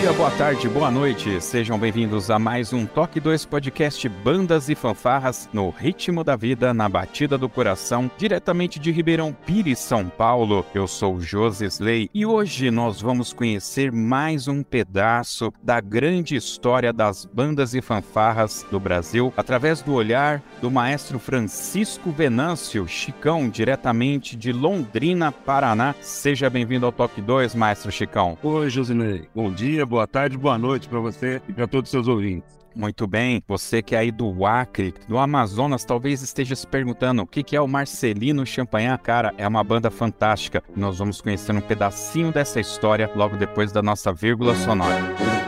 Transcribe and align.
Dia, 0.00 0.12
boa 0.12 0.30
tarde, 0.30 0.68
boa 0.68 0.90
noite. 0.92 1.40
Sejam 1.40 1.76
bem-vindos 1.76 2.30
a 2.30 2.38
mais 2.38 2.72
um 2.72 2.86
Toque 2.86 3.18
2 3.18 3.44
Podcast 3.46 4.08
Bandas 4.08 4.68
e 4.68 4.76
Fanfarras 4.76 5.48
no 5.52 5.70
ritmo 5.70 6.22
da 6.22 6.36
vida, 6.36 6.72
na 6.72 6.88
batida 6.88 7.36
do 7.36 7.48
coração, 7.48 8.08
diretamente 8.16 8.78
de 8.78 8.92
Ribeirão 8.92 9.32
Pires, 9.32 9.80
São 9.80 10.08
Paulo. 10.08 10.64
Eu 10.72 10.86
sou 10.86 11.20
José 11.20 11.66
Slay 11.66 12.08
e 12.14 12.24
hoje 12.24 12.70
nós 12.70 13.00
vamos 13.00 13.32
conhecer 13.32 13.90
mais 13.90 14.46
um 14.46 14.62
pedaço 14.62 15.52
da 15.62 15.80
grande 15.80 16.36
história 16.36 16.92
das 16.92 17.24
bandas 17.24 17.74
e 17.74 17.80
fanfarras 17.80 18.64
do 18.70 18.78
Brasil 18.78 19.32
através 19.36 19.82
do 19.82 19.94
olhar 19.94 20.40
do 20.60 20.70
maestro 20.70 21.18
Francisco 21.18 22.12
Venâncio 22.12 22.86
Chicão, 22.86 23.48
diretamente 23.48 24.36
de 24.36 24.52
Londrina, 24.52 25.32
Paraná. 25.32 25.92
Seja 26.00 26.48
bem-vindo 26.48 26.86
ao 26.86 26.92
Toque 26.92 27.20
2, 27.20 27.56
maestro 27.56 27.90
Chicão. 27.90 28.38
Oi, 28.44 28.70
Josinei. 28.70 29.28
Bom 29.34 29.50
dia, 29.50 29.87
boa 29.88 30.06
tarde, 30.06 30.36
boa 30.36 30.58
noite 30.58 30.88
para 30.88 31.00
você 31.00 31.42
e 31.48 31.52
para 31.52 31.66
todos 31.66 31.88
os 31.88 31.90
seus 31.90 32.06
ouvintes. 32.06 32.58
Muito 32.76 33.08
bem, 33.08 33.42
você 33.48 33.82
que 33.82 33.96
é 33.96 33.98
aí 33.98 34.12
do 34.12 34.46
Acre, 34.46 34.94
do 35.08 35.18
Amazonas, 35.18 35.84
talvez 35.84 36.22
esteja 36.22 36.54
se 36.54 36.64
perguntando 36.64 37.22
o 37.22 37.26
que, 37.26 37.56
é 37.56 37.60
o 37.60 37.66
Marcelino 37.66 38.46
Champagnat. 38.46 39.02
Cara, 39.02 39.34
é 39.36 39.48
uma 39.48 39.64
banda 39.64 39.90
fantástica. 39.90 40.62
Nós 40.76 40.98
vamos 40.98 41.20
conhecer 41.20 41.52
um 41.52 41.60
pedacinho 41.60 42.30
dessa 42.30 42.60
história 42.60 43.10
logo 43.16 43.36
depois 43.36 43.72
da 43.72 43.82
nossa 43.82 44.12
vírgula 44.12 44.54
sonora. 44.54 45.47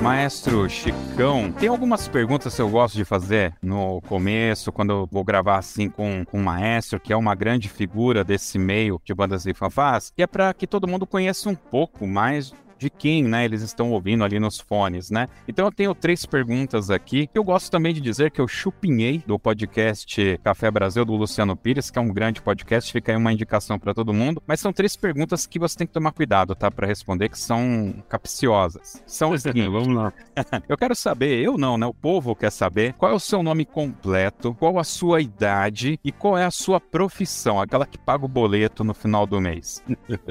maestro 0.00 0.68
Chicão. 0.68 1.52
Tem 1.52 1.68
algumas 1.68 2.08
perguntas 2.08 2.54
que 2.54 2.62
eu 2.62 2.68
gosto 2.68 2.94
de 2.94 3.04
fazer 3.04 3.54
no 3.62 4.00
começo, 4.02 4.72
quando 4.72 4.90
eu 4.90 5.08
vou 5.10 5.24
gravar 5.24 5.58
assim 5.58 5.88
com, 5.88 6.24
com 6.24 6.38
um 6.38 6.42
maestro, 6.42 7.00
que 7.00 7.12
é 7.12 7.16
uma 7.16 7.34
grande 7.34 7.68
figura 7.68 8.24
desse 8.24 8.58
meio 8.58 9.00
de 9.04 9.14
bandas 9.14 9.46
e 9.46 9.54
fanfás, 9.54 10.12
e 10.16 10.22
é 10.22 10.26
para 10.26 10.52
que 10.54 10.66
todo 10.66 10.88
mundo 10.88 11.06
conheça 11.06 11.48
um 11.48 11.54
pouco 11.54 12.06
mais 12.06 12.52
de 12.82 12.90
quem, 12.90 13.22
né, 13.22 13.44
eles 13.44 13.62
estão 13.62 13.92
ouvindo 13.92 14.24
ali 14.24 14.40
nos 14.40 14.58
fones, 14.58 15.08
né? 15.08 15.28
Então 15.46 15.66
eu 15.66 15.72
tenho 15.72 15.94
três 15.94 16.26
perguntas 16.26 16.90
aqui. 16.90 17.30
Eu 17.32 17.44
gosto 17.44 17.70
também 17.70 17.94
de 17.94 18.00
dizer 18.00 18.32
que 18.32 18.40
eu 18.40 18.48
chupinhei 18.48 19.22
do 19.24 19.38
podcast 19.38 20.40
Café 20.42 20.68
Brasil 20.68 21.04
do 21.04 21.14
Luciano 21.14 21.56
Pires, 21.56 21.90
que 21.90 21.98
é 21.98 22.02
um 22.02 22.12
grande 22.12 22.42
podcast, 22.42 22.92
fica 22.92 23.12
aí 23.12 23.16
uma 23.16 23.32
indicação 23.32 23.78
para 23.78 23.94
todo 23.94 24.12
mundo. 24.12 24.42
Mas 24.46 24.58
são 24.58 24.72
três 24.72 24.96
perguntas 24.96 25.46
que 25.46 25.60
você 25.60 25.78
tem 25.78 25.86
que 25.86 25.92
tomar 25.92 26.10
cuidado, 26.10 26.56
tá, 26.56 26.72
para 26.72 26.86
responder, 26.86 27.28
que 27.28 27.38
são 27.38 27.94
capciosas. 28.08 29.00
São 29.06 29.30
os 29.32 29.42
seguintes. 29.42 29.70
Vamos 29.70 29.94
lá. 29.94 30.12
eu 30.68 30.76
quero 30.76 30.96
saber, 30.96 31.40
eu 31.40 31.56
não, 31.56 31.78
né? 31.78 31.86
O 31.86 31.94
povo 31.94 32.34
quer 32.34 32.50
saber 32.50 32.94
qual 32.94 33.12
é 33.12 33.14
o 33.14 33.20
seu 33.20 33.44
nome 33.44 33.64
completo, 33.64 34.56
qual 34.58 34.76
a 34.76 34.84
sua 34.84 35.20
idade 35.20 36.00
e 36.02 36.10
qual 36.10 36.36
é 36.36 36.44
a 36.44 36.50
sua 36.50 36.80
profissão, 36.80 37.60
aquela 37.60 37.86
que 37.86 37.98
paga 37.98 38.24
o 38.24 38.28
boleto 38.28 38.82
no 38.82 38.92
final 38.92 39.24
do 39.24 39.40
mês. 39.40 39.84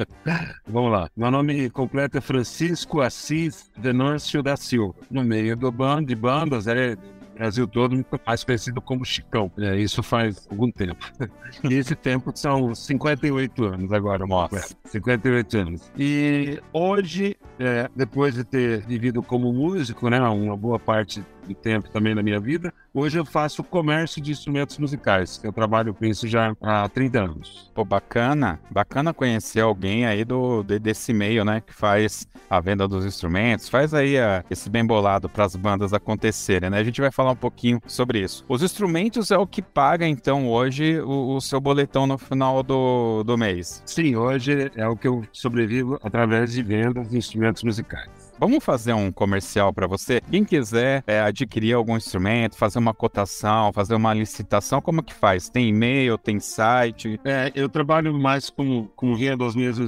Vamos 0.68 0.92
lá. 0.92 1.10
Meu 1.16 1.32
nome 1.32 1.70
completo 1.70 2.18
é 2.18 2.22
Francisco 2.22 2.41
Francisco 2.42 3.02
Assis 3.02 3.70
Venâncio 3.78 4.42
da 4.42 4.58
Silva. 4.58 4.96
No 5.12 5.24
meio 5.24 5.56
do 5.56 5.72
bando 5.72 6.08
de 6.08 6.16
bandas, 6.16 6.66
é 6.66 6.98
Brasil 7.36 7.68
todo, 7.68 8.04
mais 8.26 8.44
conhecido 8.44 8.82
como 8.82 9.06
Chicão. 9.06 9.52
É, 9.60 9.78
isso 9.78 10.02
faz 10.02 10.48
algum 10.50 10.72
tempo. 10.72 11.06
E 11.70 11.74
esse 11.74 11.96
tempo 11.96 12.32
são 12.34 12.74
58 12.74 13.66
anos 13.66 13.92
agora, 13.92 14.26
Nossa. 14.26 14.76
58 14.86 15.58
anos. 15.58 15.92
E 15.98 16.60
hoje, 16.72 17.36
é, 17.60 17.90
depois 17.96 18.36
de 18.36 18.44
ter 18.44 18.86
vivido 18.86 19.22
como 19.22 19.52
músico, 19.52 20.10
né, 20.10 20.20
uma 20.22 20.56
boa 20.56 20.80
parte 20.80 21.22
do 21.54 21.56
tempo 21.56 21.90
também 21.90 22.16
na 22.16 22.24
minha 22.24 22.40
vida, 22.40 22.74
hoje 22.94 23.18
eu 23.18 23.26
faço 23.26 23.64
comércio 23.64 24.22
de 24.22 24.32
instrumentos 24.32 24.78
musicais. 24.78 25.40
Eu 25.44 25.54
trabalho 25.54 25.94
com 25.94 26.06
isso 26.06 26.28
já 26.28 26.56
há 26.62 26.88
30 26.90 27.20
anos. 27.20 27.72
Pô, 27.74 27.86
bacana. 27.86 28.60
Bacana 28.70 29.14
conhecer 29.14 29.62
alguém 29.62 30.06
aí 30.06 30.24
do, 30.24 30.64
desse 30.64 31.14
meio, 31.14 31.46
né? 31.46 31.62
Que 31.62 31.74
faz 31.74 32.28
a 32.50 32.60
venda 32.60 32.88
dos 32.88 33.06
instrumentos, 33.06 33.70
faz 33.70 33.94
aí 33.94 34.18
a, 34.18 34.44
esse 34.50 34.70
bem 34.70 34.86
bolado 34.86 35.30
para 35.30 35.46
as 35.46 35.56
bandas 35.56 35.94
acontecerem, 35.94 36.70
né? 36.70 36.80
A 36.80 36.84
gente 36.84 37.00
vai 37.00 37.12
falar 37.12 37.32
um 37.32 37.36
pouquinho 37.36 37.82
sobre 37.88 38.20
isso. 38.20 38.44
Os 38.48 38.62
instrumentos 38.62 39.32
é 39.32 39.38
o 39.38 39.48
que 39.48 39.62
paga, 39.62 40.06
então, 40.06 40.50
hoje 40.50 41.00
o, 41.00 41.36
o 41.36 41.42
seu 41.42 41.62
boletão 41.62 42.06
no 42.06 42.18
final 42.18 42.62
do, 42.62 43.24
do 43.24 43.38
mês. 43.38 43.82
Sim, 43.86 44.16
hoje 44.16 44.72
é 44.76 44.88
o 44.88 44.98
que 44.98 45.08
eu 45.08 45.24
sobrevivo 45.32 45.98
através 46.04 46.52
de 46.52 46.62
vendas 46.62 47.10
de 47.10 47.18
instrumentos 47.18 47.64
musicais. 47.64 48.21
Vamos 48.42 48.66
fazer 48.66 48.94
um 48.94 49.12
comercial 49.12 49.72
para 49.72 49.86
você. 49.86 50.20
Quem 50.32 50.44
quiser 50.44 51.04
é, 51.06 51.22
adquirir 51.22 51.74
algum 51.74 51.96
instrumento, 51.96 52.58
fazer 52.58 52.80
uma 52.80 52.92
cotação, 52.92 53.72
fazer 53.72 53.94
uma 53.94 54.12
licitação, 54.16 54.82
como 54.82 55.04
que 55.04 55.14
faz? 55.14 55.48
Tem 55.48 55.70
e-mail, 55.70 56.18
tem 56.18 56.40
site? 56.40 57.20
É, 57.24 57.52
eu 57.54 57.70
trabalho 57.70 58.12
mais 58.16 58.50
com, 58.50 58.88
com 58.96 59.16
vendas 59.16 59.56
mesmo 59.56 59.86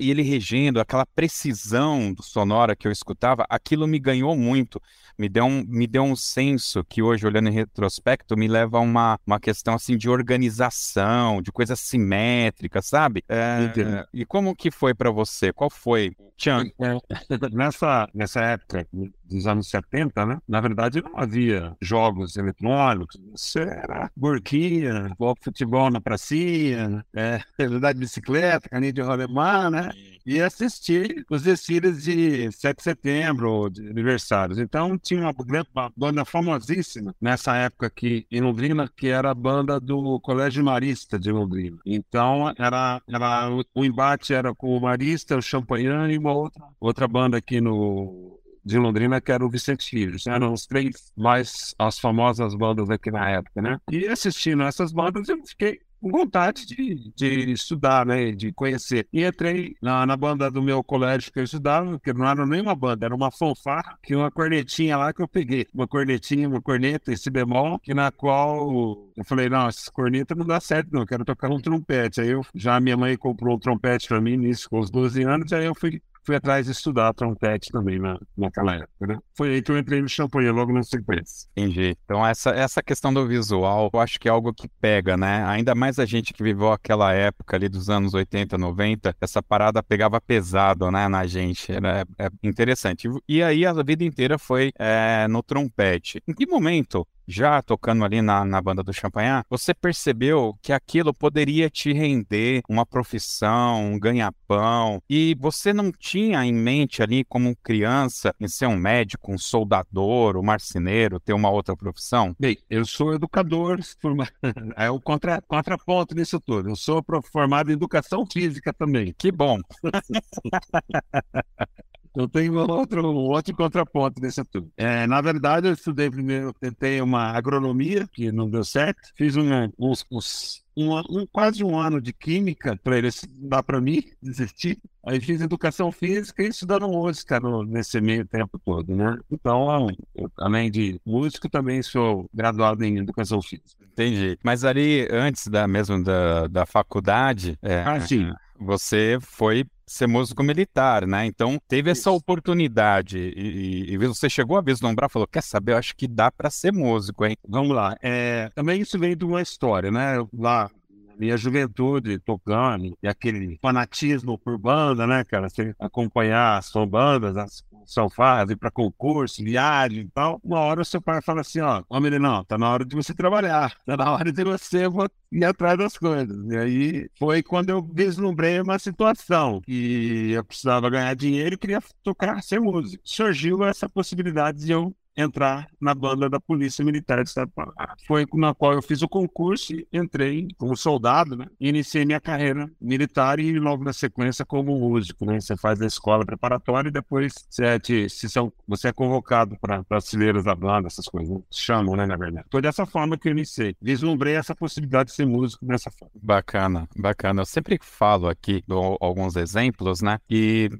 E 0.00 0.10
ele 0.10 0.22
regendo, 0.22 0.80
aquela 0.80 1.06
precisão 1.06 2.14
sonora 2.20 2.74
que 2.74 2.88
eu 2.88 2.92
escutava, 2.92 3.44
aquilo 3.48 3.86
me 3.86 3.98
ganhou 3.98 4.36
muito. 4.36 4.80
Me 5.18 5.28
deu 5.28 5.44
um, 5.44 5.64
me 5.66 5.86
deu 5.86 6.04
um 6.04 6.14
senso 6.16 6.84
que 6.84 7.02
hoje, 7.02 7.26
olhando 7.26 7.48
em 7.48 7.52
retrospecto, 7.52 8.36
me 8.36 8.46
leva 8.46 8.78
a 8.78 8.80
uma, 8.80 9.18
uma 9.26 9.40
questão 9.40 9.74
assim 9.74 9.96
de 9.96 10.08
organização, 10.08 11.42
de 11.42 11.50
coisa 11.50 11.74
simétrica, 11.74 12.80
sabe? 12.80 13.24
É, 13.28 14.06
e 14.14 14.24
como 14.24 14.54
que 14.54 14.70
foi 14.70 14.94
para 14.94 15.10
você? 15.10 15.52
Qual 15.52 15.68
foi? 15.68 16.14
Tchan. 16.36 16.70
Nessa, 17.52 18.08
nessa 18.14 18.40
época, 18.40 18.86
dos 19.28 19.46
anos 19.46 19.68
70, 19.68 20.26
né? 20.26 20.38
Na 20.48 20.60
verdade, 20.60 21.02
não 21.02 21.18
havia 21.18 21.76
jogos 21.80 22.36
eletrônicos, 22.36 23.20
você 23.30 23.60
era 23.60 24.10
burquinha, 24.16 25.14
futebol 25.42 25.90
na 25.90 26.00
pracinha, 26.00 27.04
é, 27.14 27.40
andar 27.60 27.92
de 27.92 28.00
bicicleta, 28.00 28.68
caninha 28.68 28.92
de 28.92 29.00
rolemã, 29.00 29.70
né? 29.70 29.90
E 30.26 30.42
assistir 30.42 31.24
os 31.30 31.42
desfiles 31.42 32.02
de 32.02 32.52
7 32.52 32.76
de 32.76 32.82
setembro, 32.82 33.70
de 33.70 33.88
aniversários. 33.88 34.58
Então, 34.58 34.98
tinha 34.98 35.20
uma, 35.20 35.34
uma 35.72 35.92
banda 35.96 36.24
famosíssima 36.24 37.14
nessa 37.18 37.56
época 37.56 37.86
aqui 37.86 38.26
em 38.30 38.42
Londrina, 38.42 38.90
que 38.94 39.08
era 39.08 39.30
a 39.30 39.34
banda 39.34 39.80
do 39.80 40.20
Colégio 40.20 40.62
Marista 40.62 41.18
de 41.18 41.32
Londrina. 41.32 41.78
Então, 41.86 42.52
era, 42.58 43.00
era 43.08 43.50
o 43.74 43.84
embate 43.84 44.34
era 44.34 44.54
com 44.54 44.76
o 44.76 44.80
Marista, 44.80 45.36
o 45.36 45.42
Champagnat 45.42 46.12
e 46.12 46.18
uma 46.18 46.32
outra, 46.32 46.64
outra 46.78 47.08
banda 47.08 47.38
aqui 47.38 47.60
no 47.60 48.37
de 48.68 48.78
Londrina, 48.78 49.20
que 49.20 49.32
era 49.32 49.44
o 49.44 49.50
Vicente 49.50 49.88
Filhos. 49.88 50.26
Eram 50.26 50.52
os 50.52 50.66
três 50.66 51.12
mais 51.16 51.74
as 51.78 51.98
famosas 51.98 52.54
bandas 52.54 52.90
aqui 52.90 53.10
na 53.10 53.28
época, 53.28 53.62
né? 53.62 53.80
E 53.90 54.06
assistindo 54.06 54.62
essas 54.62 54.92
bandas, 54.92 55.28
eu 55.28 55.44
fiquei 55.44 55.80
com 56.00 56.10
vontade 56.10 56.64
de, 56.66 57.12
de 57.14 57.52
estudar, 57.52 58.06
né, 58.06 58.30
de 58.30 58.52
conhecer. 58.52 59.08
E 59.12 59.24
entrei 59.24 59.74
na, 59.82 60.06
na 60.06 60.16
banda 60.16 60.50
do 60.50 60.62
meu 60.62 60.82
colégio 60.82 61.32
que 61.32 61.40
eu 61.40 61.44
estudava, 61.44 61.98
que 61.98 62.12
não 62.12 62.26
era 62.26 62.46
nem 62.46 62.60
uma 62.60 62.74
banda, 62.74 63.06
era 63.06 63.14
uma 63.14 63.30
fanfarra, 63.30 63.98
que 64.02 64.14
uma 64.14 64.30
cornetinha 64.30 64.96
lá 64.96 65.12
que 65.12 65.20
eu 65.20 65.28
peguei. 65.28 65.66
Uma 65.74 65.88
cornetinha, 65.88 66.48
uma 66.48 66.62
corneta, 66.62 67.12
esse 67.12 67.30
bemol, 67.30 67.78
que 67.78 67.92
na 67.92 68.10
qual 68.10 69.10
eu 69.16 69.24
falei, 69.24 69.48
não, 69.48 69.66
essa 69.66 69.90
corneta 69.90 70.34
não 70.34 70.46
dá 70.46 70.60
certo 70.60 70.92
não, 70.92 71.00
eu 71.00 71.06
quero 71.06 71.24
tocar 71.24 71.50
um 71.50 71.60
trompete. 71.60 72.20
Aí 72.20 72.28
eu, 72.28 72.42
já 72.54 72.78
minha 72.80 72.96
mãe 72.96 73.16
comprou 73.16 73.56
um 73.56 73.58
trompete 73.58 74.08
para 74.08 74.20
mim, 74.20 74.36
nisso, 74.36 74.70
com 74.70 74.78
os 74.78 74.90
12 74.90 75.22
anos, 75.22 75.52
aí 75.52 75.64
eu 75.64 75.74
fui 75.74 76.00
fui 76.28 76.36
atrás 76.36 76.66
de 76.66 76.72
estudar 76.72 77.14
trompete 77.14 77.70
também 77.70 77.98
na, 77.98 78.18
naquela 78.36 78.74
época, 78.74 79.06
né? 79.06 79.18
Foi 79.34 79.48
aí 79.48 79.62
que 79.62 79.72
eu 79.72 79.78
entrei 79.78 80.02
no 80.02 80.08
champanhe, 80.10 80.50
logo 80.50 80.74
na 80.74 80.82
sequência. 80.82 81.48
Entendi. 81.56 81.96
Então, 82.04 82.26
essa, 82.26 82.50
essa 82.50 82.82
questão 82.82 83.14
do 83.14 83.26
visual, 83.26 83.88
eu 83.90 83.98
acho 83.98 84.20
que 84.20 84.28
é 84.28 84.30
algo 84.30 84.52
que 84.52 84.68
pega, 84.78 85.16
né? 85.16 85.42
Ainda 85.46 85.74
mais 85.74 85.98
a 85.98 86.04
gente 86.04 86.34
que 86.34 86.42
viveu 86.42 86.70
aquela 86.70 87.14
época 87.14 87.56
ali 87.56 87.66
dos 87.66 87.88
anos 87.88 88.12
80, 88.12 88.58
90, 88.58 89.16
essa 89.18 89.42
parada 89.42 89.82
pegava 89.82 90.20
pesado, 90.20 90.90
né, 90.90 91.08
na 91.08 91.26
gente. 91.26 91.72
Era 91.72 92.04
é, 92.18 92.26
é 92.26 92.30
interessante. 92.42 93.08
E 93.26 93.42
aí, 93.42 93.64
a 93.64 93.72
vida 93.82 94.04
inteira 94.04 94.38
foi 94.38 94.70
é, 94.78 95.26
no 95.28 95.42
trompete. 95.42 96.22
Em 96.28 96.34
que 96.34 96.46
momento 96.46 97.06
já 97.28 97.60
tocando 97.60 98.04
ali 98.04 98.22
na, 98.22 98.44
na 98.44 98.60
banda 98.60 98.82
do 98.82 98.92
Champanhar, 98.92 99.44
você 99.50 99.74
percebeu 99.74 100.56
que 100.62 100.72
aquilo 100.72 101.12
poderia 101.12 101.68
te 101.68 101.92
render 101.92 102.62
uma 102.68 102.86
profissão, 102.86 103.92
um 103.92 103.98
ganha-pão, 103.98 105.02
e 105.08 105.36
você 105.38 105.74
não 105.74 105.92
tinha 105.92 106.44
em 106.44 106.54
mente 106.54 107.02
ali, 107.02 107.24
como 107.24 107.54
criança, 107.62 108.34
em 108.40 108.48
ser 108.48 108.66
um 108.66 108.76
médico, 108.76 109.30
um 109.30 109.38
soldador, 109.38 110.38
um 110.38 110.42
marceneiro, 110.42 111.20
ter 111.20 111.34
uma 111.34 111.50
outra 111.50 111.76
profissão? 111.76 112.34
Bem, 112.40 112.56
eu 112.70 112.86
sou 112.86 113.12
educador, 113.12 113.78
é 114.76 114.90
o 114.90 114.98
contra, 114.98 115.42
contraponto 115.42 116.14
nisso 116.14 116.40
tudo. 116.40 116.70
Eu 116.70 116.76
sou 116.76 117.04
formado 117.30 117.70
em 117.70 117.74
educação 117.74 118.24
física 118.24 118.72
também. 118.72 119.14
Que 119.18 119.30
bom. 119.30 119.58
Eu 122.16 122.28
tenho 122.28 122.54
outro, 122.54 123.10
um 123.10 123.28
outro 123.28 123.54
contraponto 123.54 124.20
nesse 124.20 124.42
tudo. 124.44 124.70
É, 124.76 125.06
na 125.06 125.20
verdade, 125.20 125.68
eu 125.68 125.72
estudei 125.72 126.10
primeiro, 126.10 126.52
tentei 126.52 127.00
uma 127.00 127.30
agronomia, 127.30 128.06
que 128.12 128.30
não 128.32 128.48
deu 128.48 128.64
certo. 128.64 129.12
Fiz 129.16 129.36
um, 129.36 129.48
uns, 129.78 130.04
uns 130.10 130.64
um, 130.78 130.96
um, 131.10 131.26
quase 131.26 131.64
um 131.64 131.76
ano 131.78 132.00
de 132.00 132.12
química 132.12 132.78
para 132.82 132.96
ele 132.96 133.08
dar 133.34 133.62
para 133.62 133.80
mim 133.80 134.02
desistir. 134.22 134.78
Aí 135.04 135.20
fiz 135.20 135.40
educação 135.40 135.90
física 135.90 136.42
e 136.42 136.48
estudando 136.48 136.86
música 136.88 137.40
no, 137.40 137.64
nesse 137.64 138.00
meio 138.00 138.24
tempo 138.26 138.58
todo, 138.58 138.94
né? 138.94 139.18
Então, 139.30 139.88
eu, 140.14 140.30
além 140.38 140.70
de 140.70 141.00
músico, 141.04 141.48
também 141.48 141.82
sou 141.82 142.28
graduado 142.32 142.84
em 142.84 142.98
educação 142.98 143.42
física. 143.42 143.84
Entendi. 143.92 144.38
Mas 144.44 144.64
ali, 144.64 145.08
antes 145.10 145.48
da 145.48 145.66
mesmo 145.66 146.02
da, 146.04 146.46
da 146.46 146.64
faculdade, 146.64 147.58
é, 147.60 147.82
ah, 147.82 148.00
sim. 148.00 148.30
você 148.60 149.18
foi 149.20 149.64
ser 149.88 150.06
músico 150.06 150.42
militar, 150.42 151.06
né? 151.06 151.26
Então 151.26 151.58
teve 151.66 151.90
essa 151.90 152.10
oportunidade 152.10 153.18
e, 153.18 153.92
e, 153.92 153.96
você 153.98 154.28
chegou 154.28 154.56
a 154.56 154.60
vislumbrar, 154.60 155.10
falou, 155.10 155.26
quer 155.26 155.42
saber? 155.42 155.72
Eu 155.72 155.78
acho 155.78 155.96
que 155.96 156.06
dá 156.06 156.30
para 156.30 156.50
ser 156.50 156.72
músico, 156.72 157.24
hein? 157.24 157.36
Vamos 157.46 157.74
lá. 157.74 157.96
É, 158.02 158.50
também 158.54 158.80
isso 158.80 158.98
vem 158.98 159.16
de 159.16 159.24
uma 159.24 159.42
história, 159.42 159.90
né? 159.90 160.16
Lá 160.32 160.70
minha 161.18 161.36
juventude 161.36 162.18
tocando, 162.20 162.96
e 163.02 163.08
aquele 163.08 163.58
fanatismo 163.60 164.38
por 164.38 164.56
banda, 164.56 165.06
né, 165.06 165.24
cara? 165.24 165.48
Você 165.48 165.74
acompanhar 165.78 166.58
as 166.58 166.72
bandas, 166.88 167.36
as 167.36 167.64
sofás, 167.88 168.50
ir 168.50 168.56
para 168.56 168.70
concurso, 168.70 169.42
viagem 169.42 170.00
e 170.00 170.08
tal. 170.08 170.40
Uma 170.44 170.60
hora 170.60 170.82
o 170.82 170.84
seu 170.84 171.00
pai 171.00 171.20
fala 171.22 171.40
assim: 171.40 171.60
ó, 171.60 171.82
homem, 171.88 172.18
não, 172.18 172.44
tá 172.44 172.58
na 172.58 172.70
hora 172.70 172.84
de 172.84 172.94
você 172.94 173.14
trabalhar, 173.14 173.74
tá 173.84 173.96
na 173.96 174.12
hora 174.12 174.30
de 174.32 174.44
você 174.44 174.84
ir 175.32 175.44
atrás 175.44 175.78
das 175.78 175.96
coisas. 175.96 176.36
E 176.50 176.56
aí 176.56 177.10
foi 177.18 177.42
quando 177.42 177.70
eu 177.70 177.82
vislumbrei 177.82 178.60
uma 178.60 178.78
situação 178.78 179.60
que 179.62 180.32
eu 180.32 180.44
precisava 180.44 180.90
ganhar 180.90 181.14
dinheiro 181.14 181.54
e 181.54 181.58
queria 181.58 181.80
tocar, 182.02 182.42
ser 182.42 182.60
músico. 182.60 183.02
Surgiu 183.04 183.64
essa 183.64 183.88
possibilidade 183.88 184.58
de 184.64 184.72
eu 184.72 184.94
entrar 185.18 185.68
na 185.80 185.94
banda 185.94 186.30
da 186.30 186.38
Polícia 186.38 186.84
Militar 186.84 187.22
do 187.22 187.26
Estado 187.26 187.48
do 187.48 187.52
Paraná. 187.52 187.94
Foi 188.06 188.24
na 188.34 188.54
qual 188.54 188.72
eu 188.72 188.82
fiz 188.82 189.02
o 189.02 189.08
concurso 189.08 189.72
e 189.72 189.86
entrei 189.92 190.48
como 190.56 190.76
soldado, 190.76 191.36
né? 191.36 191.46
E 191.60 191.68
iniciei 191.68 192.04
minha 192.04 192.20
carreira 192.20 192.70
militar 192.80 193.40
e 193.40 193.58
logo 193.58 193.82
na 193.82 193.92
sequência 193.92 194.44
como 194.44 194.78
músico, 194.78 195.24
né? 195.26 195.40
Você 195.40 195.56
faz 195.56 195.82
a 195.82 195.86
escola 195.86 196.24
preparatória 196.24 196.88
e 196.88 196.92
depois 196.92 197.34
você 197.50 197.64
é, 197.64 197.78
se 198.08 198.28
são, 198.28 198.52
você 198.66 198.88
é 198.88 198.92
convocado 198.92 199.58
para 199.60 199.82
brasileiros 199.82 200.44
da 200.44 200.54
banda, 200.54 200.86
essas 200.86 201.06
coisas. 201.06 201.28
Né? 201.28 201.42
Chamam, 201.50 201.96
né, 201.96 202.06
na 202.06 202.16
verdade. 202.16 202.46
Foi 202.50 202.62
dessa 202.62 202.86
forma 202.86 203.18
que 203.18 203.28
eu 203.28 203.32
iniciei. 203.32 203.74
Vislumbrei 203.82 204.34
essa 204.34 204.54
possibilidade 204.54 205.10
de 205.10 205.16
ser 205.16 205.26
músico 205.26 205.66
dessa 205.66 205.90
forma. 205.90 206.12
Bacana, 206.22 206.88
bacana. 206.96 207.42
Eu 207.42 207.46
sempre 207.46 207.78
falo 207.82 208.28
aqui, 208.28 208.62
dou 208.66 208.96
alguns 209.00 209.34
exemplos, 209.34 210.00
né? 210.00 210.18
E 210.30 210.70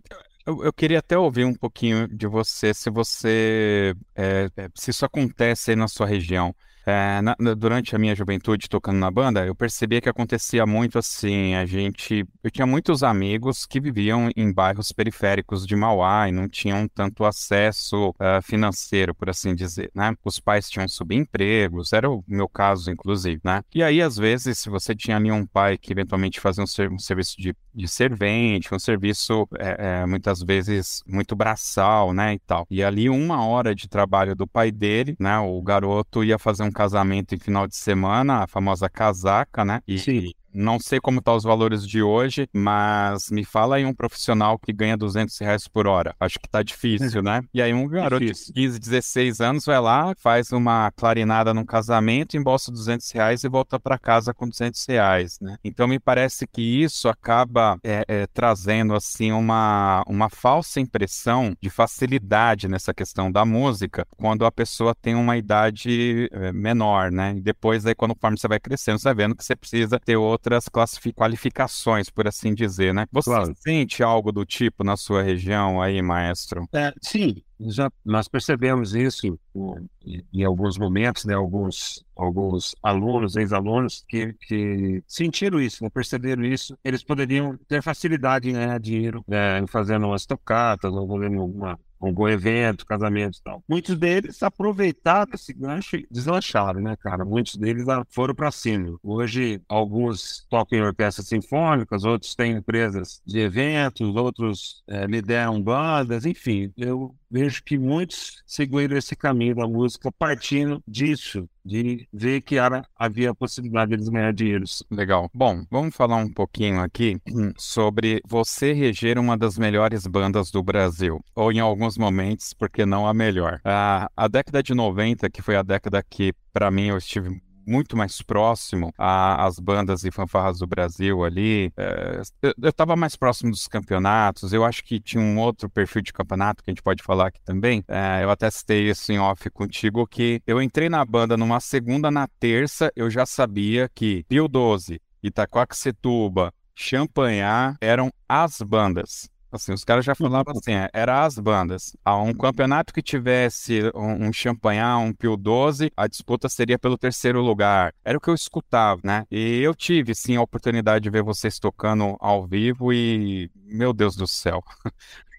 eu, 0.49 0.65
eu, 0.65 0.73
queria 0.73 0.99
até 1.01 1.19
ouvir 1.19 1.45
um 1.45 1.55
pouquinho 1.55 2.09
de 2.09 2.27
você, 2.27 2.73
se 2.73 2.89
você, 2.91 3.95
é, 4.15 4.49
se 4.75 4.91
isso 4.91 5.05
acontece 5.05 5.71
aí 5.73 5.77
na 5.77 5.89
sua 5.89 6.07
região. 6.07 6.55
É, 6.89 7.21
na, 7.21 7.37
durante 7.55 7.95
a 7.95 7.99
minha 7.99 8.15
juventude 8.15 8.67
tocando 8.67 8.97
na 8.97 9.11
banda, 9.11 9.45
eu 9.45 9.55
percebia 9.55 10.01
que 10.01 10.09
acontecia 10.09 10.65
muito 10.65 10.99
assim. 10.99 11.55
A 11.55 11.67
gente, 11.67 12.27
eu 12.43 12.51
tinha 12.51 12.67
muitos 12.67 13.03
amigos 13.03 13.67
que 13.67 13.79
viviam 13.79 14.31
em 14.35 14.51
bairros 14.51 14.91
periféricos 14.91 15.67
de 15.67 15.77
Mauá 15.77 16.31
e 16.31 16.33
não 16.33 16.49
tinham 16.49 16.89
tanto 16.89 17.27
acesso 17.27 18.09
uh, 18.09 18.41
financeiro, 18.43 19.15
por 19.15 19.29
assim 19.29 19.55
dizer, 19.55 19.91
né? 19.95 20.15
Os 20.25 20.41
pais 20.41 20.71
tinham 20.71 20.89
subempregos, 20.89 21.93
era 21.93 22.11
o 22.11 22.25
meu 22.27 22.49
caso, 22.49 22.91
inclusive, 22.91 23.39
né? 23.45 23.63
E 23.75 23.83
aí, 23.83 24.01
às 24.01 24.17
vezes, 24.17 24.59
se 24.59 24.71
você 24.71 24.95
tinha 24.95 25.19
ali 25.19 25.31
um 25.31 25.45
pai 25.45 25.77
que 25.77 25.93
eventualmente 25.93 26.41
fazia 26.41 26.65
um, 26.65 26.67
ser, 26.67 26.91
um 26.91 26.99
serviço 26.99 27.37
de, 27.39 27.55
de 27.75 27.87
servente, 27.87 28.75
um 28.75 28.79
serviço 28.79 29.47
é, 29.59 30.01
é, 30.01 30.07
muitas 30.07 30.43
vezes 30.43 31.03
muito 31.07 31.37
braçal, 31.37 32.15
né, 32.15 32.33
e 32.33 32.39
tal. 32.39 32.67
E 32.71 32.83
ali 32.83 33.11
uma 33.11 33.45
hora 33.45 33.75
de 33.75 33.87
trabalho 33.91 34.35
do 34.35 34.47
pai 34.47 34.73
dele, 34.73 35.15
né? 35.21 35.39
O 35.39 35.61
garoto 35.61 36.25
ia 36.25 36.39
fazer 36.39 36.63
um 36.63 36.78
casamento 36.79 37.35
em 37.35 37.39
final 37.41 37.67
de 37.67 37.75
semana, 37.75 38.45
a 38.45 38.47
famosa 38.47 38.89
casaca, 38.89 39.65
né? 39.65 39.81
E, 39.87 39.99
Sim. 39.99 40.33
Não 40.59 40.81
sei 40.81 40.99
como 40.99 41.21
estão 41.21 41.35
tá 41.35 41.37
os 41.37 41.45
valores 41.45 41.87
de 41.87 42.03
hoje, 42.03 42.49
mas 42.53 43.31
me 43.31 43.45
fala 43.45 43.77
aí 43.77 43.85
um 43.85 43.95
profissional 43.95 44.59
que 44.59 44.73
ganha 44.73 44.97
200 44.97 45.39
reais 45.39 45.69
por 45.69 45.87
hora. 45.87 46.17
Acho 46.19 46.37
que 46.41 46.49
tá 46.49 46.65
difícil, 46.65 47.23
né? 47.23 47.43
E 47.55 47.63
aí 47.63 47.73
um 47.73 47.87
garoto 47.87 48.25
difícil. 48.25 48.53
de 48.53 48.61
15, 48.63 48.79
16 48.81 49.41
anos 49.41 49.65
vai 49.65 49.81
lá, 49.81 50.13
faz 50.19 50.51
uma 50.51 50.91
clarinada 50.91 51.55
num 51.55 51.65
casamento, 51.65 52.37
embolsa 52.37 52.73
200 52.73 53.09
reais 53.13 53.45
e 53.45 53.49
volta 53.49 53.79
para 53.79 53.97
casa 53.99 54.35
com 54.35 54.49
200 54.49 54.85
reais, 54.87 55.39
né? 55.41 55.57
Então 55.63 55.87
me 55.87 56.01
parece 56.01 56.45
que 56.45 56.61
isso 56.61 57.09
acaba 57.09 57.79
é, 57.85 58.05
é, 58.09 58.27
trazendo, 58.27 58.95
assim, 58.95 59.31
uma, 59.31 60.03
uma 60.09 60.29
falsa 60.29 60.81
impressão 60.81 61.55
de 61.61 61.71
facilidade 61.71 62.67
nessa 62.67 62.93
questão 62.93 63.31
da 63.31 63.45
música 63.45 64.05
quando 64.17 64.45
a 64.45 64.51
pessoa 64.51 64.93
tem 64.93 65.15
uma 65.15 65.37
idade 65.37 66.29
é, 66.33 66.53
menor, 66.53 67.13
né? 67.13 67.35
E 67.37 67.41
depois, 67.41 67.87
aí, 67.87 67.95
quando 67.95 68.15
conforme 68.15 68.37
você 68.37 68.49
vai 68.49 68.59
crescendo, 68.59 68.99
você 68.99 69.05
vai 69.05 69.15
vendo 69.15 69.37
que 69.37 69.45
você 69.45 69.55
precisa 69.55 70.01
ter 70.01 70.17
outra 70.17 70.48
outras 70.53 70.69
qualificações, 71.15 72.11
por 72.11 72.27
assim 72.27 72.55
dizer, 72.55 72.95
né? 72.95 73.07
Você 73.13 73.31
claro. 73.31 73.55
sente 73.57 74.03
algo 74.03 74.33
do 74.33 74.45
tipo 74.45 74.83
na 74.83 74.97
sua 74.97 75.23
região 75.23 75.81
aí, 75.81 76.01
maestro? 76.01 76.67
É, 76.73 76.93
sim, 77.03 77.43
já 77.61 77.91
nós 78.05 78.29
percebemos 78.29 78.95
isso 78.95 79.27
em, 79.27 80.25
em 80.33 80.45
alguns 80.45 80.79
momentos, 80.79 81.25
né? 81.25 81.35
Alguns, 81.35 82.05
alguns 82.17 82.75
alunos, 82.83 83.37
ex-alunos 83.37 84.05
que, 84.09 84.33
que 84.35 85.03
sentiram 85.07 85.61
isso, 85.61 85.85
né? 85.85 85.91
perceberam 85.91 86.45
isso. 86.45 86.77
Eles 86.85 87.05
poderiam 87.05 87.57
ter 87.69 87.83
facilidade 87.83 88.49
em 88.49 88.55
ganhar 88.55 88.79
dinheiro, 88.81 89.25
né? 89.27 89.65
fazendo 89.69 90.07
umas 90.07 90.27
tocatas, 90.27 90.93
ou 90.93 91.07
fazendo 91.07 91.41
alguma 91.41 91.79
algum 92.01 92.29
evento, 92.29 92.87
casamento 92.87 93.39
e 93.39 93.43
tal. 93.43 93.63
Muitos 93.69 93.97
deles 93.97 94.43
aproveitaram 94.43 95.33
esse 95.35 95.53
gancho 95.53 95.97
e 95.97 96.07
deslancharam, 96.11 96.81
né, 96.81 96.97
cara? 96.97 97.25
Muitos 97.25 97.57
deles 97.57 97.85
foram 98.11 98.35
para 98.35 98.51
cima. 98.51 98.99
Hoje, 99.03 99.61
alguns 99.69 100.47
tocam 100.49 100.79
em 100.79 100.83
orquestras 100.83 101.27
sinfônicas, 101.27 102.05
outros 102.05 102.35
têm 102.35 102.53
empresas 102.53 103.21
de 103.27 103.41
eventos, 103.41 104.15
outros 104.15 104.83
é, 104.87 105.07
lideram 105.07 105.61
bandas, 105.61 106.25
enfim. 106.25 106.73
Eu 106.77 107.15
vejo 107.31 107.63
que 107.63 107.79
muitos 107.79 108.43
seguiram 108.47 108.97
esse 108.97 109.15
caminho 109.15 109.55
da 109.55 109.67
música 109.67 110.11
partindo 110.13 110.83
disso, 110.87 111.49
de 111.65 112.09
ver 112.13 112.41
que 112.41 112.57
era, 112.57 112.87
havia 112.97 113.31
a 113.31 113.35
possibilidade 113.35 113.91
de 113.91 113.97
eles 113.97 114.09
ganhar 114.09 114.33
dinheiro. 114.33 114.65
Legal. 114.91 115.31
Bom, 115.35 115.65
vamos 115.71 115.95
falar 115.95 116.17
um 116.17 116.33
pouquinho 116.33 116.81
aqui 116.81 117.21
sobre 117.57 118.21
você 118.27 118.73
reger 118.73 119.19
uma 119.19 119.37
das 119.37 119.59
melhores 119.59 120.07
bandas 120.07 120.51
do 120.51 120.63
Brasil, 120.63 121.21
ou 121.35 121.53
em 121.53 121.61
alguns 121.61 121.99
momentos, 121.99 122.55
porque 122.55 122.87
não 122.87 123.07
a 123.07 123.13
melhor. 123.13 123.61
A, 123.65 124.11
a 124.17 124.29
década 124.29 124.63
de 124.63 124.75
90, 124.75 125.29
que 125.31 125.43
foi 125.43 125.57
a 125.57 125.63
década 125.63 126.03
que, 126.03 126.33
para 126.53 126.71
mim, 126.71 126.87
eu 126.87 126.99
estive 126.99 127.41
muito 127.69 127.97
mais 127.97 128.23
próximo 128.23 128.93
às 128.97 129.59
bandas 129.59 130.05
e 130.05 130.11
fanfarras 130.11 130.59
do 130.59 130.67
Brasil 130.67 131.25
ali. 131.25 131.73
É, 131.77 132.23
eu 132.43 132.71
estava 132.71 132.97
mais 132.97 133.15
próximo 133.15 133.51
dos 133.51 133.69
campeonatos, 133.69 134.53
eu 134.53 134.65
acho 134.65 134.83
que 134.83 134.99
tinha 134.99 135.23
um 135.23 135.39
outro 135.39 135.69
perfil 135.69 136.03
de 136.03 136.13
campeonato 136.13 136.63
que 136.63 136.71
a 136.71 136.73
gente 136.73 136.83
pode 136.83 137.03
falar 137.03 137.29
aqui 137.29 137.41
também. 137.43 137.85
É, 137.87 138.25
eu 138.25 138.31
até 138.31 138.51
citei 138.51 138.89
isso 138.89 139.13
em 139.13 139.19
off 139.19 139.49
contigo, 139.51 140.07
que 140.07 140.43
eu 140.47 140.61
entrei 140.63 140.89
na 140.89 141.05
banda 141.05 141.37
numa 141.37 141.61
segunda, 141.61 142.11
na 142.11 142.27
terça, 142.41 142.91
eu 142.97 143.11
já 143.11 143.27
sabia 143.27 143.91
que 143.95 144.25
Pio 144.29 144.49
12, 144.49 145.01
Itacoaxetuba, 145.23 146.53
Champanhar 146.81 147.77
eram 147.81 148.09
as 148.29 148.63
bandas. 148.63 149.29
Assim, 149.51 149.73
os 149.73 149.83
caras 149.83 150.05
já 150.05 150.15
falavam 150.15 150.53
assim, 150.57 150.73
é, 150.73 150.91
era 150.93 151.25
as 151.25 151.39
bandas. 151.39 151.97
A 152.05 152.21
um 152.21 152.35
campeonato 152.35 152.93
que 152.93 153.01
tivesse 153.01 153.81
um, 153.95 154.29
um 154.29 154.33
champanhar, 154.33 154.99
um 154.99 155.13
Pio 155.13 155.37
12, 155.37 155.91
a 155.97 156.07
disputa 156.07 156.49
seria 156.49 156.79
pelo 156.79 156.99
terceiro 156.99 157.41
lugar. 157.41 157.95
Era 158.05 158.19
o 158.19 158.21
que 158.21 158.29
eu 158.29 158.35
escutava, 158.35 159.01
né? 159.03 159.25
E 159.31 159.61
eu 159.61 159.75
tive, 159.75 160.15
sim, 160.15 160.37
a 160.37 160.43
oportunidade 160.43 161.03
de 161.03 161.11
ver 161.11 161.23
vocês 161.23 161.59
tocando 161.59 162.17
ao 162.21 162.47
vivo 162.47 162.93
e, 162.93 163.51
meu 163.55 163.93
Deus 163.93 164.15
do 164.17 164.27
céu. 164.27 164.63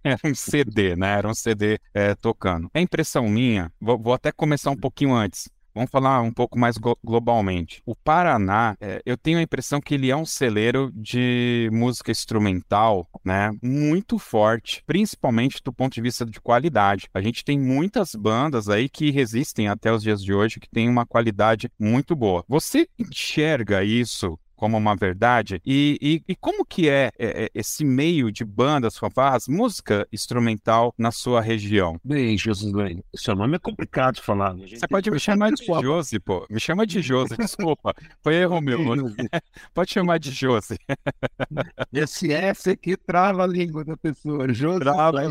Era 0.03 0.19
um 0.23 0.33
CD, 0.33 0.95
né? 0.95 1.17
Era 1.17 1.27
um 1.27 1.33
CD 1.33 1.77
é, 1.93 2.15
tocando. 2.15 2.69
É 2.73 2.79
impressão 2.79 3.27
minha, 3.27 3.71
vou, 3.79 3.99
vou 3.99 4.13
até 4.13 4.31
começar 4.31 4.71
um 4.71 4.77
pouquinho 4.77 5.13
antes. 5.13 5.49
Vamos 5.79 5.91
falar 5.91 6.21
um 6.21 6.31
pouco 6.33 6.59
mais 6.59 6.75
globalmente. 7.01 7.81
O 7.85 7.95
Paraná, 7.95 8.75
é, 8.81 9.01
eu 9.05 9.15
tenho 9.15 9.39
a 9.39 9.41
impressão 9.41 9.79
que 9.79 9.93
ele 9.93 10.11
é 10.11 10.15
um 10.15 10.25
celeiro 10.25 10.91
de 10.93 11.69
música 11.71 12.11
instrumental, 12.11 13.07
né, 13.23 13.51
muito 13.63 14.19
forte, 14.19 14.83
principalmente 14.85 15.61
do 15.63 15.71
ponto 15.71 15.93
de 15.93 16.01
vista 16.01 16.25
de 16.25 16.41
qualidade. 16.41 17.07
A 17.13 17.21
gente 17.21 17.45
tem 17.45 17.57
muitas 17.57 18.13
bandas 18.13 18.67
aí 18.67 18.89
que 18.89 19.09
resistem 19.09 19.69
até 19.69 19.89
os 19.89 20.03
dias 20.03 20.21
de 20.21 20.33
hoje, 20.33 20.59
que 20.59 20.69
têm 20.69 20.89
uma 20.89 21.05
qualidade 21.05 21.71
muito 21.79 22.13
boa. 22.13 22.43
Você 22.45 22.85
enxerga 22.99 23.81
isso 23.81 24.37
como 24.59 24.75
uma 24.77 24.93
verdade. 24.93 25.61
E, 25.65 25.97
e, 26.01 26.33
e 26.33 26.35
como 26.35 26.65
que 26.65 26.89
é, 26.89 27.11
é, 27.17 27.45
é, 27.45 27.49
esse 27.55 27.85
meio 27.85 28.29
de 28.29 28.43
bandas, 28.43 28.97
fanfarras, 28.97 29.47
música 29.47 30.05
instrumental 30.11 30.93
na 30.97 31.11
sua 31.11 31.39
região? 31.39 31.97
Bem, 32.03 32.37
Josué, 32.37 32.97
seu 33.15 33.35
nome 33.35 33.55
é 33.55 33.59
complicado 33.59 34.15
de 34.15 34.21
falar. 34.21 34.53
Você 34.55 34.85
pode 34.85 35.09
me 35.09 35.17
chamar 35.17 35.53
de 35.53 35.65
Josi, 35.65 36.19
pô. 36.19 36.45
Me 36.49 36.59
chama 36.59 36.85
de 36.85 37.01
Josi, 37.01 37.37
desculpa. 37.39 37.93
Foi 38.21 38.35
erro 38.35 38.59
meu. 38.59 38.79
pode 39.73 39.93
chamar 39.93 40.19
de 40.19 40.31
Josi. 40.31 40.77
Esse 41.93 42.33
S 42.33 42.69
aqui 42.69 42.97
trava 42.97 43.45
a 43.45 43.47
língua 43.47 43.85
da 43.85 43.95
pessoa. 43.95 44.53
Josi. 44.53 44.81
Trava. 44.81 45.21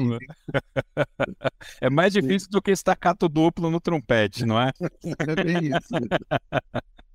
É 1.82 1.90
mais 1.90 2.14
difícil 2.14 2.48
do 2.50 2.62
que 2.62 2.70
estacato 2.70 3.28
duplo 3.28 3.70
no 3.70 3.78
trompete, 3.78 4.46
não 4.46 4.58
é? 4.58 4.72
É 5.18 5.44
bem 5.44 5.66
isso. 5.66 5.94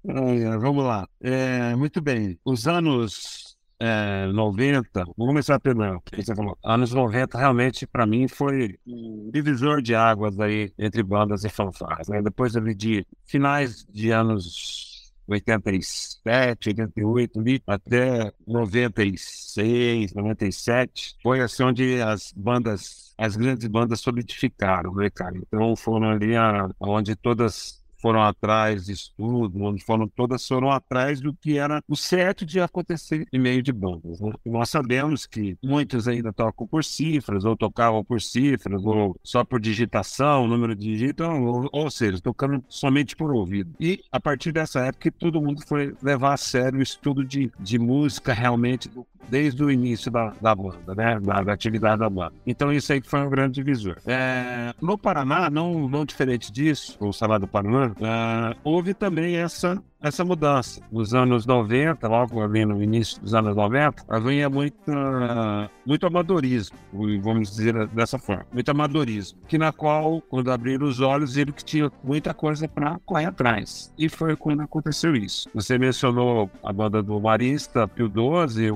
Vamos 0.04 0.84
lá. 0.84 1.08
É, 1.22 1.76
muito 1.76 2.02
bem. 2.02 2.38
Os 2.44 2.68
anos 2.68 3.58
é, 3.80 4.28
90, 4.28 4.90
vamos 4.94 5.16
começar 5.18 5.60
pelo 5.60 6.02
que 6.02 6.24
você 6.24 6.36
falou. 6.36 6.58
Anos 6.64 6.94
90 6.94 7.38
realmente 7.38 7.88
para 7.88 8.06
mim 8.06 8.28
foi 8.28 8.78
um 8.86 9.30
divisor 9.32 9.82
de 9.82 9.96
águas 9.96 10.40
aí 10.40 10.74
entre 10.78 11.04
bandas 11.04 11.44
e 11.44 11.50
fanfarras. 11.50 12.08
Né? 12.08 12.22
Depois 12.22 12.56
ali 12.56 12.74
de 12.76 13.06
finais 13.26 13.86
de 13.90 14.12
anos 14.12 15.14
87, 15.28 16.70
88, 16.70 17.64
até 17.68 18.32
96, 18.48 20.14
97, 20.14 21.16
foi 21.22 21.42
assim 21.42 21.64
onde 21.64 22.02
as 22.02 22.34
bandas, 22.36 23.14
as 23.18 23.36
grandes 23.36 23.68
bandas 23.68 24.02
solidificaram, 24.02 24.94
né, 24.96 25.10
cara? 25.10 25.38
Então 25.38 25.76
foram 25.76 26.10
ali 26.12 26.36
a, 26.36 26.70
onde 26.80 27.16
todas 27.16 27.83
foram 28.04 28.22
atrás 28.22 28.88
de 28.88 28.92
estudo, 28.92 29.64
onde 29.64 29.82
foram 29.82 30.10
todas 30.10 30.46
foram 30.46 30.70
atrás 30.70 31.22
do 31.22 31.34
que 31.34 31.58
era 31.58 31.82
o 31.88 31.96
certo 31.96 32.46
de 32.46 32.60
acontecer 32.60 33.26
em 33.32 33.40
meio 33.40 33.64
de 33.64 33.72
bandas. 33.72 34.20
Né? 34.20 34.34
nós 34.46 34.70
sabemos 34.70 35.26
que 35.26 35.58
muitos 35.64 36.06
ainda 36.06 36.34
tocam 36.34 36.68
por 36.68 36.84
cifras, 36.84 37.46
ou 37.46 37.56
tocavam 37.56 38.04
por 38.04 38.22
cifras, 38.22 38.84
ou 38.84 39.16
só 39.24 39.46
por 39.46 39.62
digitação, 39.62 40.48
número 40.48 40.76
de 40.76 40.84
dígito, 40.84 41.24
ou, 41.24 41.70
ou 41.72 41.90
seja, 41.90 42.20
tocando 42.20 42.62
somente 42.68 43.16
por 43.16 43.32
ouvido. 43.32 43.74
E 43.80 44.04
a 44.12 44.20
partir 44.20 44.52
dessa 44.52 44.82
época, 44.82 45.10
todo 45.12 45.42
mundo 45.42 45.64
foi 45.66 45.96
levar 46.04 46.34
a 46.34 46.38
sério 46.38 46.80
o 46.80 46.84
estudo 46.84 47.24
de, 47.24 47.50
de 47.58 47.80
música 47.80 48.34
realmente 48.34 48.90
desde 49.30 49.64
o 49.64 49.72
início 49.72 50.12
da, 50.12 50.34
da 50.42 50.54
banda, 50.56 50.96
né? 50.96 51.20
Da, 51.20 51.42
da, 51.42 51.54
atividade 51.54 52.00
da 52.00 52.10
banda. 52.10 52.34
Então 52.46 52.72
isso 52.72 52.92
aí 52.92 53.02
foi 53.04 53.22
um 53.22 53.30
grande 53.30 53.56
divisor. 53.56 53.98
É, 54.06 54.74
no 54.82 54.98
Paraná, 54.98 55.50
não, 55.50 55.88
não 55.88 56.06
diferente 56.06 56.52
disso, 56.52 56.98
o 57.00 57.12
Salário 57.12 57.46
do 57.46 57.50
Paraná, 57.50 57.93
é, 58.00 58.56
houve 58.64 58.94
também 58.94 59.36
essa 59.36 59.82
essa 60.04 60.26
mudança. 60.26 60.82
Nos 60.92 61.14
anos 61.14 61.46
90, 61.46 62.06
logo 62.10 62.44
ali 62.44 62.66
no 62.66 62.84
início 62.84 63.22
dos 63.22 63.34
anos 63.34 63.56
90, 63.56 64.04
havia 64.10 64.50
muito, 64.50 64.92
uh, 64.92 65.70
muito 65.86 66.06
amadorismo, 66.06 66.78
vamos 67.22 67.52
dizer 67.52 67.88
dessa 67.88 68.20
forma, 68.20 68.46
muito 68.52 68.70
amadorismo, 68.70 69.40
que 69.48 69.58
na 69.58 69.72
qual, 69.72 70.22
quando 70.22 70.52
abriram 70.52 70.86
os 70.86 71.00
olhos, 71.00 71.36
viram 71.36 71.54
que 71.54 71.64
tinha 71.64 71.90
muita 72.04 72.34
coisa 72.34 72.68
para 72.68 73.00
correr 73.06 73.28
atrás. 73.28 73.94
E 73.98 74.10
foi 74.10 74.36
quando 74.36 74.62
aconteceu 74.62 75.16
isso. 75.16 75.50
Você 75.54 75.78
mencionou 75.78 76.52
a 76.62 76.74
banda 76.74 77.02
do 77.02 77.20
Marista, 77.22 77.88
Pio 77.88 78.10
12, 78.10 78.74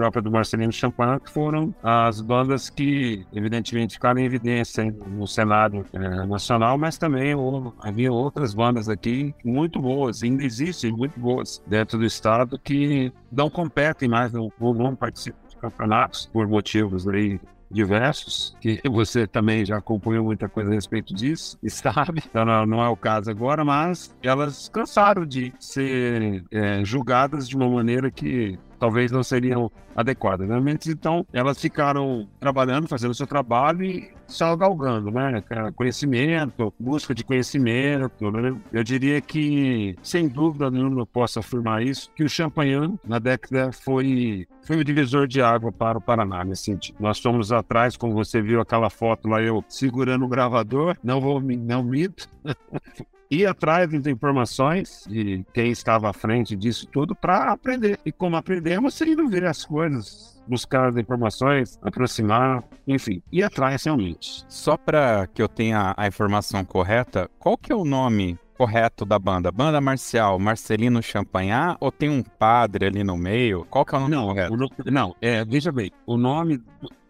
própria 0.00 0.22
do 0.22 0.30
Marcelino 0.30 0.72
Champagne, 0.72 1.20
que 1.20 1.30
foram 1.30 1.74
as 1.82 2.22
bandas 2.22 2.70
que, 2.70 3.26
evidentemente, 3.34 3.94
ficaram 3.94 4.18
em 4.18 4.24
evidência 4.24 4.90
no 5.06 5.26
cenário 5.26 5.84
é, 5.92 5.98
nacional, 6.26 6.78
mas 6.78 6.96
também 6.96 7.34
ou, 7.34 7.74
havia 7.80 8.10
outras 8.10 8.54
bandas 8.54 8.88
aqui 8.88 9.34
muito 9.44 9.78
boas, 9.78 10.22
ainda 10.22 10.42
existem 10.42 10.90
muito 10.90 11.20
boas 11.20 11.62
dentro 11.66 11.98
do 11.98 12.06
estado 12.06 12.58
que 12.58 13.12
não 13.30 13.50
competem 13.50 14.08
mais, 14.08 14.32
não, 14.32 14.50
não 14.58 14.96
participam 14.96 15.38
de 15.48 15.56
campeonatos 15.56 16.24
por 16.32 16.48
motivos 16.48 17.06
aí 17.06 17.38
diversos, 17.70 18.56
que 18.58 18.80
você 18.88 19.26
também 19.26 19.66
já 19.66 19.76
acompanhou 19.76 20.24
muita 20.24 20.48
coisa 20.48 20.70
a 20.70 20.74
respeito 20.74 21.14
disso 21.14 21.58
e 21.62 21.68
sabe, 21.68 22.22
então 22.26 22.44
não 22.66 22.82
é 22.82 22.88
o 22.88 22.96
caso 22.96 23.30
agora, 23.30 23.64
mas 23.64 24.16
elas 24.22 24.68
cansaram 24.70 25.26
de 25.26 25.52
ser 25.60 26.42
é, 26.50 26.82
julgadas 26.84 27.46
de 27.46 27.54
uma 27.54 27.68
maneira 27.68 28.10
que 28.10 28.58
talvez 28.80 29.12
não 29.12 29.22
seriam 29.22 29.70
adequadas. 29.94 30.48
Né? 30.48 30.58
Então, 30.88 31.24
elas 31.32 31.60
ficaram 31.60 32.26
trabalhando, 32.40 32.88
fazendo 32.88 33.10
o 33.10 33.14
seu 33.14 33.26
trabalho 33.26 33.84
e 33.84 34.10
só 34.26 34.56
galgando, 34.56 35.10
né? 35.10 35.42
Conhecimento, 35.76 36.72
busca 36.78 37.14
de 37.14 37.22
conhecimento. 37.22 38.30
Né? 38.30 38.56
Eu 38.72 38.82
diria 38.82 39.20
que, 39.20 39.96
sem 40.02 40.26
dúvida 40.28 40.70
nenhuma, 40.70 41.02
eu 41.02 41.06
posso 41.06 41.38
afirmar 41.38 41.82
isso, 41.82 42.10
que 42.14 42.24
o 42.24 42.28
Champagnat, 42.28 42.94
na 43.04 43.18
década, 43.18 43.70
foi, 43.72 44.46
foi 44.62 44.78
o 44.78 44.84
divisor 44.84 45.26
de 45.26 45.42
água 45.42 45.70
para 45.70 45.98
o 45.98 46.00
Paraná, 46.00 46.44
nesse 46.44 46.64
sentido. 46.64 46.96
Nós 46.98 47.20
fomos 47.20 47.52
atrás, 47.52 47.96
como 47.96 48.14
você 48.14 48.40
viu 48.40 48.60
aquela 48.60 48.88
foto 48.88 49.28
lá, 49.28 49.42
eu 49.42 49.62
segurando 49.68 50.24
o 50.24 50.28
gravador, 50.28 50.96
não 51.04 51.20
vou, 51.20 51.40
não 51.40 51.82
mito. 51.82 52.28
ir 53.30 53.46
atrás 53.46 53.90
das 53.90 54.06
informações 54.06 55.04
de 55.08 55.44
quem 55.54 55.70
estava 55.70 56.10
à 56.10 56.12
frente 56.12 56.56
disso 56.56 56.86
tudo 56.88 57.14
para 57.14 57.52
aprender. 57.52 57.98
E 58.04 58.10
como 58.10 58.36
aprendemos, 58.36 59.00
indo 59.00 59.28
ver 59.28 59.44
as 59.44 59.64
coisas, 59.64 60.42
buscar 60.48 60.88
as 60.88 60.96
informações, 60.96 61.78
aproximar, 61.82 62.64
enfim, 62.86 63.22
ir 63.30 63.44
atrás 63.44 63.84
realmente. 63.84 64.44
Só 64.48 64.76
para 64.76 65.28
que 65.28 65.40
eu 65.40 65.48
tenha 65.48 65.94
a 65.96 66.06
informação 66.06 66.64
correta, 66.64 67.30
qual 67.38 67.56
que 67.56 67.72
é 67.72 67.76
o 67.76 67.84
nome 67.84 68.38
correto 68.58 69.06
da 69.06 69.18
banda? 69.18 69.52
Banda 69.52 69.80
Marcial, 69.80 70.38
Marcelino 70.38 71.02
Champagnat 71.02 71.76
ou 71.80 71.92
tem 71.92 72.10
um 72.10 72.22
padre 72.22 72.86
ali 72.86 73.04
no 73.04 73.16
meio? 73.16 73.64
Qual 73.70 73.84
que 73.84 73.94
é 73.94 73.98
o 73.98 74.00
nome 74.00 74.16
não, 74.16 74.26
correto? 74.26 74.54
O, 74.54 74.90
não, 74.90 75.14
é, 75.20 75.44
veja 75.44 75.70
bem, 75.70 75.92
o 76.04 76.16
nome, 76.16 76.60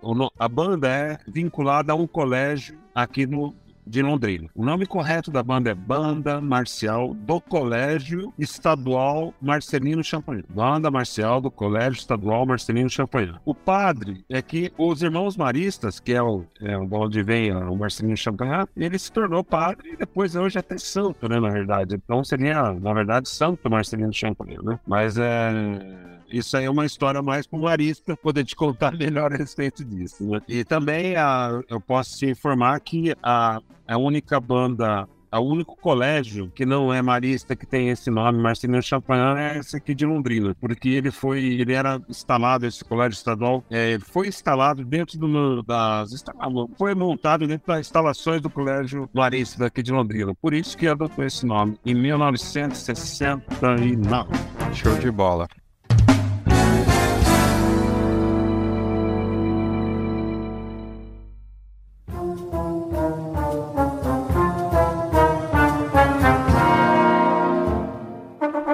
o, 0.03 0.31
a 0.39 0.49
banda 0.49 0.89
é 0.89 1.19
vinculada 1.27 1.93
a 1.93 1.97
um 1.97 2.07
colégio 2.07 2.79
aqui 2.95 3.27
no, 3.27 3.55
de 3.91 4.03
Londrina. 4.03 4.49
O 4.55 4.65
nome 4.65 4.87
correto 4.87 5.31
da 5.31 5.43
banda 5.43 5.71
é 5.71 5.75
Banda 5.75 6.41
Marcial 6.41 7.13
do 7.13 7.41
Colégio 7.41 8.33
Estadual 8.39 9.35
Marcelino 9.43 10.03
Champagnat. 10.05 10.47
Banda 10.49 10.91
Marcial 10.91 11.41
do 11.41 11.51
Colégio 11.51 11.99
Estadual 11.99 12.47
Marcelino 12.47 12.89
Champagnat. 12.89 13.41
O 13.45 13.55
padre 13.55 14.25
é 14.31 14.41
que 14.41 14.73
os 14.79 15.03
irmãos 15.03 15.37
maristas, 15.37 15.99
que 15.99 16.13
é 16.13 16.23
o, 16.23 16.45
é 16.61 16.79
onde 16.79 17.23
vem 17.23 17.53
o 17.53 17.77
Marcelino 17.77 18.17
Champagnat, 18.17 18.71
ele 18.77 18.99
se 18.99 19.11
tornou 19.11 19.43
padre 19.43 19.91
e 19.91 19.97
depois 19.97 20.37
hoje 20.37 20.57
é 20.57 20.61
até 20.61 20.79
santo, 20.79 21.29
né, 21.29 21.41
na 21.41 21.51
verdade. 21.51 21.97
Então 21.97 22.23
seria, 22.23 22.73
na 22.73 22.95
verdade, 22.95 23.29
Santo 23.29 23.69
Marcelino 23.69 24.13
Champagnat, 24.13 24.65
né? 24.65 24.79
Mas 24.87 25.19
é 25.19 25.51
isso 26.31 26.57
aí 26.57 26.65
é 26.65 26.71
uma 26.71 26.87
história 26.87 27.23
mais 27.23 27.47
para 27.47 27.59
o 27.59 27.63
Marista 27.63 28.17
poder 28.17 28.45
te 28.45 28.57
contar 28.57 28.93
melhor 28.97 29.33
a 29.33 29.37
respeito 29.37 29.85
disso. 29.85 30.25
Né? 30.25 30.41
E 30.49 30.65
também 30.65 31.17
a, 31.17 31.61
eu 31.69 31.81
posso 31.81 32.19
te 32.19 32.27
informar 32.27 32.81
que 32.81 33.15
a, 33.23 33.61
a 33.87 33.99
única 33.99 34.41
banda 34.41 35.09
o 35.39 35.41
único 35.41 35.77
colégio 35.77 36.51
que 36.55 36.67
não 36.67 36.93
é 36.93 37.01
marista 37.01 37.55
que 37.55 37.65
tem 37.65 37.91
esse 37.91 38.11
nome, 38.11 38.43
Marcelino 38.43 38.83
Champagnat, 38.83 39.39
é 39.39 39.59
esse 39.59 39.77
aqui 39.77 39.95
de 39.95 40.05
Londrina, 40.05 40.57
porque 40.61 40.89
ele 40.89 41.13
foi, 41.13 41.45
ele 41.45 41.73
era 41.73 42.01
instalado, 42.09 42.67
esse 42.67 42.85
colégio 42.85 43.17
estadual, 43.17 43.65
é, 43.71 43.97
foi 44.01 44.27
instalado 44.29 44.85
dentro 44.85 45.19
do, 45.19 45.63
das, 45.63 46.11
foi 46.77 46.95
montado 46.95 47.47
dentro 47.47 47.69
das 47.69 47.81
instalações 47.81 48.41
do 48.41 48.49
colégio 48.51 49.09
marista 49.13 49.59
daqui 49.61 49.83
de 49.83 49.93
Londrina, 49.93 50.35
por 50.35 50.53
isso 50.53 50.77
que 50.77 50.89
adotou 50.89 51.25
esse 51.25 51.47
nome, 51.47 51.79
em 51.85 51.95
1969. 51.95 54.31
Show 54.75 54.99
de 54.99 55.11
bola. 55.11 55.47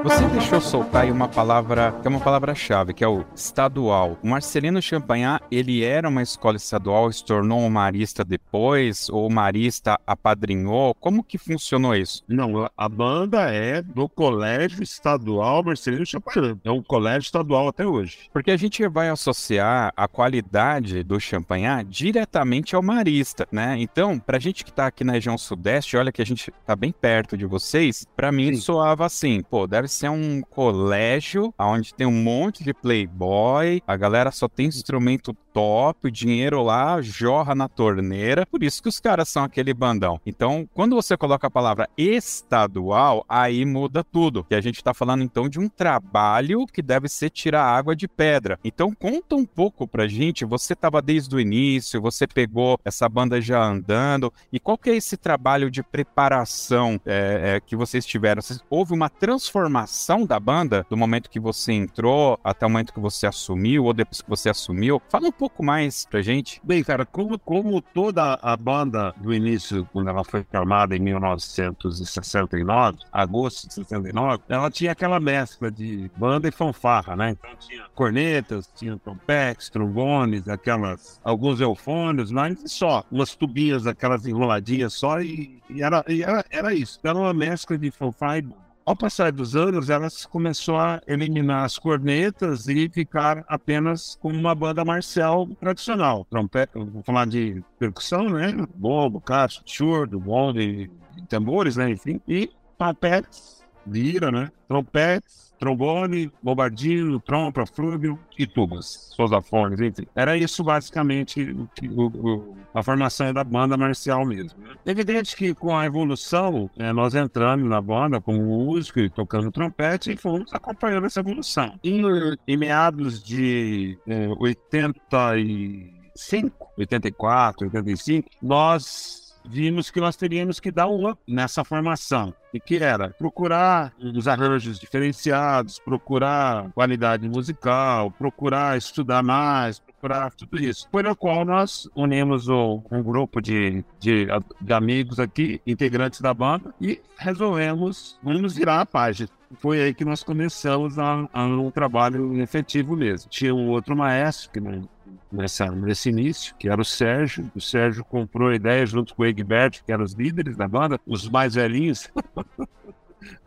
Deixa 0.07 0.55
eu 0.55 0.61
soltar 0.61 1.03
aí 1.03 1.11
uma 1.11 1.29
palavra, 1.29 1.92
que 2.01 2.07
é 2.07 2.11
uma 2.11 2.21
palavra-chave, 2.21 2.95
que 2.95 3.03
é 3.03 3.09
o 3.09 3.25
estadual. 3.35 4.16
O 4.23 4.29
Marcelino 4.29 4.81
Champagnat, 4.81 5.42
ele 5.51 5.83
era 5.83 6.09
uma 6.09 6.23
escola 6.23 6.57
estadual, 6.57 7.11
se 7.11 7.25
tornou 7.25 7.61
um 7.61 7.69
marista 7.69 8.25
depois, 8.25 9.09
ou 9.09 9.27
o 9.27 9.33
marista 9.33 9.99
apadrinhou? 10.07 10.95
Como 10.95 11.25
que 11.25 11.38
funcionou 11.38 11.95
isso? 11.95 12.23
Não, 12.29 12.71
a 12.77 12.88
banda 12.88 13.51
é 13.51 13.83
do 13.83 14.09
Colégio 14.09 14.83
Estadual 14.83 15.64
Marcelino 15.64 16.07
Champagnat. 16.07 16.61
É 16.64 16.71
um 16.71 16.83
colégio 16.83 17.27
estadual 17.27 17.69
até 17.69 17.85
hoje. 17.85 18.31
Porque 18.33 18.51
a 18.51 18.57
gente 18.57 18.87
vai 18.88 19.09
associar 19.09 19.92
a 19.97 20.07
qualidade 20.07 21.03
do 21.03 21.19
Champagnat 21.19 21.85
diretamente 21.88 22.77
ao 22.77 22.83
marista, 22.83 23.47
né? 23.51 23.77
Então, 23.79 24.19
pra 24.19 24.38
gente 24.38 24.64
que 24.64 24.73
tá 24.73 24.87
aqui 24.87 25.03
na 25.03 25.14
região 25.14 25.37
sudeste, 25.37 25.97
olha 25.97 26.12
que 26.12 26.23
a 26.23 26.27
gente 26.27 26.53
tá 26.64 26.77
bem 26.77 26.92
perto 26.92 27.37
de 27.37 27.45
vocês, 27.45 28.07
pra 28.16 28.31
mim 28.31 28.55
Sim. 28.55 28.61
soava 28.61 29.05
assim, 29.05 29.42
pô, 29.42 29.66
deve 29.66 29.88
ser 29.88 29.96
um 30.05 30.11
um 30.11 30.43
colégio 30.43 31.55
onde 31.59 31.95
tem 31.95 32.07
um 32.07 32.23
monte 32.23 32.63
de 32.63 32.75
playboy, 32.75 33.81
a 33.87 33.97
galera 33.97 34.31
só 34.31 34.49
tem 34.49 34.67
instrumento 34.67 35.35
top, 35.57 36.09
o 36.09 36.11
dinheiro 36.11 36.62
lá 36.62 37.01
jorra 37.01 37.55
na 37.55 37.66
torneira, 37.66 38.45
por 38.45 38.62
isso 38.62 38.83
que 38.83 38.90
os 38.90 39.01
caras 39.01 39.31
são 39.31 39.42
aquele 39.42 39.73
bandão. 39.73 40.21
Então, 40.27 40.69
quando 40.75 40.95
você 40.95 41.16
coloca 41.16 41.47
a 41.47 41.51
palavra 41.51 41.88
estadual, 41.97 43.25
aí 43.27 43.64
muda 43.64 44.05
tudo. 44.05 44.45
Que 44.45 44.55
a 44.55 44.61
gente 44.61 44.85
tá 44.85 44.92
falando 44.92 45.25
então 45.25 45.49
de 45.49 45.59
um 45.59 45.66
trabalho 45.66 46.66
que 46.66 46.83
deve 46.83 47.09
ser 47.09 47.31
tirar 47.31 47.64
água 47.64 47.97
de 47.97 48.07
pedra. 48.07 48.59
Então, 48.62 48.92
conta 48.95 49.35
um 49.35 49.47
pouco 49.47 49.88
pra 49.88 50.07
gente, 50.07 50.45
você 50.45 50.77
tava 50.77 51.01
desde 51.01 51.35
o 51.35 51.40
início, 51.40 52.03
você 52.03 52.27
pegou 52.27 52.79
essa 52.85 53.09
banda 53.09 53.40
já 53.40 53.64
andando, 53.64 54.31
e 54.53 54.61
qual 54.61 54.77
que 54.77 54.90
é 54.90 54.97
esse 54.97 55.16
trabalho 55.16 55.71
de 55.71 55.83
preparação 55.83 57.01
é, 57.07 57.55
é, 57.57 57.61
que 57.61 57.75
vocês 57.75 58.05
tiveram? 58.05 58.42
Houve 58.69 58.92
uma 58.92 59.09
transformação 59.09 60.27
da 60.27 60.38
banda 60.38 60.85
do 60.90 60.99
momento 60.99 61.31
que 61.31 61.40
você 61.40 61.73
entrou 61.73 62.38
até 62.45 62.66
o 62.66 62.69
momento 62.69 62.92
que 62.92 63.01
você 63.01 63.27
assumiu 63.27 63.85
ou 63.85 63.95
depois 63.95 64.21
que 64.21 64.29
você 64.29 64.51
assumiu? 64.51 65.01
Fala 65.09 65.29
um 65.29 65.33
pouco 65.33 65.46
pouco 65.47 65.65
mais 65.65 66.05
pra 66.07 66.21
gente. 66.23 66.61
Bem, 66.65 66.83
cara, 66.83 67.07
como, 67.07 67.39
como 67.39 67.81
toda 67.81 68.37
a 68.43 68.57
banda 68.57 69.15
do 69.19 69.33
início, 69.33 69.89
quando 69.93 70.11
ela 70.11 70.25
foi 70.25 70.43
formada 70.43 70.97
em 70.97 70.99
1969, 70.99 72.99
agosto 73.13 73.69
de 73.69 73.75
69, 73.75 74.43
ela 74.49 74.69
tinha 74.71 74.91
aquela 74.91 75.21
mescla 75.21 75.71
de 75.71 76.11
banda 76.17 76.49
e 76.49 76.51
fanfarra, 76.51 77.15
né? 77.15 77.31
Então 77.31 77.51
tinha 77.61 77.85
cornetas, 77.95 78.69
tinha 78.75 78.99
trompetes, 78.99 79.71
trombones, 79.71 80.49
aquelas, 80.49 81.21
alguns 81.23 81.61
eufônios, 81.61 82.33
mas 82.33 82.59
só, 82.67 83.05
umas 83.11 83.37
tubinhas, 83.37 83.87
aquelas 83.87 84.27
enroladinhas 84.27 84.95
só, 84.95 85.21
e, 85.21 85.63
e 85.71 85.81
era, 85.81 86.05
e 86.09 86.25
era, 86.25 86.45
era 86.51 86.75
isso. 86.75 86.99
Era 87.05 87.17
uma 87.17 87.33
mescla 87.33 87.79
de 87.79 87.93
fanfarra 87.93 88.39
e. 88.39 88.65
Ao 88.87 88.94
passar 88.94 89.33
dos 89.33 89.57
anos, 89.57 89.90
ela 89.90 90.07
começou 90.31 90.79
a 90.79 91.03
eliminar 91.09 91.64
as 91.64 91.77
cornetas 91.77 92.68
e 92.68 92.88
ficar 92.88 93.44
apenas 93.49 94.16
com 94.22 94.29
uma 94.29 94.55
banda 94.55 94.85
marcial 94.85 95.44
tradicional. 95.59 96.25
Trompete, 96.31 96.75
vou 96.75 97.03
falar 97.03 97.27
de 97.27 97.64
percussão, 97.81 98.29
né? 98.29 98.55
Bombo, 98.77 99.20
caixa, 99.20 99.61
churdo, 99.66 100.20
bonde, 100.20 100.88
tambores, 101.29 101.75
né? 101.77 101.90
Enfim. 101.90 102.20
E 102.29 102.49
papetes, 102.79 103.61
lira, 103.85 104.31
né? 104.31 104.53
Trompetes, 104.68 105.46
trombone, 105.59 106.31
bombardino, 106.42 107.21
trompa, 107.21 107.66
flúvio 107.66 108.19
e 108.38 108.47
tubas, 108.47 109.12
sosafones, 109.14 109.81
enfim. 109.81 110.07
Era 110.14 110.37
isso 110.37 110.62
basicamente 110.62 111.57
o, 111.90 112.07
o, 112.07 112.57
a 112.75 112.83
formação 112.83 113.33
da 113.33 113.42
banda 113.42 113.77
marcial 113.77 114.25
mesmo. 114.25 114.61
Né? 114.61 114.75
Evidente 114.87 115.37
que 115.37 115.55
com 115.55 115.77
a 115.77 115.87
evolução, 115.87 116.71
é, 116.79 116.92
nós 116.92 117.14
entramos 117.14 117.69
na 117.69 117.81
banda 117.81 118.21
como 118.21 118.42
músico 118.42 119.01
e 119.01 119.11
tocando 119.11 119.51
trompete 119.51 120.12
e 120.12 120.16
fomos 120.16 120.53
acompanhando 120.53 121.07
essa 121.07 121.21
evolução. 121.21 121.79
Em, 121.83 122.03
em 122.47 122.57
meados 122.57 123.23
de 123.23 123.99
é, 124.07 124.29
85, 124.38 126.73
84, 126.77 127.66
85, 127.66 128.29
nós 128.42 129.26
vimos 129.49 129.91
que 129.91 130.01
nós 130.01 130.17
teríamos 130.17 130.61
que 130.61 130.71
dar 130.71 130.89
um 130.89 131.09
up 131.09 131.21
nessa 131.27 131.65
formação. 131.65 132.35
E 132.53 132.61
que 132.61 132.77
era 132.77 133.11
procurar 133.11 133.93
os 134.01 134.27
arranjos 134.27 134.79
diferenciados, 134.79 135.79
procurar 135.79 136.71
qualidade 136.73 137.29
musical, 137.29 138.11
procurar 138.11 138.79
estudar 138.79 139.23
mais, 139.23 139.83
procurar 140.07 140.31
tudo 140.33 140.62
isso. 140.62 140.88
Por 140.90 141.07
o 141.07 141.16
qual 141.16 141.45
nós 141.45 141.88
unimos 141.95 142.49
um, 142.49 142.81
um 142.90 143.03
grupo 143.03 143.40
de, 143.40 143.85
de, 143.99 144.27
de, 144.61 144.73
amigos 144.73 145.19
aqui, 145.19 145.61
integrantes 145.66 146.21
da 146.21 146.33
banda, 146.33 146.73
e 146.81 147.01
resolvemos, 147.19 148.19
vamos 148.23 148.55
virar 148.55 148.81
a 148.81 148.87
página. 148.87 149.29
Foi 149.59 149.81
aí 149.81 149.95
que 149.95 150.05
nós 150.05 150.23
começamos 150.23 150.99
a, 150.99 151.29
a 151.33 151.45
um 151.45 151.71
trabalho 151.71 152.40
efetivo 152.40 152.97
mesmo. 152.97 153.29
Tinha 153.29 153.55
um 153.55 153.69
outro 153.69 153.97
maestro 153.97 154.51
que 154.51 154.61
não 154.61 154.88
nessa, 155.31 155.71
nesse 155.71 156.09
início, 156.09 156.55
que 156.57 156.69
era 156.69 156.81
o 156.81 156.85
Sérgio. 156.85 157.51
O 157.55 157.61
Sérgio 157.61 158.05
comprou 158.05 158.49
a 158.49 158.55
ideia 158.55 158.85
junto 158.87 159.14
com 159.14 159.23
o 159.23 159.27
Egberto, 159.27 159.83
que 159.85 159.92
eram 159.92 160.05
os 160.05 160.14
líderes 160.14 160.57
da 160.57 160.69
banda, 160.69 161.01
os 161.07 161.29
mais 161.29 161.55
velhinhos. 161.55 162.11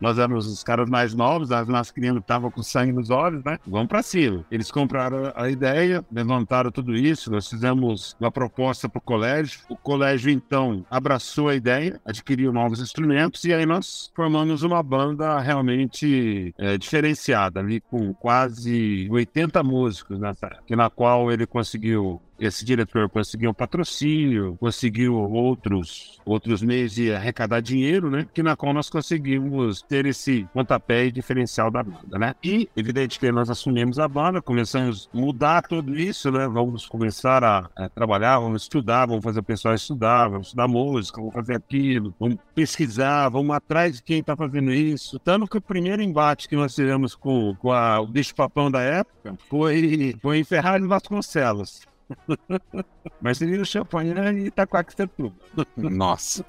nós 0.00 0.18
éramos 0.18 0.46
os 0.46 0.62
caras 0.62 0.88
mais 0.88 1.14
novos, 1.14 1.50
as 1.52 1.68
nossas 1.68 1.90
crianças 1.90 2.22
estavam 2.22 2.50
com 2.50 2.62
sangue 2.62 2.92
nos 2.92 3.10
olhos, 3.10 3.42
né? 3.44 3.58
Vamos 3.66 3.88
para 3.88 4.02
cima. 4.02 4.44
Eles 4.50 4.70
compraram 4.70 5.32
a 5.34 5.50
ideia, 5.50 6.04
levantaram 6.10 6.70
tudo 6.70 6.94
isso, 6.94 7.30
nós 7.30 7.48
fizemos 7.48 8.16
uma 8.20 8.30
proposta 8.30 8.88
para 8.88 8.98
o 8.98 9.02
colégio. 9.02 9.60
O 9.68 9.76
colégio, 9.76 10.30
então, 10.30 10.84
abraçou 10.90 11.48
a 11.48 11.54
ideia, 11.54 12.00
adquiriu 12.04 12.52
novos 12.52 12.80
instrumentos 12.80 13.44
e 13.44 13.52
aí 13.52 13.66
nós 13.66 14.10
formamos 14.14 14.62
uma 14.62 14.82
banda 14.82 15.38
realmente 15.40 16.54
é, 16.58 16.76
diferenciada, 16.76 17.60
ali 17.60 17.80
com 17.80 18.12
quase 18.14 19.08
80 19.10 19.62
músicos 19.62 20.18
nessa, 20.18 20.50
na 20.68 20.90
qual 20.90 21.30
ele 21.30 21.46
conseguiu 21.46 22.20
esse 22.40 22.64
diretor 22.64 23.08
conseguiu 23.08 23.50
um 23.50 23.54
patrocínio, 23.54 24.56
conseguiu 24.58 25.14
outros, 25.14 26.18
outros 26.24 26.62
meios 26.62 26.92
de 26.92 27.12
arrecadar 27.12 27.60
dinheiro, 27.60 28.10
né? 28.10 28.26
Que 28.32 28.42
na 28.42 28.56
qual 28.56 28.72
nós 28.72 28.88
conseguimos 28.88 29.82
ter 29.82 30.06
esse 30.06 30.48
pontapé 30.52 31.10
diferencial 31.10 31.70
da 31.70 31.82
banda, 31.82 32.18
né? 32.18 32.34
E, 32.42 32.68
evidente 32.76 33.18
que 33.18 33.30
nós 33.30 33.50
assumimos 33.50 33.98
a 33.98 34.08
banda, 34.08 34.40
começamos 34.40 35.08
a 35.12 35.16
mudar 35.16 35.62
tudo 35.62 35.94
isso, 35.98 36.30
né? 36.30 36.48
Vamos 36.48 36.86
começar 36.86 37.44
a, 37.44 37.68
a 37.76 37.88
trabalhar, 37.88 38.38
vamos 38.38 38.62
estudar, 38.62 39.06
vamos 39.06 39.22
fazer 39.22 39.40
o 39.40 39.44
pessoal 39.44 39.74
estudar, 39.74 40.28
vamos 40.28 40.48
estudar 40.48 40.66
música, 40.66 41.18
vamos 41.18 41.34
fazer 41.34 41.56
aquilo, 41.56 42.14
vamos 42.18 42.38
pesquisar, 42.54 43.28
vamos 43.28 43.54
atrás 43.54 43.96
de 43.96 44.02
quem 44.02 44.20
está 44.20 44.34
fazendo 44.34 44.72
isso. 44.72 45.18
Tanto 45.18 45.46
que 45.46 45.58
o 45.58 45.60
primeiro 45.60 46.02
embate 46.02 46.48
que 46.48 46.56
nós 46.56 46.74
tivemos 46.74 47.14
com, 47.14 47.54
com 47.56 47.70
a, 47.70 48.00
o 48.00 48.06
bicho-papão 48.06 48.70
da 48.70 48.80
época 48.80 49.36
foi, 49.48 50.16
foi 50.22 50.38
em 50.38 50.44
Ferrari 50.44 50.86
Vasconcelos. 50.86 51.89
Marcelino 53.20 53.64
Champanhe 53.64 54.12
e 54.12 54.46
Itaquaquecetuba. 54.46 55.34
Nossa. 55.76 56.44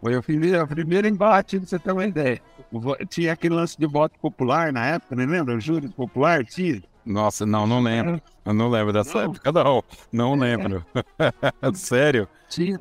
Foi 0.00 0.16
o 0.16 0.22
primeiro, 0.22 0.62
o 0.62 0.68
primeiro 0.68 1.08
embate, 1.08 1.58
pra 1.58 1.66
você 1.66 1.78
ter 1.78 1.92
uma 1.92 2.04
ideia. 2.04 2.40
Tinha 3.08 3.32
aquele 3.32 3.54
lance 3.54 3.78
de 3.78 3.86
voto 3.86 4.18
popular 4.18 4.72
na 4.72 4.84
época, 4.86 5.16
não 5.16 5.24
lembra? 5.24 5.56
O 5.56 5.60
júri 5.60 5.88
popular 5.88 6.44
tinha. 6.44 6.82
Nossa, 7.06 7.44
não, 7.44 7.66
não 7.66 7.80
lembro. 7.80 8.20
Eu 8.44 8.54
não 8.54 8.68
lembro 8.68 8.92
dessa 8.92 9.14
não. 9.14 9.30
época, 9.30 9.52
não. 9.52 9.84
Não 10.12 10.34
lembro. 10.34 10.84
Sério? 11.74 12.28
Tinha 12.48 12.78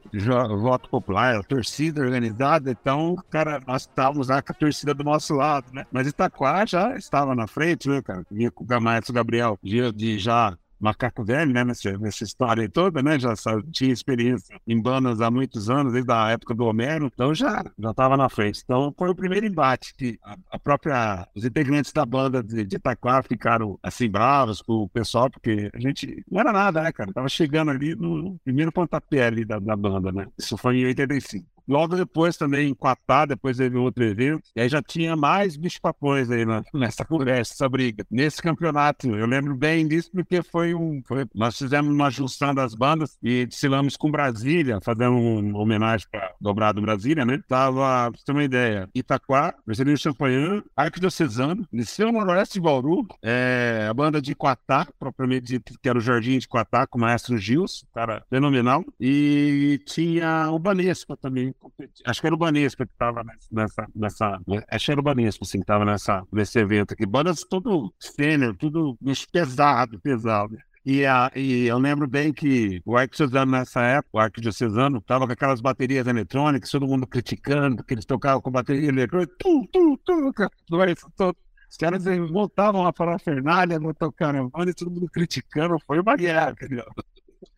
voto 0.59 0.89
popular, 0.89 1.35
a 1.35 1.43
torcida 1.43 2.01
organizada, 2.01 2.71
então, 2.71 3.15
cara, 3.29 3.61
nós 3.65 3.83
estávamos 3.83 4.27
lá 4.27 4.41
com 4.41 4.51
a 4.51 4.55
torcida 4.55 4.93
do 4.93 5.03
nosso 5.03 5.33
lado, 5.33 5.65
né? 5.73 5.85
Mas 5.91 6.07
Itaquá 6.07 6.65
já 6.65 6.95
estava 6.95 7.33
na 7.33 7.47
frente, 7.47 7.89
né, 7.89 8.01
cara? 8.01 8.23
Vinha 8.29 8.51
com 8.51 8.63
o 8.63 8.67
Gamarto 8.67 9.11
Gabriel 9.11 9.57
de 9.63 10.19
já 10.19 10.57
macaco 10.83 11.23
velho, 11.23 11.51
né, 11.51 11.63
nessa, 11.63 11.97
nessa 11.97 12.23
história 12.23 12.69
toda, 12.69 13.01
né, 13.01 13.17
já 13.17 13.35
sabe, 13.35 13.63
tinha 13.71 13.91
experiência 13.91 14.59
em 14.67 14.79
bandas 14.81 15.21
há 15.21 15.31
muitos 15.31 15.69
anos, 15.69 15.93
desde 15.93 16.11
a 16.11 16.31
época 16.31 16.53
do 16.53 16.65
Homero, 16.65 17.09
então 17.13 17.33
já 17.33 17.63
já 17.79 17.93
na 18.17 18.29
frente. 18.29 18.61
Então 18.63 18.93
foi 18.97 19.09
o 19.09 19.15
primeiro 19.15 19.45
embate 19.45 19.95
que 19.95 20.19
a, 20.23 20.35
a 20.51 20.59
própria, 20.59 21.27
os 21.35 21.45
integrantes 21.45 21.93
da 21.93 22.05
banda 22.05 22.43
de, 22.43 22.65
de 22.65 22.75
Itaquá 22.75 23.23
ficaram 23.23 23.79
assim 23.81 24.09
bravos 24.09 24.61
com 24.61 24.73
o 24.73 24.89
pessoal, 24.89 25.29
porque 25.29 25.69
a 25.73 25.79
gente 25.79 26.23
não 26.29 26.39
era 26.39 26.51
nada, 26.51 26.81
né, 26.81 26.91
cara, 26.91 27.13
tava 27.13 27.29
chegando 27.29 27.71
ali 27.71 27.95
no 27.95 28.37
primeiro 28.43 28.71
pontapé 28.71 29.27
ali 29.27 29.45
da, 29.45 29.59
da 29.59 29.75
banda, 29.75 30.11
né, 30.11 30.27
isso 30.37 30.57
foi 30.57 30.77
em 30.77 30.85
85. 30.85 31.52
Logo 31.67 31.95
depois 31.95 32.37
também 32.37 32.69
em 32.69 32.73
Quatá, 32.73 33.25
depois 33.25 33.57
teve 33.57 33.77
outro 33.77 34.03
evento, 34.03 34.43
e 34.55 34.61
aí 34.61 34.69
já 34.69 34.81
tinha 34.81 35.15
mais 35.15 35.55
bicho-papões 35.55 36.29
aí 36.29 36.45
na, 36.45 36.63
nessa 36.73 37.05
conversa, 37.05 37.53
essa 37.53 37.69
briga. 37.69 38.05
Nesse 38.09 38.41
campeonato, 38.41 39.07
eu 39.07 39.25
lembro 39.25 39.55
bem 39.55 39.87
disso 39.87 40.09
porque 40.11 40.41
foi 40.41 40.73
um... 40.73 41.01
Foi, 41.05 41.25
nós 41.33 41.57
fizemos 41.57 41.93
uma 41.93 42.09
junção 42.09 42.53
das 42.53 42.73
bandas 42.73 43.17
e 43.21 43.45
desfilamos 43.45 43.95
com 43.95 44.11
Brasília, 44.11 44.79
fazendo 44.81 45.17
uma 45.17 45.59
homenagem 45.59 46.07
para 46.11 46.33
Dobrado 46.39 46.81
Brasília, 46.81 47.25
né? 47.25 47.41
Tava, 47.47 48.11
pra 48.11 48.19
você 48.19 48.25
ter 48.25 48.31
uma 48.31 48.43
ideia, 48.43 48.89
Itaquá, 48.93 49.53
Marcelino 49.65 49.97
Champagnat, 49.97 50.63
Arquidiocesano, 50.75 51.67
Liceu 51.71 52.11
Noroeste 52.11 52.55
de 52.55 52.61
Bauru, 52.61 53.07
é, 53.21 53.87
a 53.89 53.93
banda 53.93 54.21
de 54.21 54.35
Quatá, 54.35 54.87
propriamente 54.99 55.45
dito, 55.45 55.73
que 55.81 55.89
era 55.89 55.97
o 55.97 56.01
Jardim 56.01 56.37
de 56.37 56.47
Quatá, 56.47 56.85
com 56.87 56.97
o 56.97 57.01
maestro 57.01 57.37
Gils, 57.37 57.85
cara 57.93 58.23
fenomenal, 58.29 58.83
e 58.99 59.79
tinha 59.85 60.49
o 60.51 60.59
Banespa 60.59 61.15
também, 61.17 61.52
Acho 62.05 62.21
que 62.21 62.27
era 62.27 62.35
o 62.35 62.37
Banespa 62.37 62.85
que 62.85 62.91
estava 62.91 63.23
nessa, 63.51 63.87
nessa. 63.95 64.41
Acho 64.69 64.85
que 64.85 64.91
era 64.91 64.99
o 64.99 65.03
Banespa, 65.03 65.45
assim, 65.45 65.59
que 65.59 65.63
estava 65.63 65.85
nessa, 65.85 66.23
nesse 66.31 66.59
evento 66.59 66.93
aqui. 66.93 67.05
Bandas 67.05 67.43
todo 67.43 67.93
sênior, 67.99 68.55
tudo 68.55 68.97
pesado, 69.31 69.99
pesado. 69.99 70.57
E, 70.85 71.05
a, 71.05 71.31
e 71.33 71.65
eu 71.65 71.77
lembro 71.77 72.05
bem 72.07 72.33
que 72.33 72.81
o 72.85 72.97
Arquidiocesano, 72.97 73.51
nessa 73.51 73.81
época, 73.81 74.17
o 74.17 74.19
Arquidiocesano, 74.19 74.97
estava 74.97 75.25
com 75.25 75.31
aquelas 75.31 75.61
baterias 75.61 76.05
eletrônicas, 76.07 76.69
todo 76.69 76.87
mundo 76.87 77.07
criticando, 77.07 77.77
porque 77.77 77.93
eles 77.93 78.05
tocavam 78.05 78.41
com 78.41 78.51
bateria 78.51 78.89
eletrônica, 78.89 79.33
tu, 79.39 79.65
tu, 79.71 79.97
tu, 80.03 80.33
tu, 81.15 81.35
os 81.69 81.77
caras 81.77 82.05
montavam 82.29 82.85
a 82.85 82.91
parafernália, 82.91 83.79
tocaram 83.97 84.45
a 84.45 84.49
banda 84.49 84.71
e 84.71 84.73
todo 84.73 84.91
mundo 84.91 85.09
criticando, 85.09 85.79
foi 85.87 85.99
uma 85.99 86.15
guerra, 86.17 86.51
entendeu? 86.51 86.85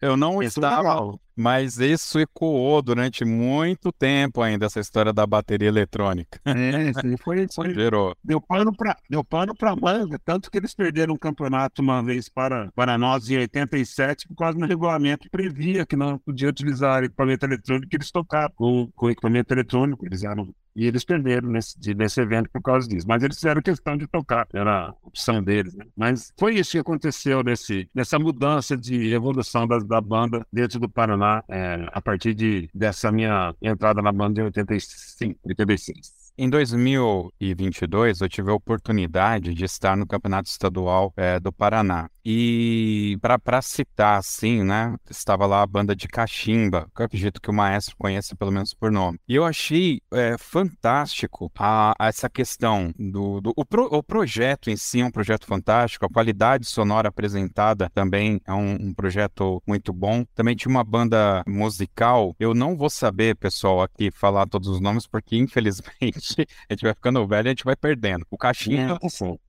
Eu 0.02 0.18
não 0.18 0.42
estava, 0.44 1.18
mas 1.36 1.78
isso 1.78 2.20
ecoou 2.20 2.82
durante 2.82 3.26
muito 3.26 3.92
tempo 3.92 4.42
ainda, 4.42 4.66
essa 4.66 4.80
história 4.80 5.12
da 5.12 5.26
bateria 5.26 5.68
eletrônica. 5.68 6.40
É, 6.46 6.94
sim, 6.94 7.18
foi, 7.18 7.48
foi 7.54 7.74
Gerou. 7.74 8.16
Deu 8.24 8.40
pano 8.40 8.76
para 8.76 8.98
deu 9.10 9.24
pano 9.24 9.54
manga, 9.82 10.20
tanto 10.24 10.50
que 10.50 10.58
eles 10.58 10.74
perderam 10.74 11.14
o 11.14 11.16
um 11.16 11.20
campeonato 11.20 11.82
uma 11.82 12.02
vez 12.02 12.30
para, 12.30 12.72
para 12.76 12.98
nós 12.98 13.30
em 13.30 13.38
87, 13.38 14.28
por 14.28 14.36
causa 14.36 14.58
do 14.58 14.66
regulamento 14.66 15.30
previa 15.30 15.86
que 15.86 15.96
não 15.96 16.18
podia 16.18 16.50
utilizar 16.50 17.04
equipamento 17.04 17.46
eletrônico, 17.46 17.96
eles 17.96 18.12
tocaram 18.12 18.54
com, 18.56 18.90
com 18.96 19.10
equipamento 19.10 19.54
eletrônico, 19.54 20.06
eles 20.06 20.24
eram 20.24 20.54
e 20.76 20.86
eles 20.86 21.04
perderam 21.04 21.50
nesse, 21.50 21.94
nesse 21.94 22.20
evento 22.20 22.50
por 22.50 22.62
causa 22.62 22.88
disso. 22.88 23.08
Mas 23.08 23.24
eles 23.24 23.38
fizeram 23.38 23.62
questão 23.62 23.96
de 23.96 24.08
tocar, 24.08 24.48
era 24.54 24.90
a 24.90 24.96
opção 25.04 25.42
deles. 25.42 25.74
Né? 25.74 25.86
Mas 25.96 26.34
foi 26.38 26.56
isso 26.56 26.72
que 26.72 26.80
aconteceu 26.80 27.44
nesse, 27.44 27.90
nessa 27.94 28.20
mudança 28.20 28.76
de 28.76 29.14
evolução 29.14 29.68
da, 29.68 29.80
da 29.80 30.02
banda 30.02 30.46
dentro 30.52 30.80
do 30.80 30.90
Paraná, 30.90 31.44
é, 31.48 31.88
a 31.92 32.02
partir 32.02 32.34
de, 32.34 32.70
dessa 32.74 33.12
minha 33.12 33.56
entrada 33.62 34.02
na 34.02 34.12
banda 34.12 34.42
em 34.42 34.46
85, 34.46 35.40
86. 35.46 36.25
Em 36.38 36.50
2022, 36.50 38.20
eu 38.20 38.28
tive 38.28 38.52
a 38.52 38.54
oportunidade 38.54 39.54
de 39.54 39.64
estar 39.64 39.96
no 39.96 40.06
Campeonato 40.06 40.50
Estadual 40.50 41.14
é, 41.16 41.40
do 41.40 41.50
Paraná. 41.50 42.10
E 42.28 43.18
para 43.22 43.62
citar 43.62 44.18
assim, 44.18 44.64
né, 44.64 44.96
estava 45.08 45.46
lá 45.46 45.62
a 45.62 45.68
banda 45.68 45.96
de 45.96 46.08
Cachimba, 46.08 46.90
que 46.96 47.02
eu 47.04 47.06
acredito 47.06 47.40
que 47.40 47.52
o 47.52 47.54
maestro 47.54 47.96
conhece 47.98 48.36
pelo 48.36 48.52
menos 48.52 48.74
por 48.74 48.92
nome. 48.92 49.20
E 49.30 49.36
eu 49.36 49.46
achei 49.46 50.02
é, 50.12 50.36
fantástico 50.36 51.52
a, 51.56 51.94
a, 52.00 52.08
essa 52.08 52.28
questão 52.28 52.92
do, 52.98 53.40
do 53.42 53.54
o, 53.56 53.64
pro, 53.64 53.86
o, 53.86 54.02
projeto 54.02 54.72
em 54.72 54.76
si 54.76 55.02
é 55.02 55.06
um 55.06 55.12
projeto 55.12 55.46
fantástico, 55.46 56.04
a 56.04 56.10
qualidade 56.10 56.66
sonora 56.66 57.10
apresentada 57.10 57.92
também 57.94 58.42
é 58.44 58.54
um, 58.54 58.74
um 58.88 58.94
projeto 58.94 59.62
muito 59.68 59.94
bom. 59.94 60.26
Também 60.34 60.56
tinha 60.56 60.72
uma 60.72 60.84
banda 60.84 61.44
musical, 61.48 62.36
eu 62.40 62.56
não 62.56 62.76
vou 62.76 62.90
saber, 62.90 63.36
pessoal, 63.36 63.84
aqui 63.84 64.10
falar 64.10 64.48
todos 64.48 64.68
os 64.68 64.82
nomes, 64.82 65.06
porque 65.06 65.38
infelizmente 65.38 66.25
a 66.70 66.74
gente 66.74 66.84
vai 66.84 66.94
ficando 66.94 67.26
velho 67.28 67.48
e 67.48 67.50
a 67.50 67.52
gente 67.52 67.64
vai 67.64 67.76
perdendo. 67.76 68.26
O 68.30 68.38
Cachimba. 68.38 69.00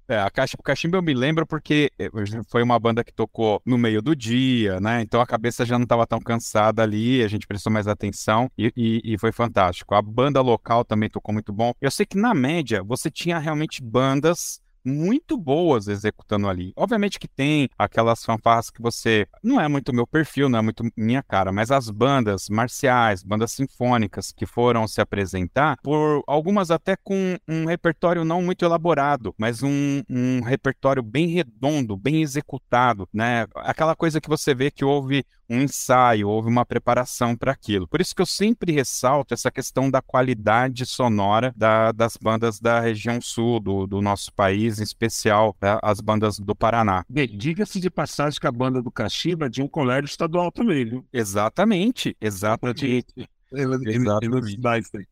É, 0.08 0.20
a 0.20 0.30
Caixa, 0.30 0.56
o 0.58 0.62
Cachimba 0.62 0.96
eu 0.96 1.02
me 1.02 1.12
lembro 1.12 1.44
porque 1.44 1.90
eh, 1.98 2.08
foi 2.48 2.62
uma 2.62 2.78
banda 2.78 3.02
que 3.02 3.12
tocou 3.12 3.60
no 3.66 3.76
meio 3.76 4.00
do 4.00 4.14
dia, 4.14 4.78
né? 4.78 5.02
Então 5.02 5.20
a 5.20 5.26
cabeça 5.26 5.66
já 5.66 5.76
não 5.76 5.82
estava 5.82 6.06
tão 6.06 6.20
cansada 6.20 6.80
ali, 6.82 7.24
a 7.24 7.28
gente 7.28 7.44
prestou 7.44 7.72
mais 7.72 7.88
atenção 7.88 8.48
e, 8.56 8.72
e, 8.76 9.00
e, 9.14 9.18
foi 9.18 9.32
fantástico. 9.32 9.96
A 9.96 10.02
banda 10.02 10.40
local 10.40 10.84
também 10.84 11.10
tocou 11.10 11.32
muito 11.32 11.52
bom. 11.52 11.72
Eu 11.80 11.90
sei 11.90 12.06
que 12.06 12.16
na 12.16 12.32
média 12.34 12.84
você 12.84 13.10
tinha 13.10 13.38
realmente 13.38 13.82
bandas 13.82 14.60
muito 14.86 15.36
boas 15.36 15.88
executando 15.88 16.48
ali. 16.48 16.72
Obviamente 16.76 17.18
que 17.18 17.28
tem 17.28 17.68
aquelas 17.76 18.24
fanfarras 18.24 18.70
que 18.70 18.80
você. 18.80 19.26
Não 19.42 19.60
é 19.60 19.68
muito 19.68 19.92
meu 19.92 20.06
perfil, 20.06 20.48
não 20.48 20.60
é 20.60 20.62
muito 20.62 20.84
minha 20.96 21.22
cara, 21.22 21.52
mas 21.52 21.70
as 21.70 21.90
bandas 21.90 22.48
marciais, 22.48 23.22
bandas 23.22 23.52
sinfônicas 23.52 24.32
que 24.32 24.46
foram 24.46 24.86
se 24.86 25.00
apresentar, 25.00 25.76
por 25.82 26.22
algumas 26.26 26.70
até 26.70 26.96
com 26.96 27.36
um 27.48 27.66
repertório 27.66 28.24
não 28.24 28.40
muito 28.40 28.64
elaborado, 28.64 29.34
mas 29.36 29.62
um, 29.62 30.02
um 30.08 30.40
repertório 30.40 31.02
bem 31.02 31.26
redondo, 31.26 31.96
bem 31.96 32.22
executado, 32.22 33.08
né? 33.12 33.46
Aquela 33.56 33.96
coisa 33.96 34.20
que 34.20 34.28
você 34.28 34.54
vê 34.54 34.70
que 34.70 34.84
houve 34.84 35.24
um 35.48 35.62
ensaio, 35.62 36.28
houve 36.28 36.48
uma 36.48 36.64
preparação 36.64 37.36
para 37.36 37.52
aquilo. 37.52 37.86
Por 37.86 38.00
isso 38.00 38.14
que 38.14 38.22
eu 38.22 38.26
sempre 38.26 38.72
ressalto 38.72 39.32
essa 39.32 39.50
questão 39.50 39.90
da 39.90 40.02
qualidade 40.02 40.84
sonora 40.86 41.52
da, 41.56 41.92
das 41.92 42.16
bandas 42.16 42.60
da 42.60 42.80
região 42.80 43.20
sul 43.20 43.60
do, 43.60 43.86
do 43.86 44.02
nosso 44.02 44.32
país, 44.32 44.75
em 44.80 44.82
especial 44.82 45.56
né, 45.60 45.78
as 45.82 46.00
bandas 46.00 46.38
do 46.38 46.54
Paraná. 46.54 47.04
Bem, 47.08 47.26
diga-se 47.26 47.80
de 47.80 47.90
passagem 47.90 48.38
que 48.38 48.46
a 48.46 48.52
banda 48.52 48.82
do 48.82 48.90
Caxiba 48.90 49.46
é 49.46 49.48
de 49.48 49.62
um 49.62 49.68
colégio 49.68 50.06
estadual 50.06 50.50
também, 50.50 50.84
viu? 50.84 51.06
Exatamente, 51.12 52.16
exatamente. 52.20 53.04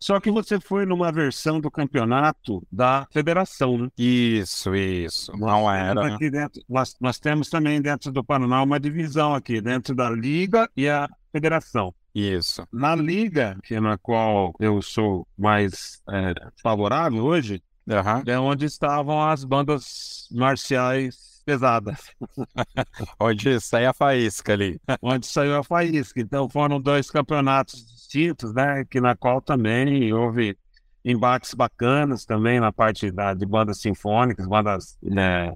Só 0.01 0.19
que 0.19 0.31
você 0.31 0.59
foi 0.61 0.85
numa 0.85 1.13
versão 1.13 1.61
do 1.61 1.71
campeonato 1.71 2.67
da 2.71 3.07
federação, 3.11 3.79
né? 3.79 3.89
Isso, 3.97 4.75
isso. 4.75 5.33
Não 5.37 5.71
era. 5.71 6.15
Aqui 6.15 6.31
dentro, 6.31 6.61
nós, 6.69 6.97
nós 7.01 7.19
temos 7.19 7.49
também 7.49 7.81
dentro 7.81 8.11
do 8.11 8.25
Paraná 8.25 8.63
uma 8.63 8.81
divisão 8.81 9.35
aqui, 9.35 9.61
dentro 9.61 9.95
da 9.95 10.11
Liga 10.11 10.69
e 10.77 10.89
a 10.89 11.09
Federação. 11.31 11.95
Isso. 12.15 12.67
Na 12.73 12.95
Liga, 12.95 13.59
que 13.63 13.75
é 13.75 13.81
na 13.81 13.99
qual 13.99 14.55
eu 14.61 14.81
sou 14.81 15.27
mais 15.37 16.01
é, 16.09 16.35
favorável 16.63 17.25
hoje, 17.25 17.63
uhum. 17.87 18.23
é 18.27 18.39
onde 18.39 18.67
estavam 18.67 19.23
as 19.23 19.45
bandas 19.45 20.29
marciais 20.31 21.35
pesadas. 21.45 22.11
Onde 23.21 23.61
saiu 23.61 23.91
a 23.91 23.93
faísca 23.93 24.55
ali. 24.55 24.81
Onde 25.03 25.27
saiu 25.27 25.57
a 25.57 25.63
faísca. 25.63 26.19
Então 26.19 26.49
foram 26.49 26.81
dois 26.81 27.11
campeonatos 27.11 27.85
distintos, 27.87 28.55
né? 28.55 28.85
Que 28.87 28.99
na 29.01 29.15
qual 29.15 29.43
também 29.43 30.11
houve 30.11 30.57
embates 31.05 31.53
bacanas 31.53 32.25
também 32.25 32.59
na 32.59 32.73
parte 32.73 33.11
da, 33.11 33.35
de 33.35 33.45
bandas 33.45 33.79
sinfônicas, 33.79 34.47
bandas 34.47 34.97
né, 35.03 35.53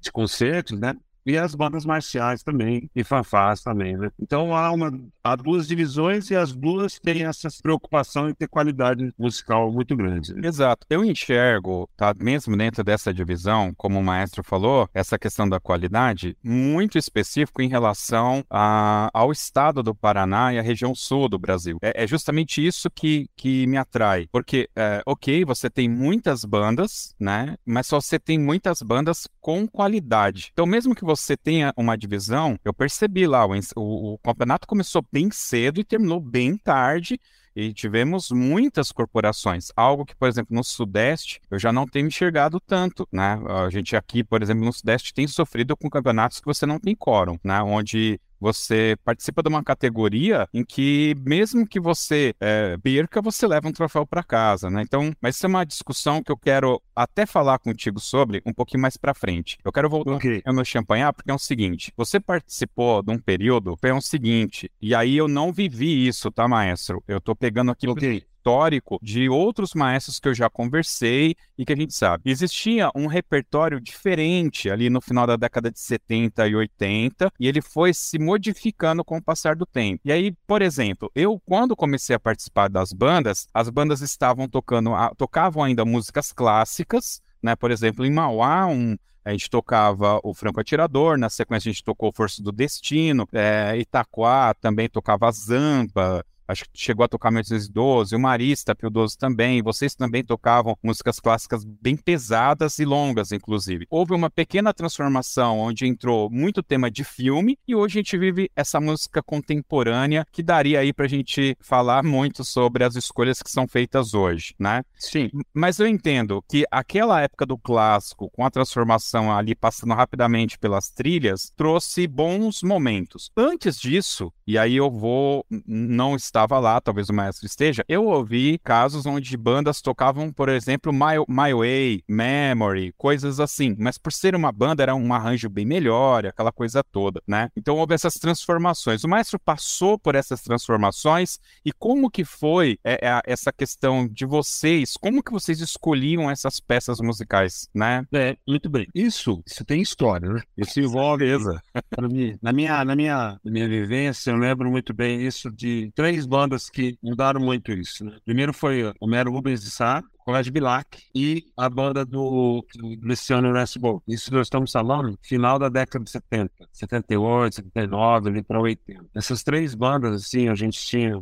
de 0.00 0.10
concertos, 0.10 0.76
né? 0.76 0.96
e 1.28 1.36
as 1.36 1.54
bandas 1.54 1.84
marciais 1.84 2.42
também, 2.42 2.90
e 2.96 3.04
fanfás 3.04 3.62
também, 3.62 3.98
né? 3.98 4.10
Então 4.18 4.56
há, 4.56 4.72
uma, 4.72 4.90
há 5.32 5.36
duas 5.36 5.66
divisões 5.66 6.30
e 6.30 6.36
as 6.36 6.52
duas 6.52 6.98
têm 6.98 7.24
essa 7.24 7.48
preocupação 7.62 8.28
em 8.28 8.34
ter 8.34 8.48
qualidade 8.48 9.12
musical 9.18 9.70
muito 9.72 9.96
grande. 9.96 10.34
Exato. 10.42 10.86
Eu 10.88 11.04
enxergo, 11.04 11.88
tá, 11.96 12.14
mesmo 12.18 12.56
dentro 12.56 12.82
dessa 12.82 13.12
divisão, 13.12 13.72
como 13.76 13.98
o 13.98 14.04
maestro 14.04 14.42
falou, 14.42 14.88
essa 14.94 15.18
questão 15.18 15.48
da 15.48 15.60
qualidade 15.60 16.36
muito 16.42 16.98
específico 16.98 17.62
em 17.62 17.68
relação 17.68 18.44
a, 18.50 19.10
ao 19.12 19.32
estado 19.32 19.82
do 19.82 19.94
Paraná 19.94 20.52
e 20.52 20.58
a 20.58 20.62
região 20.62 20.94
sul 20.94 21.28
do 21.28 21.38
Brasil. 21.38 21.78
É, 21.82 22.04
é 22.04 22.06
justamente 22.06 22.64
isso 22.64 22.90
que, 22.90 23.28
que 23.36 23.66
me 23.66 23.76
atrai, 23.76 24.26
porque, 24.32 24.68
é, 24.76 25.02
ok, 25.06 25.44
você 25.44 25.68
tem 25.68 25.88
muitas 25.88 26.44
bandas, 26.44 27.14
né? 27.18 27.56
Mas 27.64 27.86
só 27.86 28.00
você 28.00 28.18
tem 28.18 28.38
muitas 28.38 28.82
bandas 28.82 29.28
com 29.40 29.66
qualidade. 29.66 30.50
Então, 30.52 30.66
mesmo 30.66 30.94
que 30.94 31.04
você 31.04 31.36
tenha 31.36 31.72
uma 31.76 31.96
divisão, 31.96 32.58
eu 32.64 32.72
percebi 32.72 33.26
lá, 33.26 33.46
o, 33.46 33.52
o, 33.76 34.14
o 34.14 34.18
campeonato 34.18 34.66
começou 34.66 35.02
bem 35.18 35.30
cedo 35.32 35.80
e 35.80 35.84
terminou 35.84 36.20
bem 36.20 36.56
tarde, 36.56 37.20
e 37.56 37.72
tivemos 37.74 38.30
muitas 38.30 38.92
corporações, 38.92 39.72
algo 39.74 40.06
que, 40.06 40.14
por 40.14 40.28
exemplo, 40.28 40.54
no 40.54 40.62
Sudeste 40.62 41.40
eu 41.50 41.58
já 41.58 41.72
não 41.72 41.88
tenho 41.88 42.06
enxergado 42.06 42.60
tanto, 42.60 43.08
né? 43.10 43.36
A 43.48 43.68
gente 43.68 43.96
aqui, 43.96 44.22
por 44.22 44.40
exemplo, 44.40 44.64
no 44.64 44.72
Sudeste 44.72 45.12
tem 45.12 45.26
sofrido 45.26 45.76
com 45.76 45.90
campeonatos 45.90 46.38
que 46.38 46.46
você 46.46 46.64
não 46.64 46.78
tem 46.78 46.94
quórum, 46.94 47.36
né? 47.42 47.60
Onde 47.60 48.20
você 48.40 48.96
participa 49.04 49.42
de 49.42 49.48
uma 49.48 49.62
categoria 49.62 50.48
em 50.52 50.64
que, 50.64 51.14
mesmo 51.20 51.66
que 51.66 51.80
você 51.80 52.34
é, 52.40 52.76
perca, 52.78 53.20
você 53.20 53.46
leva 53.46 53.68
um 53.68 53.72
troféu 53.72 54.06
para 54.06 54.22
casa, 54.22 54.70
né? 54.70 54.82
Então, 54.82 55.12
mas 55.20 55.36
isso 55.36 55.46
é 55.46 55.48
uma 55.48 55.64
discussão 55.64 56.22
que 56.22 56.30
eu 56.30 56.36
quero 56.36 56.80
até 56.94 57.26
falar 57.26 57.58
contigo 57.58 58.00
sobre 58.00 58.42
um 58.44 58.52
pouquinho 58.52 58.82
mais 58.82 58.96
para 58.96 59.14
frente. 59.14 59.58
Eu 59.64 59.72
quero 59.72 59.88
voltar 59.88 60.16
okay. 60.16 60.42
no 60.46 60.64
champanhar 60.64 61.12
porque 61.12 61.30
é 61.30 61.34
o 61.34 61.38
seguinte: 61.38 61.92
você 61.96 62.20
participou 62.20 63.02
de 63.02 63.12
um 63.12 63.18
período, 63.18 63.76
foi 63.80 63.92
o 63.92 64.00
seguinte, 64.00 64.70
e 64.80 64.94
aí 64.94 65.16
eu 65.16 65.28
não 65.28 65.52
vivi 65.52 66.06
isso, 66.06 66.30
tá, 66.30 66.46
maestro? 66.46 67.02
Eu 67.06 67.20
tô 67.20 67.34
pegando 67.34 67.70
aqui 67.70 67.88
okay 67.88 68.24
histórico 68.48 68.98
de 69.02 69.28
outros 69.28 69.74
maestros 69.74 70.18
que 70.18 70.28
eu 70.28 70.34
já 70.34 70.48
conversei 70.48 71.36
e 71.56 71.66
que 71.66 71.72
a 71.72 71.76
gente 71.76 71.92
sabe. 71.92 72.30
Existia 72.30 72.90
um 72.94 73.06
repertório 73.06 73.78
diferente 73.78 74.70
ali 74.70 74.88
no 74.88 75.02
final 75.02 75.26
da 75.26 75.36
década 75.36 75.70
de 75.70 75.78
70 75.78 76.48
e 76.48 76.56
80 76.56 77.30
e 77.38 77.46
ele 77.46 77.60
foi 77.60 77.92
se 77.92 78.18
modificando 78.18 79.04
com 79.04 79.18
o 79.18 79.22
passar 79.22 79.54
do 79.54 79.66
tempo. 79.66 80.00
E 80.04 80.10
aí, 80.10 80.32
por 80.46 80.62
exemplo, 80.62 81.10
eu 81.14 81.38
quando 81.44 81.76
comecei 81.76 82.16
a 82.16 82.20
participar 82.20 82.68
das 82.70 82.92
bandas, 82.92 83.46
as 83.52 83.68
bandas 83.68 84.00
estavam 84.00 84.48
tocando, 84.48 84.92
tocavam 85.16 85.62
ainda 85.62 85.84
músicas 85.84 86.32
clássicas, 86.32 87.20
né? 87.42 87.54
Por 87.54 87.70
exemplo, 87.70 88.04
em 88.06 88.10
Mauá, 88.10 88.66
um, 88.66 88.96
a 89.24 89.32
gente 89.32 89.50
tocava 89.50 90.18
o 90.24 90.32
Franco 90.32 90.58
Atirador, 90.58 91.18
na 91.18 91.28
sequência 91.28 91.68
a 91.68 91.72
gente 91.72 91.84
tocou 91.84 92.12
Força 92.14 92.42
do 92.42 92.50
Destino, 92.50 93.28
é, 93.30 93.76
Itaquá 93.76 94.54
também 94.54 94.88
tocava 94.88 95.30
Zampa, 95.30 96.24
acho 96.48 96.64
que 96.64 96.70
chegou 96.74 97.04
a 97.04 97.08
tocar 97.08 97.30
1912, 97.30 98.16
o 98.16 98.18
Marista, 98.18 98.74
Pio 98.74 98.88
12 98.90 99.18
também, 99.18 99.62
vocês 99.62 99.94
também 99.94 100.24
tocavam 100.24 100.76
músicas 100.82 101.20
clássicas 101.20 101.62
bem 101.64 101.96
pesadas 101.96 102.78
e 102.78 102.84
longas, 102.84 103.30
inclusive. 103.30 103.86
Houve 103.90 104.14
uma 104.14 104.30
pequena 104.30 104.72
transformação 104.72 105.58
onde 105.58 105.86
entrou 105.86 106.30
muito 106.30 106.62
tema 106.62 106.90
de 106.90 107.04
filme 107.04 107.58
e 107.68 107.74
hoje 107.74 107.98
a 107.98 108.02
gente 108.02 108.16
vive 108.16 108.50
essa 108.56 108.80
música 108.80 109.22
contemporânea 109.22 110.24
que 110.32 110.42
daria 110.42 110.80
aí 110.80 110.92
pra 110.92 111.06
gente 111.06 111.56
falar 111.60 112.02
muito 112.02 112.44
sobre 112.44 112.82
as 112.82 112.96
escolhas 112.96 113.42
que 113.42 113.50
são 113.50 113.68
feitas 113.68 114.14
hoje, 114.14 114.54
né? 114.58 114.82
Sim. 114.94 115.30
Mas 115.52 115.78
eu 115.78 115.86
entendo 115.86 116.42
que 116.48 116.64
aquela 116.70 117.20
época 117.20 117.44
do 117.44 117.58
clássico, 117.58 118.30
com 118.30 118.44
a 118.44 118.50
transformação 118.50 119.30
ali 119.30 119.54
passando 119.54 119.94
rapidamente 119.94 120.58
pelas 120.58 120.90
trilhas, 120.90 121.52
trouxe 121.56 122.06
bons 122.06 122.62
momentos. 122.62 123.30
Antes 123.36 123.78
disso, 123.78 124.32
e 124.46 124.56
aí 124.56 124.76
eu 124.76 124.90
vou 124.90 125.44
não 125.66 126.16
estar 126.16 126.37
estava 126.38 126.60
lá, 126.60 126.80
talvez 126.80 127.08
o 127.08 127.12
maestro 127.12 127.46
esteja, 127.46 127.84
eu 127.88 128.06
ouvi 128.06 128.58
casos 128.62 129.06
onde 129.06 129.36
bandas 129.36 129.82
tocavam, 129.82 130.32
por 130.32 130.48
exemplo, 130.48 130.92
My, 130.92 131.18
My 131.28 131.52
Way, 131.52 132.04
Memory, 132.06 132.94
coisas 132.96 133.40
assim, 133.40 133.74
mas 133.76 133.98
por 133.98 134.12
ser 134.12 134.36
uma 134.36 134.52
banda 134.52 134.84
era 134.84 134.94
um 134.94 135.12
arranjo 135.12 135.48
bem 135.48 135.66
melhor, 135.66 136.26
aquela 136.26 136.52
coisa 136.52 136.84
toda, 136.84 137.20
né? 137.26 137.48
Então 137.56 137.76
houve 137.76 137.92
essas 137.92 138.14
transformações. 138.14 139.02
O 139.02 139.08
maestro 139.08 139.38
passou 139.40 139.98
por 139.98 140.14
essas 140.14 140.40
transformações 140.40 141.40
e 141.64 141.72
como 141.72 142.08
que 142.08 142.24
foi 142.24 142.78
é, 142.84 143.08
é, 143.08 143.20
essa 143.26 143.52
questão 143.52 144.06
de 144.06 144.24
vocês, 144.24 144.92
como 145.00 145.24
que 145.24 145.32
vocês 145.32 145.60
escolhiam 145.60 146.30
essas 146.30 146.60
peças 146.60 147.00
musicais, 147.00 147.68
né? 147.74 148.06
É, 148.14 148.36
muito 148.46 148.70
bem. 148.70 148.86
Isso, 148.94 149.42
isso 149.44 149.64
tem 149.64 149.82
história, 149.82 150.28
né? 150.28 150.42
Isso 150.56 150.78
envolve, 150.78 151.26
na 152.40 152.52
minha, 152.52 152.84
na 152.84 152.94
minha, 152.94 153.40
na 153.44 153.50
minha 153.50 153.68
vivência, 153.68 154.30
eu 154.30 154.36
lembro 154.36 154.70
muito 154.70 154.94
bem 154.94 155.26
isso 155.26 155.50
de 155.50 155.90
três 155.96 156.27
bandas 156.28 156.70
que 156.70 156.96
mudaram 157.02 157.40
muito 157.40 157.72
isso. 157.72 158.04
Né? 158.04 158.18
Primeiro 158.24 158.52
foi 158.52 158.92
Homero 159.00 159.32
Rubens 159.32 159.62
de 159.62 159.70
Sá, 159.70 160.02
Colégio 160.28 160.52
Bilac 160.52 161.02
e 161.14 161.46
a 161.56 161.70
banda 161.70 162.04
do, 162.04 162.62
do 162.74 162.98
Luciano 163.02 163.50
Nesbo. 163.50 164.02
Isso 164.06 164.32
nós 164.32 164.46
estamos 164.46 164.70
falando 164.70 165.18
final 165.22 165.58
da 165.58 165.70
década 165.70 166.04
de 166.04 166.10
70, 166.10 166.52
78, 166.70 167.54
79, 167.56 168.28
ali 168.28 168.42
para 168.42 168.60
80. 168.60 169.06
Essas 169.14 169.42
três 169.42 169.74
bandas, 169.74 170.22
assim, 170.22 170.48
a 170.50 170.54
gente 170.54 170.78
tinha, 170.78 171.18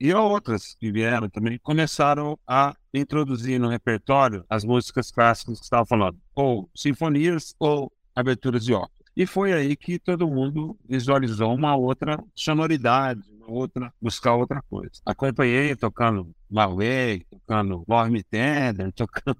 e 0.00 0.14
outras 0.14 0.74
que 0.80 0.90
vieram 0.90 1.28
também, 1.28 1.58
começaram 1.62 2.38
a 2.48 2.74
introduzir 2.94 3.60
no 3.60 3.68
repertório 3.68 4.42
as 4.48 4.64
músicas 4.64 5.10
clássicas 5.10 5.58
que 5.58 5.64
estavam 5.64 5.84
falando, 5.84 6.16
ou 6.34 6.70
sinfonias 6.74 7.54
ou 7.58 7.92
aberturas 8.16 8.64
de 8.64 8.72
ópera. 8.72 9.00
E 9.14 9.26
foi 9.26 9.52
aí 9.52 9.76
que 9.76 9.98
todo 9.98 10.26
mundo 10.26 10.78
visualizou 10.88 11.54
uma 11.54 11.76
outra 11.76 12.18
sonoridade, 12.34 13.20
outra, 13.50 13.92
buscar 14.00 14.34
outra 14.34 14.62
coisa. 14.68 14.92
Acompanhei 15.04 15.74
tocando 15.76 16.30
Malway, 16.48 17.24
tocando 17.30 17.84
Lorme 17.88 18.22
Tender, 18.22 18.92
tocando 18.94 19.36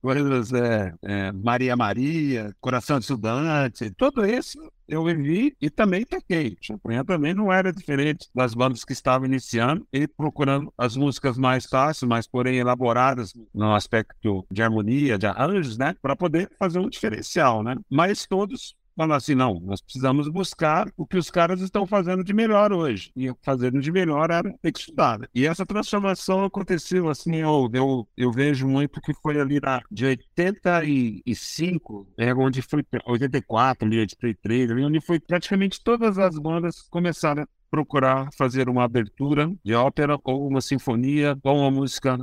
coisas 0.00 0.52
é, 0.52 0.94
é, 1.02 1.32
Maria 1.32 1.76
Maria, 1.76 2.54
Coração 2.60 2.98
de 2.98 3.04
Estudante, 3.04 3.90
tudo 3.90 4.24
isso 4.24 4.58
eu 4.88 5.04
vivi 5.04 5.56
e 5.60 5.70
também 5.70 6.04
toquei. 6.04 6.56
Champanhe 6.60 7.04
também 7.04 7.32
não 7.32 7.52
era 7.52 7.72
diferente 7.72 8.28
das 8.34 8.54
bandas 8.54 8.84
que 8.84 8.92
estavam 8.92 9.26
iniciando 9.26 9.86
e 9.92 10.06
procurando 10.08 10.72
as 10.76 10.96
músicas 10.96 11.38
mais 11.38 11.66
fáceis, 11.66 12.08
mas 12.08 12.26
porém 12.26 12.58
elaboradas 12.58 13.32
no 13.54 13.74
aspecto 13.74 14.44
de 14.50 14.62
harmonia, 14.62 15.16
de 15.16 15.26
arranjos, 15.26 15.78
né, 15.78 15.94
para 16.02 16.16
poder 16.16 16.50
fazer 16.58 16.80
um 16.80 16.88
diferencial, 16.88 17.62
né? 17.62 17.76
Mas 17.88 18.26
todos 18.26 18.74
falar 19.00 19.16
assim, 19.16 19.34
não, 19.34 19.58
nós 19.60 19.80
precisamos 19.80 20.28
buscar 20.28 20.88
o 20.96 21.06
que 21.06 21.16
os 21.16 21.30
caras 21.30 21.60
estão 21.60 21.86
fazendo 21.86 22.22
de 22.22 22.34
melhor 22.34 22.72
hoje. 22.72 23.10
E 23.16 23.32
fazendo 23.42 23.80
de 23.80 23.90
melhor 23.90 24.30
era 24.30 24.52
ter 24.60 24.72
que 24.72 24.80
estudar. 24.80 25.18
Né? 25.18 25.26
E 25.34 25.46
essa 25.46 25.64
transformação 25.64 26.44
aconteceu 26.44 27.08
assim, 27.08 27.36
eu, 27.36 27.70
eu, 27.72 28.08
eu 28.16 28.30
vejo 28.30 28.68
muito 28.68 29.00
que 29.00 29.14
foi 29.22 29.40
ali 29.40 29.58
na, 29.58 29.80
de 29.90 30.04
85, 30.04 32.12
é, 32.18 32.34
onde 32.34 32.60
foi 32.60 32.84
84, 33.06 33.86
ali, 33.86 34.00
83, 34.00 34.70
ali, 34.70 34.84
onde 34.84 35.00
foi 35.00 35.18
praticamente 35.18 35.82
todas 35.82 36.18
as 36.18 36.38
bandas 36.38 36.82
começaram 36.90 37.46
procurar 37.70 38.28
fazer 38.36 38.68
uma 38.68 38.84
abertura 38.84 39.50
de 39.64 39.74
ópera 39.74 40.18
ou 40.24 40.48
uma 40.48 40.60
sinfonia 40.60 41.38
ou 41.42 41.60
uma 41.60 41.70
música 41.70 42.18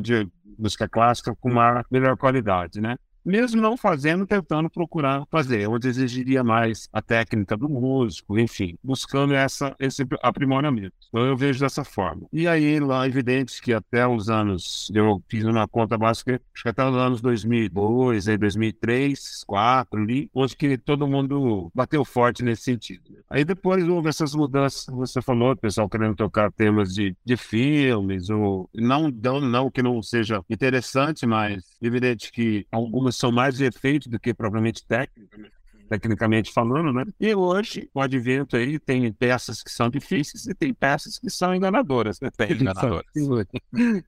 de 0.00 0.26
música 0.58 0.88
clássica 0.88 1.36
com 1.36 1.50
uma 1.50 1.84
melhor 1.90 2.16
qualidade, 2.16 2.80
né? 2.80 2.96
Mesmo 3.24 3.60
não 3.60 3.76
fazendo, 3.76 4.26
tentando 4.26 4.68
procurar 4.70 5.24
fazer, 5.30 5.68
onde 5.68 5.88
exigiria 5.88 6.42
mais 6.42 6.88
a 6.92 7.00
técnica 7.00 7.56
do 7.56 7.68
músico, 7.68 8.38
enfim, 8.38 8.76
buscando 8.82 9.34
essa, 9.34 9.74
esse 9.78 10.06
aprimoramento. 10.22 10.94
Então 11.08 11.24
eu 11.24 11.36
vejo 11.36 11.60
dessa 11.60 11.84
forma. 11.84 12.26
E 12.32 12.46
aí, 12.46 12.80
lá, 12.80 13.06
evidente 13.06 13.60
que 13.60 13.72
até 13.72 14.06
os 14.06 14.28
anos, 14.28 14.90
eu 14.94 15.22
fiz 15.28 15.44
uma 15.44 15.66
conta 15.68 15.96
básica, 15.96 16.40
acho 16.54 16.62
que 16.62 16.68
até 16.68 16.84
os 16.84 16.96
anos 16.96 17.20
2002, 17.20 18.28
aí 18.28 18.36
2003, 18.36 19.12
2004, 19.12 20.00
ali, 20.00 20.30
onde 20.34 20.56
que 20.56 20.78
todo 20.78 21.06
mundo 21.06 21.70
bateu 21.74 22.04
forte 22.04 22.42
nesse 22.42 22.62
sentido. 22.62 23.02
Aí 23.28 23.44
depois 23.44 23.86
houve 23.86 24.08
essas 24.08 24.34
mudanças, 24.34 24.86
você 24.86 25.20
falou, 25.20 25.52
o 25.52 25.56
pessoal 25.56 25.88
querendo 25.88 26.16
tocar 26.16 26.50
temas 26.52 26.94
de, 26.94 27.16
de 27.24 27.36
filmes, 27.36 28.30
ou 28.30 28.68
não, 28.74 29.10
não, 29.10 29.40
não 29.40 29.70
que 29.70 29.82
não 29.82 30.02
seja 30.02 30.42
interessante, 30.48 31.26
mas 31.26 31.64
evidente 31.80 32.30
que 32.32 32.66
algumas 32.70 33.11
são 33.12 33.30
mais 33.30 33.56
de 33.56 33.64
efeito 33.64 34.08
do 34.08 34.18
que 34.18 34.34
propriamente 34.34 34.86
técnica, 34.86 35.38
né? 35.38 35.48
tecnicamente 35.88 36.50
falando, 36.50 36.92
né? 36.92 37.04
E 37.20 37.34
hoje, 37.34 37.90
o 37.92 38.00
advento 38.00 38.56
aí 38.56 38.78
tem 38.78 39.12
peças 39.12 39.62
que 39.62 39.70
são 39.70 39.90
difíceis 39.90 40.46
e 40.46 40.54
tem 40.54 40.72
peças 40.72 41.18
que 41.18 41.28
são 41.28 41.54
enganadoras, 41.54 42.18
né? 42.20 42.30
Tem 42.34 42.52
enganadoras. 42.52 43.04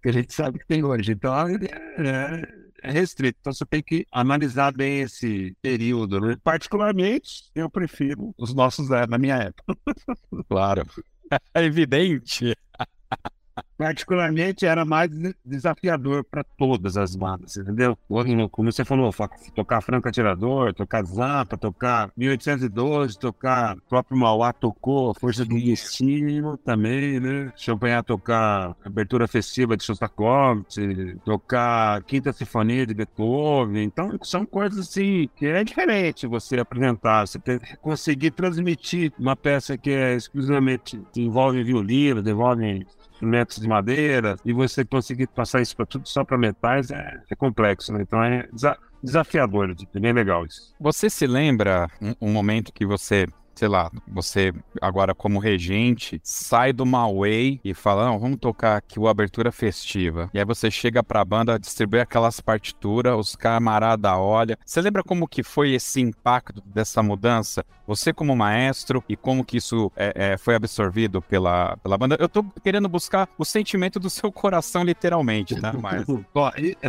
Que 0.02 0.08
a 0.08 0.12
gente 0.12 0.32
sabe 0.32 0.58
que 0.58 0.66
tem 0.66 0.82
hoje. 0.82 1.12
Então, 1.12 1.34
é, 1.46 2.42
é 2.82 2.90
restrito. 2.90 3.38
Então, 3.40 3.52
você 3.52 3.66
tem 3.66 3.82
que 3.82 4.06
analisar 4.10 4.72
bem 4.72 5.00
esse 5.00 5.54
período, 5.60 6.20
né? 6.20 6.36
Particularmente, 6.42 7.50
eu 7.54 7.68
prefiro 7.68 8.34
os 8.38 8.54
nossos 8.54 8.90
é, 8.90 9.06
na 9.06 9.18
minha 9.18 9.36
época. 9.36 9.76
Claro. 10.48 10.86
É 11.52 11.64
evidente 11.64 12.54
particularmente 13.76 14.66
era 14.66 14.84
mais 14.84 15.10
desafiador 15.44 16.24
para 16.24 16.42
todas 16.42 16.96
as 16.96 17.14
bandas, 17.14 17.56
entendeu? 17.56 17.96
Como 18.50 18.72
você 18.72 18.84
falou, 18.84 19.12
tocar 19.54 19.80
Franco 19.80 20.08
Atirador, 20.08 20.72
tocar 20.74 21.04
Zampa, 21.04 21.56
tocar 21.56 22.10
1812, 22.16 23.18
tocar 23.18 23.76
próprio 23.88 24.18
Mauá 24.18 24.52
tocou, 24.52 25.14
Força 25.14 25.44
do 25.44 25.54
Destino 25.54 26.56
também, 26.56 27.20
né? 27.20 27.52
Champanhar 27.56 28.02
tocar 28.02 28.76
Abertura 28.84 29.28
Festiva 29.28 29.76
de 29.76 29.84
Shostakovich, 29.84 31.18
tocar 31.24 32.02
Quinta 32.04 32.32
Sinfonia 32.32 32.86
de 32.86 32.94
Beethoven. 32.94 33.84
Então, 33.84 34.18
são 34.22 34.44
coisas 34.46 34.88
assim 34.88 35.28
que 35.36 35.46
é 35.46 35.62
diferente 35.64 36.26
você 36.26 36.58
apresentar, 36.58 37.26
você 37.26 37.38
conseguir 37.80 38.30
transmitir 38.30 39.12
uma 39.18 39.36
peça 39.36 39.76
que 39.76 39.90
é 39.90 40.14
exclusivamente 40.14 41.00
envolve 41.16 41.62
violino, 41.62 42.20
envolve 42.28 42.86
instrumentos 43.14 43.58
de 43.58 43.68
madeira, 43.68 44.36
e 44.44 44.52
você 44.52 44.84
conseguir 44.84 45.28
passar 45.28 45.62
isso 45.62 45.76
para 45.76 45.86
tudo 45.86 46.06
só 46.08 46.24
para 46.24 46.36
metais 46.36 46.90
é, 46.90 47.22
é, 47.30 47.34
complexo, 47.34 47.92
né? 47.92 48.02
Então 48.02 48.22
é 48.22 48.48
desafiador, 49.02 49.74
é 49.94 50.00
bem 50.00 50.12
legal 50.12 50.44
isso. 50.44 50.74
Você 50.80 51.08
se 51.08 51.26
lembra 51.26 51.88
um, 52.00 52.28
um 52.28 52.32
momento 52.32 52.72
que 52.72 52.84
você 52.84 53.26
sei 53.54 53.68
lá, 53.68 53.90
você 54.08 54.52
agora 54.80 55.14
como 55.14 55.38
regente 55.38 56.20
sai 56.22 56.72
do 56.72 56.84
Malway 56.84 57.60
e 57.64 57.74
fala, 57.74 58.06
não, 58.06 58.18
vamos 58.18 58.38
tocar 58.38 58.76
aqui 58.76 58.98
o 58.98 59.08
abertura 59.08 59.52
festiva. 59.52 60.30
E 60.32 60.38
aí 60.38 60.44
você 60.44 60.70
chega 60.70 61.02
pra 61.02 61.24
banda, 61.24 61.58
distribui 61.58 62.00
aquelas 62.00 62.40
partituras, 62.40 63.16
os 63.16 63.36
camarada 63.36 64.16
olha. 64.16 64.58
Você 64.64 64.80
lembra 64.80 65.02
como 65.02 65.28
que 65.28 65.42
foi 65.42 65.72
esse 65.72 66.00
impacto 66.00 66.62
dessa 66.66 67.02
mudança? 67.02 67.64
Você 67.86 68.12
como 68.12 68.34
maestro 68.34 69.04
e 69.08 69.16
como 69.16 69.44
que 69.44 69.58
isso 69.58 69.92
é, 69.96 70.32
é, 70.32 70.38
foi 70.38 70.54
absorvido 70.54 71.20
pela, 71.20 71.76
pela 71.78 71.98
banda? 71.98 72.16
Eu 72.18 72.28
tô 72.28 72.42
querendo 72.62 72.88
buscar 72.88 73.28
o 73.36 73.44
sentimento 73.44 74.00
do 74.00 74.08
seu 74.08 74.32
coração, 74.32 74.82
literalmente, 74.82 75.60
tá? 75.60 75.72
Mas... 75.72 76.04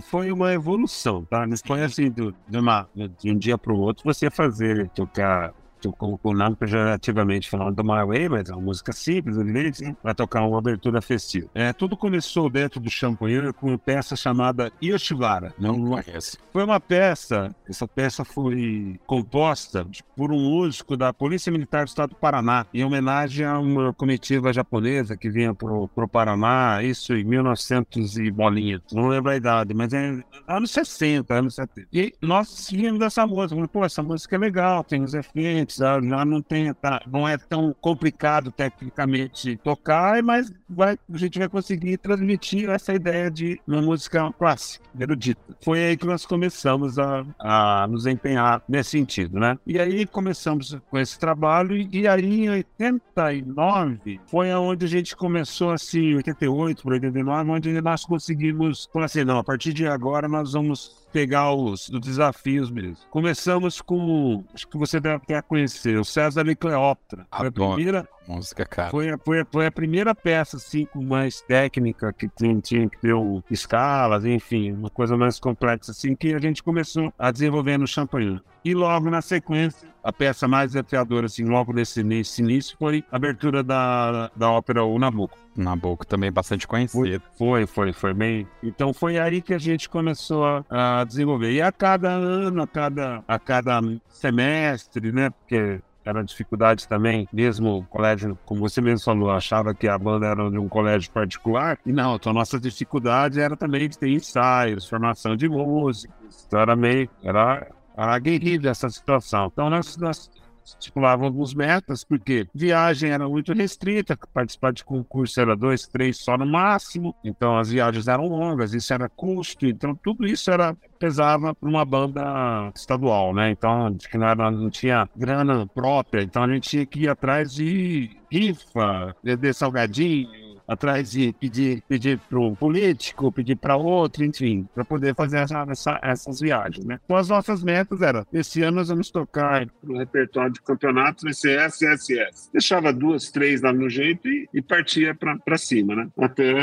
foi 0.01 0.31
uma 0.31 0.53
evolução, 0.53 1.25
tá? 1.25 1.45
Não 1.45 1.55
foi 1.65 1.83
assim, 1.83 2.09
do, 2.09 2.33
de, 2.47 2.57
uma, 2.57 2.87
de 3.19 3.31
um 3.31 3.37
dia 3.37 3.57
pro 3.57 3.77
outro, 3.77 4.03
você 4.05 4.29
fazer, 4.29 4.89
tocar 4.89 5.53
como 5.93 6.19
o 6.23 6.33
nome 6.33 6.55
pejorativamente 6.55 7.49
falando 7.49 7.75
do 7.75 7.83
My 7.83 8.05
Way, 8.05 8.29
mas 8.29 8.49
é 8.49 8.53
uma 8.53 8.61
música 8.61 8.91
simples, 8.91 9.37
evidente, 9.37 9.83
né? 9.83 9.95
para 10.01 10.13
tocar 10.13 10.43
uma 10.43 10.57
abertura 10.57 11.01
festiva. 11.01 11.49
É, 11.53 11.73
tudo 11.73 11.97
começou 11.97 12.49
dentro 12.49 12.79
do 12.79 12.89
Champanhe 12.89 13.53
com 13.53 13.67
uma 13.67 13.77
peça 13.77 14.15
chamada 14.15 14.71
Yoshivara. 14.81 15.53
Não 15.59 15.79
conhece. 15.83 16.37
Foi 16.51 16.63
uma 16.63 16.79
peça, 16.79 17.53
essa 17.67 17.87
peça 17.87 18.23
foi 18.23 18.99
composta 19.05 19.85
por 20.15 20.31
um 20.31 20.39
músico 20.39 20.95
da 20.95 21.13
Polícia 21.13 21.51
Militar 21.51 21.85
do 21.85 21.89
Estado 21.89 22.09
do 22.11 22.15
Paraná, 22.15 22.65
em 22.73 22.83
homenagem 22.83 23.45
a 23.45 23.59
uma 23.59 23.93
comitiva 23.93 24.53
japonesa 24.53 25.17
que 25.17 25.29
vinha 25.29 25.53
pro, 25.53 25.87
pro 25.89 26.07
Paraná, 26.07 26.81
isso 26.83 27.13
em 27.13 27.23
1900 27.23 28.17
e 28.17 28.31
bolinha. 28.31 28.81
Não 28.91 29.07
lembro 29.07 29.31
a 29.31 29.35
idade, 29.35 29.73
mas 29.73 29.93
é 29.93 30.23
anos 30.47 30.71
60, 30.71 31.33
anos 31.33 31.55
70. 31.55 31.87
E 31.91 32.13
nós 32.21 32.69
vimos 32.71 33.01
essa 33.01 33.25
música, 33.25 33.67
pô, 33.67 33.83
essa 33.83 34.01
música 34.01 34.35
é 34.35 34.39
legal, 34.39 34.83
tem 34.83 35.03
os 35.03 35.13
efeitos, 35.13 35.74
já 35.77 36.25
não 36.25 36.41
tem, 36.41 36.73
tá, 36.73 37.01
não 37.07 37.27
é 37.27 37.37
tão 37.37 37.75
complicado 37.79 38.51
tecnicamente 38.51 39.57
tocar, 39.57 40.21
mas 40.23 40.51
vai, 40.69 40.97
a 41.11 41.17
gente 41.17 41.39
vai 41.39 41.47
conseguir 41.49 41.97
transmitir 41.97 42.69
essa 42.69 42.93
ideia 42.93 43.29
de 43.29 43.59
uma 43.67 43.81
música 43.81 44.31
clássica, 44.37 44.85
erudita. 44.99 45.41
Foi 45.61 45.79
aí 45.79 45.97
que 45.97 46.05
nós 46.05 46.25
começamos 46.25 46.97
a, 46.99 47.25
a 47.39 47.87
nos 47.87 48.05
empenhar 48.05 48.61
nesse 48.67 48.91
sentido, 48.91 49.39
né? 49.39 49.57
E 49.65 49.79
aí 49.79 50.05
começamos 50.05 50.77
com 50.89 50.97
esse 50.97 51.17
trabalho, 51.19 51.75
e 51.75 52.07
aí 52.07 52.45
em 52.45 52.49
89 52.49 54.19
foi 54.27 54.51
onde 54.53 54.85
a 54.85 54.89
gente 54.89 55.15
começou 55.15 55.71
assim, 55.71 56.15
88 56.15 56.83
para 56.83 56.93
89, 56.93 57.51
onde 57.51 57.81
nós 57.81 58.05
conseguimos 58.05 58.89
falar 58.91 59.05
assim, 59.05 59.23
não, 59.23 59.39
a 59.39 59.43
partir 59.43 59.73
de 59.73 59.87
agora 59.87 60.27
nós 60.27 60.53
vamos 60.53 61.04
pegar 61.15 61.53
os, 61.53 61.87
os 61.87 62.01
desafios 62.01 62.69
mesmo. 62.69 62.97
Começamos 63.09 63.79
com, 63.79 64.43
acho 64.53 64.67
que 64.67 64.77
você 64.77 64.99
deve 64.99 65.25
ter 65.25 65.41
conhecer, 65.43 65.97
o 65.97 66.03
César 66.03 66.45
e 66.45 66.55
Cleópatra. 66.57 67.25
Foi 67.33 67.47
a 67.47 67.51
primeira 67.51 68.05
música, 68.27 68.65
cara. 68.65 68.89
Foi, 68.89 69.07
foi, 69.23 69.45
foi 69.51 69.65
a 69.65 69.71
primeira 69.71 70.13
peça, 70.13 70.57
assim, 70.57 70.85
com 70.85 71.03
mais 71.03 71.41
técnica, 71.41 72.11
que 72.13 72.27
tinha, 72.27 72.59
tinha 72.59 72.89
que 72.89 72.99
ter 72.99 73.13
o, 73.13 73.43
escalas, 73.49 74.25
enfim, 74.25 74.71
uma 74.71 74.89
coisa 74.89 75.15
mais 75.17 75.39
complexa, 75.39 75.91
assim, 75.91 76.15
que 76.15 76.33
a 76.33 76.39
gente 76.39 76.63
começou 76.63 77.13
a 77.17 77.31
desenvolver 77.31 77.77
no 77.77 77.87
Champagne. 77.87 78.41
E 78.63 78.73
logo 78.73 79.09
na 79.09 79.21
sequência, 79.21 79.87
a 80.03 80.11
peça 80.11 80.47
mais 80.47 80.71
desafiadora, 80.71 81.27
assim, 81.27 81.43
logo 81.43 81.71
nesse, 81.71 81.99
início, 81.99 82.75
foi 82.77 83.03
a 83.11 83.15
abertura 83.15 83.63
da, 83.63 84.31
da 84.35 84.49
ópera 84.49 84.83
O 84.83 84.97
Nabucco. 84.97 85.37
Nabucco 85.55 86.05
também 86.05 86.31
bastante 86.31 86.67
conhecido. 86.67 87.21
Foi, 87.37 87.65
foi, 87.65 87.93
foi 87.93 88.13
bem. 88.13 88.47
Então 88.61 88.93
foi 88.93 89.17
aí 89.17 89.41
que 89.41 89.53
a 89.53 89.57
gente 89.57 89.87
começou 89.87 90.45
a, 90.45 90.99
a 90.99 91.03
desenvolver. 91.03 91.51
E 91.51 91.61
a 91.61 91.71
cada 91.71 92.09
ano, 92.09 92.63
a 92.63 92.67
cada, 92.67 93.23
a 93.27 93.39
cada 93.39 93.81
semestre, 94.09 95.11
né? 95.11 95.29
Porque 95.29 95.79
era 96.05 96.23
dificuldade 96.23 96.87
também, 96.87 97.27
mesmo 97.33 97.85
colégio, 97.89 98.37
como 98.45 98.61
você 98.61 98.79
mesmo 98.79 99.03
falou, 99.03 99.31
achava 99.31 99.73
que 99.73 99.87
a 99.87 99.97
banda 99.97 100.27
era 100.27 100.49
de 100.49 100.57
um 100.57 100.69
colégio 100.69 101.11
particular, 101.11 101.79
e 101.85 101.91
não, 101.91 102.15
então 102.15 102.31
a 102.31 102.35
nossa 102.35 102.59
dificuldade 102.59 103.39
era 103.39 103.57
também 103.57 103.89
de 103.89 103.97
ter 103.97 104.09
ensaios, 104.09 104.87
formação 104.87 105.35
de 105.35 105.49
músicos, 105.49 106.45
então 106.45 106.59
era 106.59 106.75
meio, 106.75 107.09
era, 107.23 107.67
era 107.97 108.13
aguerrido 108.13 108.69
essa 108.69 108.89
situação. 108.89 109.49
Então 109.51 109.69
nós, 109.69 109.97
nós 109.97 110.29
estipulavam 110.65 111.27
alguns 111.27 111.53
metas, 111.53 112.03
porque 112.03 112.47
viagem 112.53 113.11
era 113.11 113.27
muito 113.27 113.53
restrita, 113.53 114.17
participar 114.33 114.73
de 114.73 114.83
concurso 114.83 115.39
era 115.39 115.55
dois, 115.55 115.87
três 115.87 116.17
só 116.17 116.37
no 116.37 116.45
máximo, 116.45 117.15
então 117.23 117.57
as 117.57 117.69
viagens 117.69 118.07
eram 118.07 118.27
longas, 118.27 118.73
isso 118.73 118.93
era 118.93 119.07
custo, 119.07 119.65
então 119.65 119.95
tudo 119.95 120.25
isso 120.25 120.49
era 120.49 120.75
pesava 120.97 121.53
para 121.53 121.69
uma 121.69 121.85
banda 121.85 122.71
estadual, 122.75 123.33
né? 123.33 123.51
Então, 123.51 123.95
que 123.95 124.17
não, 124.17 124.33
não 124.35 124.69
tinha 124.69 125.07
grana 125.15 125.67
própria, 125.67 126.23
então 126.23 126.43
a 126.43 126.47
gente 126.47 126.69
tinha 126.69 126.85
que 126.85 127.01
ir 127.01 127.09
atrás 127.09 127.53
de 127.53 128.09
rifa, 128.31 129.15
vender 129.23 129.53
salgadinho, 129.53 130.44
atrás 130.67 131.11
de 131.11 131.33
pedir, 131.39 131.83
pedir 131.87 132.19
para 132.29 132.39
um 132.39 132.55
político, 132.55 133.31
pedir 133.31 133.55
para 133.55 133.75
outro, 133.75 134.23
enfim, 134.23 134.67
para 134.73 134.83
poder 134.83 135.15
fazer 135.15 135.37
essa, 135.39 135.65
essa, 135.69 135.99
essas 136.01 136.39
viagens, 136.39 136.85
né? 136.85 136.99
Então, 137.05 137.17
as 137.17 137.29
nossas 137.29 137.63
metas 137.63 138.01
eram, 138.01 138.25
esse 138.33 138.61
ano 138.61 138.77
nós 138.77 138.89
vamos 138.89 139.09
tocar 139.09 139.67
no 139.83 139.97
repertório 139.97 140.53
de 140.53 140.61
campeonatos, 140.61 141.23
vai 141.23 141.33
ser 141.33 141.59
SSS. 141.59 142.51
Deixava 142.51 142.91
duas, 142.91 143.31
três 143.31 143.61
lá 143.61 143.71
no 143.71 143.89
jeito 143.89 144.27
e, 144.27 144.47
e 144.53 144.61
partia 144.61 145.15
para 145.15 145.57
cima, 145.57 145.95
né? 145.95 146.07
Até 146.17 146.53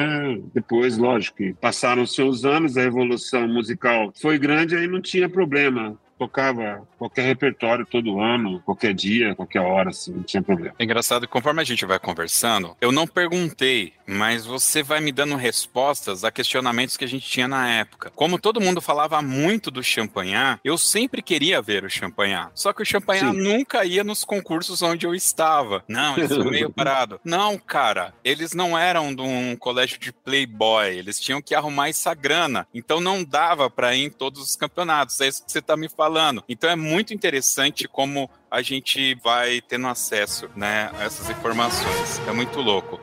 depois, 0.54 0.98
lógico, 0.98 1.38
que 1.38 1.54
passaram 1.54 2.02
os 2.02 2.44
anos, 2.44 2.76
a 2.76 2.82
evolução 2.82 3.48
musical 3.48 4.12
foi 4.20 4.38
grande, 4.38 4.76
aí 4.76 4.86
não 4.86 5.00
tinha 5.00 5.28
problema 5.28 5.98
tocava 6.18 6.86
qualquer 6.98 7.22
repertório 7.22 7.84
todo 7.84 8.20
ano, 8.20 8.60
qualquer 8.64 8.94
dia, 8.94 9.34
qualquer 9.34 9.60
hora, 9.60 9.90
assim, 9.90 10.12
não 10.12 10.22
tinha 10.22 10.42
problema. 10.42 10.74
É 10.78 10.84
engraçado, 10.84 11.26
conforme 11.26 11.60
a 11.60 11.64
gente 11.64 11.84
vai 11.84 11.98
conversando, 11.98 12.76
eu 12.80 12.92
não 12.92 13.06
perguntei, 13.06 13.92
mas 14.06 14.46
você 14.46 14.82
vai 14.82 15.00
me 15.00 15.10
dando 15.10 15.34
respostas 15.34 16.22
a 16.22 16.30
questionamentos 16.30 16.96
que 16.96 17.04
a 17.04 17.08
gente 17.08 17.28
tinha 17.28 17.48
na 17.48 17.68
época. 17.68 18.12
Como 18.14 18.38
todo 18.38 18.60
mundo 18.60 18.80
falava 18.80 19.20
muito 19.20 19.70
do 19.70 19.82
Champagnat, 19.82 20.60
eu 20.64 20.78
sempre 20.78 21.22
queria 21.22 21.60
ver 21.60 21.84
o 21.84 21.90
Champagnat. 21.90 22.50
Só 22.54 22.72
que 22.72 22.82
o 22.82 22.86
Champagnat 22.86 23.34
Sim. 23.34 23.42
nunca 23.42 23.84
ia 23.84 24.04
nos 24.04 24.24
concursos 24.24 24.80
onde 24.80 25.06
eu 25.06 25.14
estava. 25.14 25.82
Não, 25.88 26.16
eles 26.16 26.28
são 26.28 26.44
meio 26.44 26.70
parado. 26.72 27.20
Não, 27.24 27.58
cara, 27.58 28.14
eles 28.22 28.52
não 28.52 28.78
eram 28.78 29.12
de 29.12 29.22
um 29.22 29.56
colégio 29.56 29.98
de 29.98 30.12
playboy, 30.12 30.96
eles 30.96 31.18
tinham 31.18 31.42
que 31.42 31.54
arrumar 31.54 31.88
essa 31.88 32.14
grana. 32.14 32.66
Então 32.72 33.00
não 33.00 33.24
dava 33.24 33.68
para 33.68 33.94
ir 33.96 34.04
em 34.04 34.10
todos 34.10 34.40
os 34.40 34.54
campeonatos. 34.54 35.20
É 35.20 35.26
isso 35.26 35.44
que 35.44 35.50
você 35.50 35.60
tá 35.60 35.76
me 35.76 35.88
falando 35.88 36.01
falando. 36.02 36.42
Então 36.48 36.68
é 36.68 36.74
muito 36.74 37.14
interessante 37.14 37.86
como 37.86 38.28
a 38.50 38.60
gente 38.60 39.14
vai 39.22 39.60
tendo 39.60 39.86
acesso 39.86 40.50
né, 40.56 40.90
a 40.98 41.04
essas 41.04 41.30
informações. 41.30 42.20
É 42.26 42.32
muito 42.32 42.60
louco. 42.60 43.00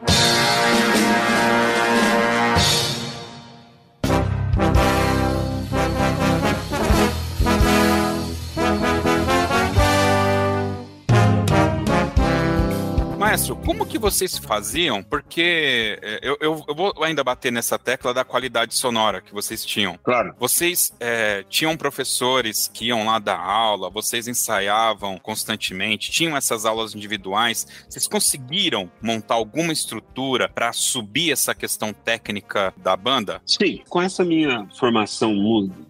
Maestro, 13.20 13.54
como 13.58 13.86
que 13.86 14.00
vocês 14.00 14.38
faziam? 14.38 15.04
Porque 15.04 16.00
é, 16.02 16.20
eu, 16.22 16.38
eu, 16.40 16.64
eu, 16.70 16.74
vou 16.74 17.04
ainda 17.04 17.22
bater 17.22 17.52
nessa 17.52 17.78
tecla 17.78 18.14
da 18.14 18.24
qualidade 18.24 18.74
sonora 18.74 19.20
que 19.20 19.34
vocês 19.34 19.66
tinham. 19.66 20.00
Claro. 20.02 20.34
Vocês 20.40 20.94
é, 21.02 21.44
tinham 21.50 21.76
professores 21.76 22.72
que 22.74 22.86
iam 22.86 23.06
lá 23.06 23.20
dar 23.20 23.38
aula, 23.38 23.90
vocês 23.90 24.26
ensaiavam 24.26 25.20
constantemente, 25.20 26.12
tinham 26.12 26.38
essas 26.38 26.66
aulas 26.66 26.96
individuais. 26.96 27.68
Vocês 27.90 28.08
conseguiram 28.08 28.90
montar 29.02 29.36
alguma 29.36 29.74
estrutura 29.74 30.48
para 30.48 30.72
subir 30.72 31.34
essa 31.34 31.54
questão 31.54 31.92
técnica 31.92 32.74
da 32.78 32.96
banda? 32.96 33.42
Sim, 33.46 33.82
com 33.90 34.02
essa 34.02 34.24
minha 34.24 34.66
formação 34.80 35.36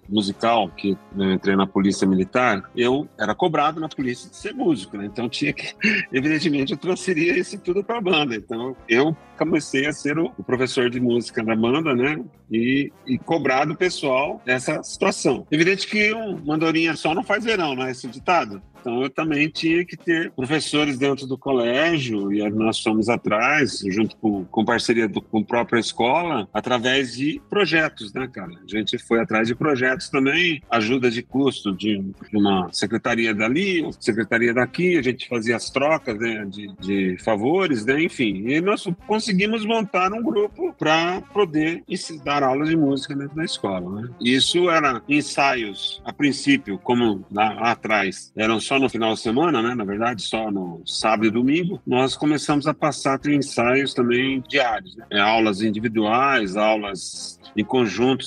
musical, 0.09 0.69
que 0.69 0.97
eu 1.15 1.31
entrei 1.31 1.55
na 1.55 1.67
polícia 1.67 2.07
militar, 2.07 2.69
eu 2.75 3.07
era 3.17 3.35
cobrado 3.35 3.79
na 3.79 3.87
polícia 3.87 4.29
de 4.29 4.35
ser 4.35 4.53
músico, 4.53 4.97
né? 4.97 5.05
Então 5.05 5.29
tinha 5.29 5.53
que, 5.53 5.75
evidentemente, 6.11 6.73
eu 6.73 6.77
transferia 7.19 7.37
isso 7.37 7.59
tudo 7.59 7.83
para 7.83 7.97
a 7.97 8.01
banda. 8.01 8.35
Então 8.35 8.75
eu 8.87 9.15
comecei 9.39 9.85
a 9.85 9.93
ser 9.93 10.19
o, 10.19 10.29
professor 10.43 10.89
de 10.89 10.99
música 10.99 11.41
da 11.43 11.55
banda, 11.55 11.95
né? 11.95 12.21
E, 12.51 12.91
e 13.07 13.17
cobrar 13.17 13.65
do 13.65 13.75
pessoal 13.75 14.41
essa 14.45 14.83
situação. 14.83 15.47
Evidente 15.49 15.87
que 15.87 16.13
um 16.13 16.37
mandorinha 16.45 16.95
só 16.95 17.15
não 17.15 17.23
faz 17.23 17.43
verão, 17.43 17.75
não 17.75 17.85
é 17.85 17.91
esse 17.91 18.07
ditado? 18.07 18.61
Então 18.79 19.03
eu 19.03 19.09
também 19.09 19.49
tinha 19.49 19.85
que 19.85 19.97
ter 19.97 20.31
professores 20.31 20.97
dentro 20.97 21.27
do 21.27 21.37
colégio 21.37 22.31
e 22.33 22.49
nós 22.49 22.79
fomos 22.79 23.09
atrás, 23.09 23.81
junto 23.87 24.15
com, 24.17 24.45
com 24.45 24.65
parceria 24.65 25.07
do, 25.07 25.21
com 25.21 25.39
a 25.39 25.43
própria 25.43 25.79
escola, 25.79 26.47
através 26.53 27.13
de 27.15 27.41
projetos, 27.49 28.13
né, 28.13 28.27
cara? 28.27 28.51
A 28.51 28.67
gente 28.67 28.97
foi 28.97 29.19
atrás 29.19 29.47
de 29.47 29.55
projetos 29.55 30.09
também, 30.09 30.61
ajuda 30.69 31.11
de 31.11 31.21
custo 31.21 31.75
de, 31.75 31.97
de 31.97 32.37
uma 32.37 32.69
secretaria 32.71 33.33
dali, 33.33 33.85
secretaria 33.99 34.53
daqui, 34.53 34.97
a 34.97 35.01
gente 35.01 35.27
fazia 35.27 35.55
as 35.55 35.69
trocas 35.69 36.17
né, 36.17 36.45
de, 36.45 36.73
de 36.79 37.17
favores, 37.23 37.85
né, 37.85 38.01
enfim. 38.01 38.47
E 38.47 38.61
nós 38.61 38.87
conseguimos 39.05 39.28
montar 39.65 40.11
um 40.13 40.21
grupo 40.21 40.73
para 40.77 41.21
poder 41.33 41.83
dar 42.23 42.43
aulas 42.43 42.69
de 42.69 42.75
música 42.75 43.15
dentro 43.15 43.35
da 43.35 43.43
escola, 43.43 44.01
né? 44.01 44.09
Isso 44.21 44.69
era 44.69 45.01
ensaios, 45.07 46.01
a 46.05 46.13
princípio, 46.13 46.77
como 46.79 47.25
lá, 47.31 47.53
atrás, 47.71 48.31
eram 48.35 48.59
só 48.59 48.79
no 48.79 48.89
final 48.89 49.13
de 49.13 49.19
semana, 49.19 49.61
né? 49.61 49.75
Na 49.75 49.83
verdade, 49.83 50.21
só 50.21 50.51
no 50.51 50.81
sábado 50.85 51.27
e 51.27 51.31
domingo, 51.31 51.81
nós 51.85 52.15
começamos 52.15 52.67
a 52.67 52.73
passar 52.73 53.19
ter 53.19 53.33
ensaios 53.33 53.93
também 53.93 54.43
diários, 54.47 54.95
né? 54.95 55.05
É, 55.11 55.19
aulas 55.19 55.61
individuais, 55.61 56.55
aulas 56.55 57.39
em 57.55 57.63
conjunto 57.63 58.25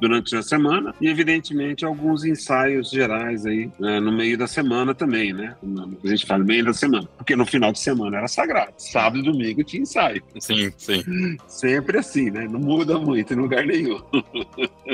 durante 0.00 0.36
a 0.36 0.42
semana 0.42 0.94
e, 1.00 1.08
evidentemente, 1.08 1.84
alguns 1.84 2.24
ensaios 2.24 2.90
gerais 2.90 3.46
aí 3.46 3.70
né, 3.78 4.00
no 4.00 4.12
meio 4.12 4.36
da 4.36 4.46
semana 4.46 4.94
também, 4.94 5.32
né? 5.32 5.56
A 6.02 6.08
gente 6.08 6.26
fala 6.26 6.44
meio 6.44 6.64
da 6.64 6.72
semana, 6.72 7.08
porque 7.16 7.34
no 7.34 7.46
final 7.46 7.72
de 7.72 7.78
semana 7.78 8.18
era 8.18 8.28
sagrado. 8.28 8.72
Sábado 8.76 9.18
e 9.18 9.22
domingo 9.22 9.64
tinha 9.64 9.82
ensaio. 9.82 10.22
Sim, 10.38 10.72
sim. 10.76 11.36
Sempre 11.46 11.98
assim, 11.98 12.30
né? 12.30 12.46
Não 12.48 12.60
muda 12.60 12.98
muito 12.98 13.32
em 13.32 13.36
lugar 13.36 13.64
nenhum. 13.64 14.00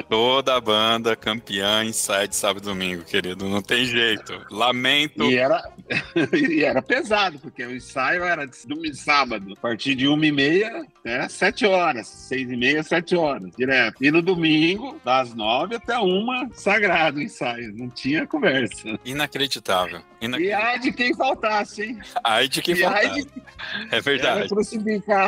Toda 0.08 0.56
a 0.56 0.60
banda 0.60 1.16
campeã 1.16 1.84
ensaio 1.84 2.28
de 2.28 2.36
sábado 2.36 2.62
e 2.62 2.66
domingo, 2.66 3.04
querido. 3.04 3.48
Não 3.48 3.62
tem 3.62 3.84
jeito. 3.84 4.40
Lamento. 4.50 5.24
E 5.24 5.36
era, 5.36 5.62
e 6.32 6.64
era 6.64 6.80
pesado, 6.80 7.38
porque 7.38 7.64
o 7.64 7.74
ensaio 7.74 8.24
era 8.24 8.46
de 8.46 8.66
domingo, 8.66 8.94
sábado, 8.94 9.52
a 9.52 9.60
partir 9.60 9.94
de 9.94 10.08
uma 10.08 10.26
e 10.26 10.32
meia 10.32 10.86
até 11.06 11.28
sete 11.28 11.64
horas, 11.64 12.08
seis 12.08 12.50
e 12.50 12.56
meia, 12.56 12.82
sete 12.82 13.14
horas 13.14 13.50
direto. 13.56 14.02
E 14.02 14.10
no 14.10 14.20
domingo, 14.20 15.00
das 15.04 15.32
nove 15.34 15.76
até 15.76 15.96
uma, 15.98 16.48
sagrado 16.52 17.20
ensaio. 17.20 17.72
Não 17.76 17.88
tinha 17.88 18.26
conversa. 18.26 18.98
Inacreditável. 19.04 20.00
Inac... 20.20 20.42
E 20.42 20.52
ai 20.52 20.78
de 20.78 20.92
quem 20.92 21.14
faltasse, 21.14 21.82
hein? 21.82 21.98
Ai 22.24 22.48
de 22.48 22.60
quem 22.60 22.74
e 22.74 22.80
faltasse. 22.80 23.24
De... 23.24 23.42
É 23.92 24.00
verdade. 24.00 24.38
Era 24.40 24.48
crucificado. 24.48 25.25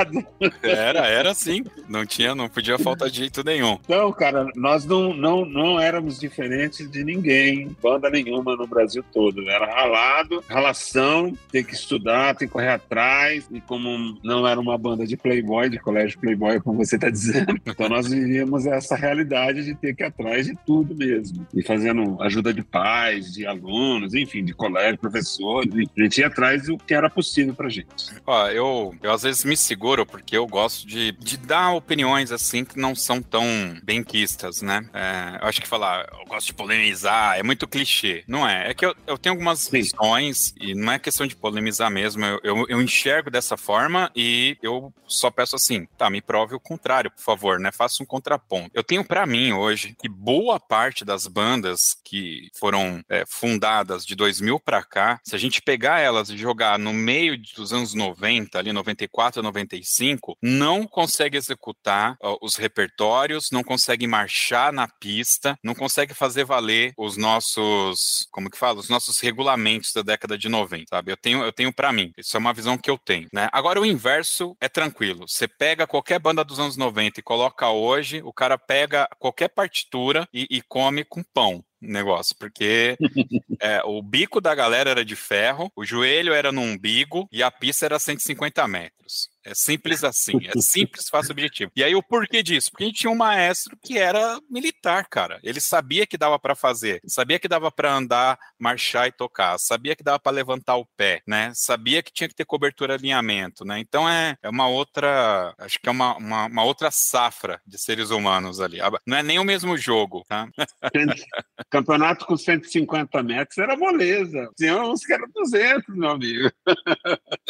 Era, 0.63 1.07
era 1.07 1.35
sim. 1.35 1.65
Não 1.89 2.05
tinha, 2.05 2.35
não 2.35 2.49
podia 2.49 2.79
faltar 2.79 3.11
de 3.11 3.19
jeito 3.19 3.43
nenhum. 3.45 3.79
Então, 3.85 4.13
cara, 4.13 4.47
nós 4.55 4.85
não, 4.85 5.15
não, 5.15 5.45
não 5.45 5.81
éramos 5.81 6.19
diferentes 6.19 6.91
de 6.91 7.05
ninguém, 7.05 7.75
banda 7.83 8.11
nenhuma 8.11 8.57
no 8.57 8.67
Brasil 8.67 9.05
todo. 9.13 9.49
Era 9.49 9.67
ralado, 9.67 10.45
ralação, 10.49 11.33
tem 11.51 11.65
que 11.65 11.75
estudar, 11.75 12.35
tem 12.35 12.47
que 12.47 12.53
correr 12.53 12.71
atrás. 12.71 13.49
E 13.51 13.61
como 13.61 14.19
não 14.23 14.47
era 14.47 14.61
uma 14.61 14.77
banda 14.77 15.07
de 15.07 15.17
playboy, 15.17 15.69
de 15.69 15.79
colégio 15.79 16.19
playboy, 16.19 16.61
como 16.61 16.85
você 16.85 16.97
está 16.97 17.11
dizendo, 17.11 17.59
então 17.67 17.89
nós 17.89 18.09
vivíamos 18.09 18.67
essa 18.67 18.97
realidade 18.97 19.65
de 19.65 19.75
ter 19.75 19.95
que 19.95 20.03
ir 20.03 20.07
atrás 20.07 20.47
de 20.47 20.57
tudo 20.67 20.95
mesmo. 20.95 21.47
E 21.55 21.63
fazendo 21.63 22.21
ajuda 22.23 22.53
de 22.53 22.63
pais, 22.63 23.33
de 23.33 23.47
alunos, 23.47 24.15
enfim, 24.15 24.45
de 24.45 24.53
colégios, 24.53 25.01
professores. 25.01 25.73
A 25.73 26.03
gente 26.03 26.21
ia 26.21 26.27
atrás 26.27 26.67
do 26.67 26.77
que 26.79 26.95
era 26.95 27.11
possível 27.11 27.55
pra 27.55 27.69
gente. 27.69 27.89
Ó, 28.27 28.49
eu, 28.49 28.95
eu 29.03 29.13
às 29.13 29.23
vezes 29.23 29.45
me 29.45 29.57
seguro 29.57 29.88
porque 30.05 30.37
eu 30.37 30.47
gosto 30.47 30.87
de, 30.87 31.13
de 31.13 31.37
dar 31.37 31.73
opiniões 31.73 32.31
assim 32.31 32.65
que 32.65 32.79
não 32.79 32.95
são 32.95 33.23
tão 33.23 33.45
benquistas, 33.83 34.61
né? 34.63 34.89
É, 34.93 35.39
eu 35.43 35.49
acho 35.49 35.61
que 35.61 35.69
falar, 35.69 36.07
eu 36.13 36.27
gosto 36.27 36.49
de 36.49 36.55
polemizar, 36.55 37.39
é 37.39 37.43
muito 37.43 37.67
clichê. 37.67 38.25
Não 38.27 38.47
é. 38.47 38.71
É 38.71 38.75
que 38.75 38.85
eu, 38.85 38.95
eu 39.07 39.17
tenho 39.17 39.35
algumas 39.35 39.69
visões 39.69 40.55
e 40.61 40.75
não 40.75 40.93
é 40.93 40.99
questão 40.99 41.27
de 41.27 41.35
polemizar 41.37 41.91
mesmo. 41.91 42.25
Eu, 42.25 42.41
eu, 42.43 42.67
eu 42.69 42.83
enxergo 42.83 43.31
dessa 43.31 43.57
forma 43.57 44.11
e 44.15 44.59
eu 44.63 44.93
só 45.07 45.31
peço 45.31 45.57
assim, 45.57 45.87
tá, 45.97 46.11
me 46.11 46.21
prove 46.21 46.55
o 46.55 46.61
contrário, 46.61 47.11
por 47.11 47.23
favor, 47.23 47.59
né? 47.59 47.73
Faça 47.73 48.03
um 48.03 48.07
contraponto. 48.07 48.71
Eu 48.75 48.85
tenho 48.85 49.05
para 49.05 49.27
mim 49.27 49.53
hoje 49.53 49.97
que 49.99 50.09
boa 50.09 50.61
parte 50.61 51.05
das 51.05 51.27
bandas 51.27 51.97
que 52.05 52.51
foram 52.59 53.03
é, 53.09 53.25
fundadas 53.27 54.05
de 54.05 54.15
2000 54.15 54.61
para 54.61 54.83
cá, 54.83 55.21
se 55.25 55.35
a 55.35 55.39
gente 55.39 55.63
pegar 55.63 56.01
elas 56.01 56.29
e 56.31 56.37
jogar 56.37 56.79
no 56.79 56.93
meio 56.93 57.41
dos 57.57 57.73
anos 57.73 57.95
90, 57.95 58.59
ali 58.59 58.73
94, 58.73 59.43
95, 59.43 59.68
não 60.43 60.87
consegue 60.87 61.37
executar 61.37 62.17
ó, 62.23 62.39
os 62.43 62.57
repertórios, 62.57 63.51
não 63.51 63.65
consegue 63.65 64.07
marchar 64.07 64.73
na 64.73 64.87
pista, 64.87 65.57
não 65.63 65.75
consegue 65.75 66.15
fazer 66.15 66.45
valer 66.45 66.93
os 66.97 67.17
nossos, 67.17 68.27
como 68.31 68.51
que 68.51 68.59
fala, 68.59 68.79
os 68.79 68.89
nossos 68.89 69.19
regulamentos 69.21 69.93
da 69.93 70.03
década 70.03 70.19
década 70.19 70.37
de 70.37 70.49
90, 70.49 70.85
sabe? 70.91 71.13
Eu 71.13 71.17
tenho, 71.17 71.43
eu 71.43 71.53
tenho 71.53 71.73
para 71.73 71.93
mim. 71.93 72.13
Isso 72.19 72.37
é 72.37 72.41
uma 72.41 72.53
visão 72.53 72.77
que 72.77 72.91
eu 72.91 72.99
tenho, 72.99 73.29
né? 73.33 73.49
Agora 73.53 73.81
o 73.81 73.87
inverso 73.87 74.57
é 74.61 74.69
tranquilo. 74.69 75.27
Você 75.27 75.49
pega 75.49 75.87
qualquer 75.87 76.19
banda 76.19 76.45
dos 76.45 76.59
anos 76.59 76.77
90 76.77 77.21
e 77.21 77.23
coloca 77.23 77.71
hoje, 77.71 78.21
o 78.23 78.33
cara 78.33 78.59
pega 78.59 79.09
qualquer 79.19 79.49
partitura 79.49 80.29
e, 80.33 80.47
e 80.51 80.61
come 80.63 81.05
com 81.05 81.23
pão 81.23 81.65
negócio, 81.81 82.35
porque 82.39 82.97
é, 83.61 83.83
o 83.85 84.03
bico 84.03 84.41
da 84.41 84.55
galera 84.55 84.91
era 84.91 85.05
de 85.05 85.17
ferro, 85.17 85.71
o 85.77 85.85
joelho 85.85 86.33
era 86.33 86.53
no 86.53 86.61
umbigo 86.61 87.29
e 87.33 87.43
a 87.43 87.51
pista 87.51 87.87
era 87.87 87.99
150 87.99 88.67
metros. 88.69 89.29
É 89.45 89.55
simples 89.55 90.05
assim, 90.05 90.39
é 90.45 90.53
simples, 90.61 91.09
fácil 91.11 91.33
objetivo. 91.33 91.73
E 91.75 91.83
aí 91.83 91.95
o 91.95 92.03
porquê 92.03 92.43
disso? 92.43 92.71
Porque 92.71 92.85
a 92.85 92.87
gente 92.87 92.99
tinha 92.99 93.11
um 93.11 93.17
maestro 93.17 93.79
que 93.83 93.97
era 93.97 94.39
militar, 94.51 95.09
cara. 95.09 95.41
Ele 95.43 95.61
sabia 95.61 96.07
que 96.07 96.19
dava 96.19 96.39
para 96.39 96.55
fazer, 96.55 97.01
sabia 97.07 97.39
que 97.39 97.49
dava 97.49 97.71
para 97.71 97.95
andar, 97.95 98.39
marchar 98.59 99.09
e 99.09 99.13
tocar, 99.13 99.59
sabia 99.59 99.97
que 99.97 100.03
dava 100.03 100.19
para 100.19 100.33
levantar 100.33 100.77
o 100.77 100.87
pé, 100.97 101.23
né? 101.27 101.51
Sabia 101.55 102.03
que 102.03 102.13
tinha 102.13 102.29
que 102.29 102.35
ter 102.35 102.45
cobertura 102.45 102.95
alinhamento, 102.95 103.65
né? 103.65 103.79
Então 103.79 104.07
é, 104.07 104.37
é 104.43 104.51
uma 104.51 104.69
outra, 104.69 105.55
acho 105.59 105.79
que 105.81 105.89
é 105.89 105.93
uma, 105.93 106.17
uma, 106.17 106.47
uma 106.47 106.65
outra 106.65 106.91
safra 106.91 107.59
de 107.67 107.79
seres 107.79 108.11
humanos 108.11 108.61
ali. 108.61 108.79
Não 109.07 109.17
é 109.17 109.23
nem 109.23 109.39
o 109.39 109.45
mesmo 109.45 109.79
jogo, 109.79 110.25
tá? 110.29 110.47
Campeonato 111.71 112.25
com 112.25 112.37
150 112.37 113.23
metros 113.23 113.59
era 113.59 113.77
moleza. 113.77 114.51
Tinha 114.57 114.83
uns 114.83 115.05
que 115.05 115.13
eram 115.13 115.29
200, 115.35 115.95
meu 115.95 116.11
amigo. 116.11 116.51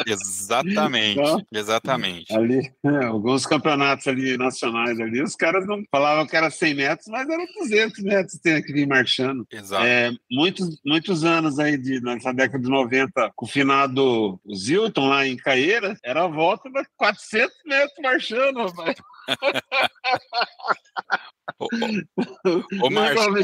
Exatamente, 0.07 1.21
então, 1.21 1.47
exatamente. 1.53 2.35
Ali, 2.35 2.73
é, 2.85 3.05
alguns 3.05 3.47
campeonatos 3.47 4.07
ali 4.09 4.37
nacionais 4.37 4.99
ali, 5.01 5.23
os 5.23 5.37
caras 5.37 5.67
não 5.67 5.83
falavam 5.91 6.27
que 6.27 6.37
era 6.37 6.51
100 6.51 6.75
metros, 6.75 7.09
mas 7.09 7.29
eram 7.29 7.47
200 7.61 8.03
metros, 8.03 8.41
tem 8.41 8.63
que 8.63 8.73
vir 8.73 8.89
marchando. 8.89 9.47
Exato. 9.53 9.85
É, 9.85 10.11
muitos, 10.31 10.81
muitos 10.85 11.25
anos 11.25 11.59
aí, 11.59 11.77
de, 11.77 12.01
nessa 12.01 12.33
década 12.33 12.63
de 12.63 12.71
90, 12.71 13.33
com 13.37 13.47
o 13.47 13.49
finado 13.49 14.41
Zilton 14.55 15.09
lá 15.09 15.27
em 15.27 15.37
Caeira, 15.37 15.97
era 16.05 16.25
a 16.25 16.29
volta 16.29 16.69
de 16.69 16.83
400 16.97 17.55
metros 17.67 17.99
marchando, 18.03 18.67
rapaz. 18.67 18.97
O, 21.59 21.67
o, 21.67 22.87
o 22.87 22.91
Marcelo 22.91 23.37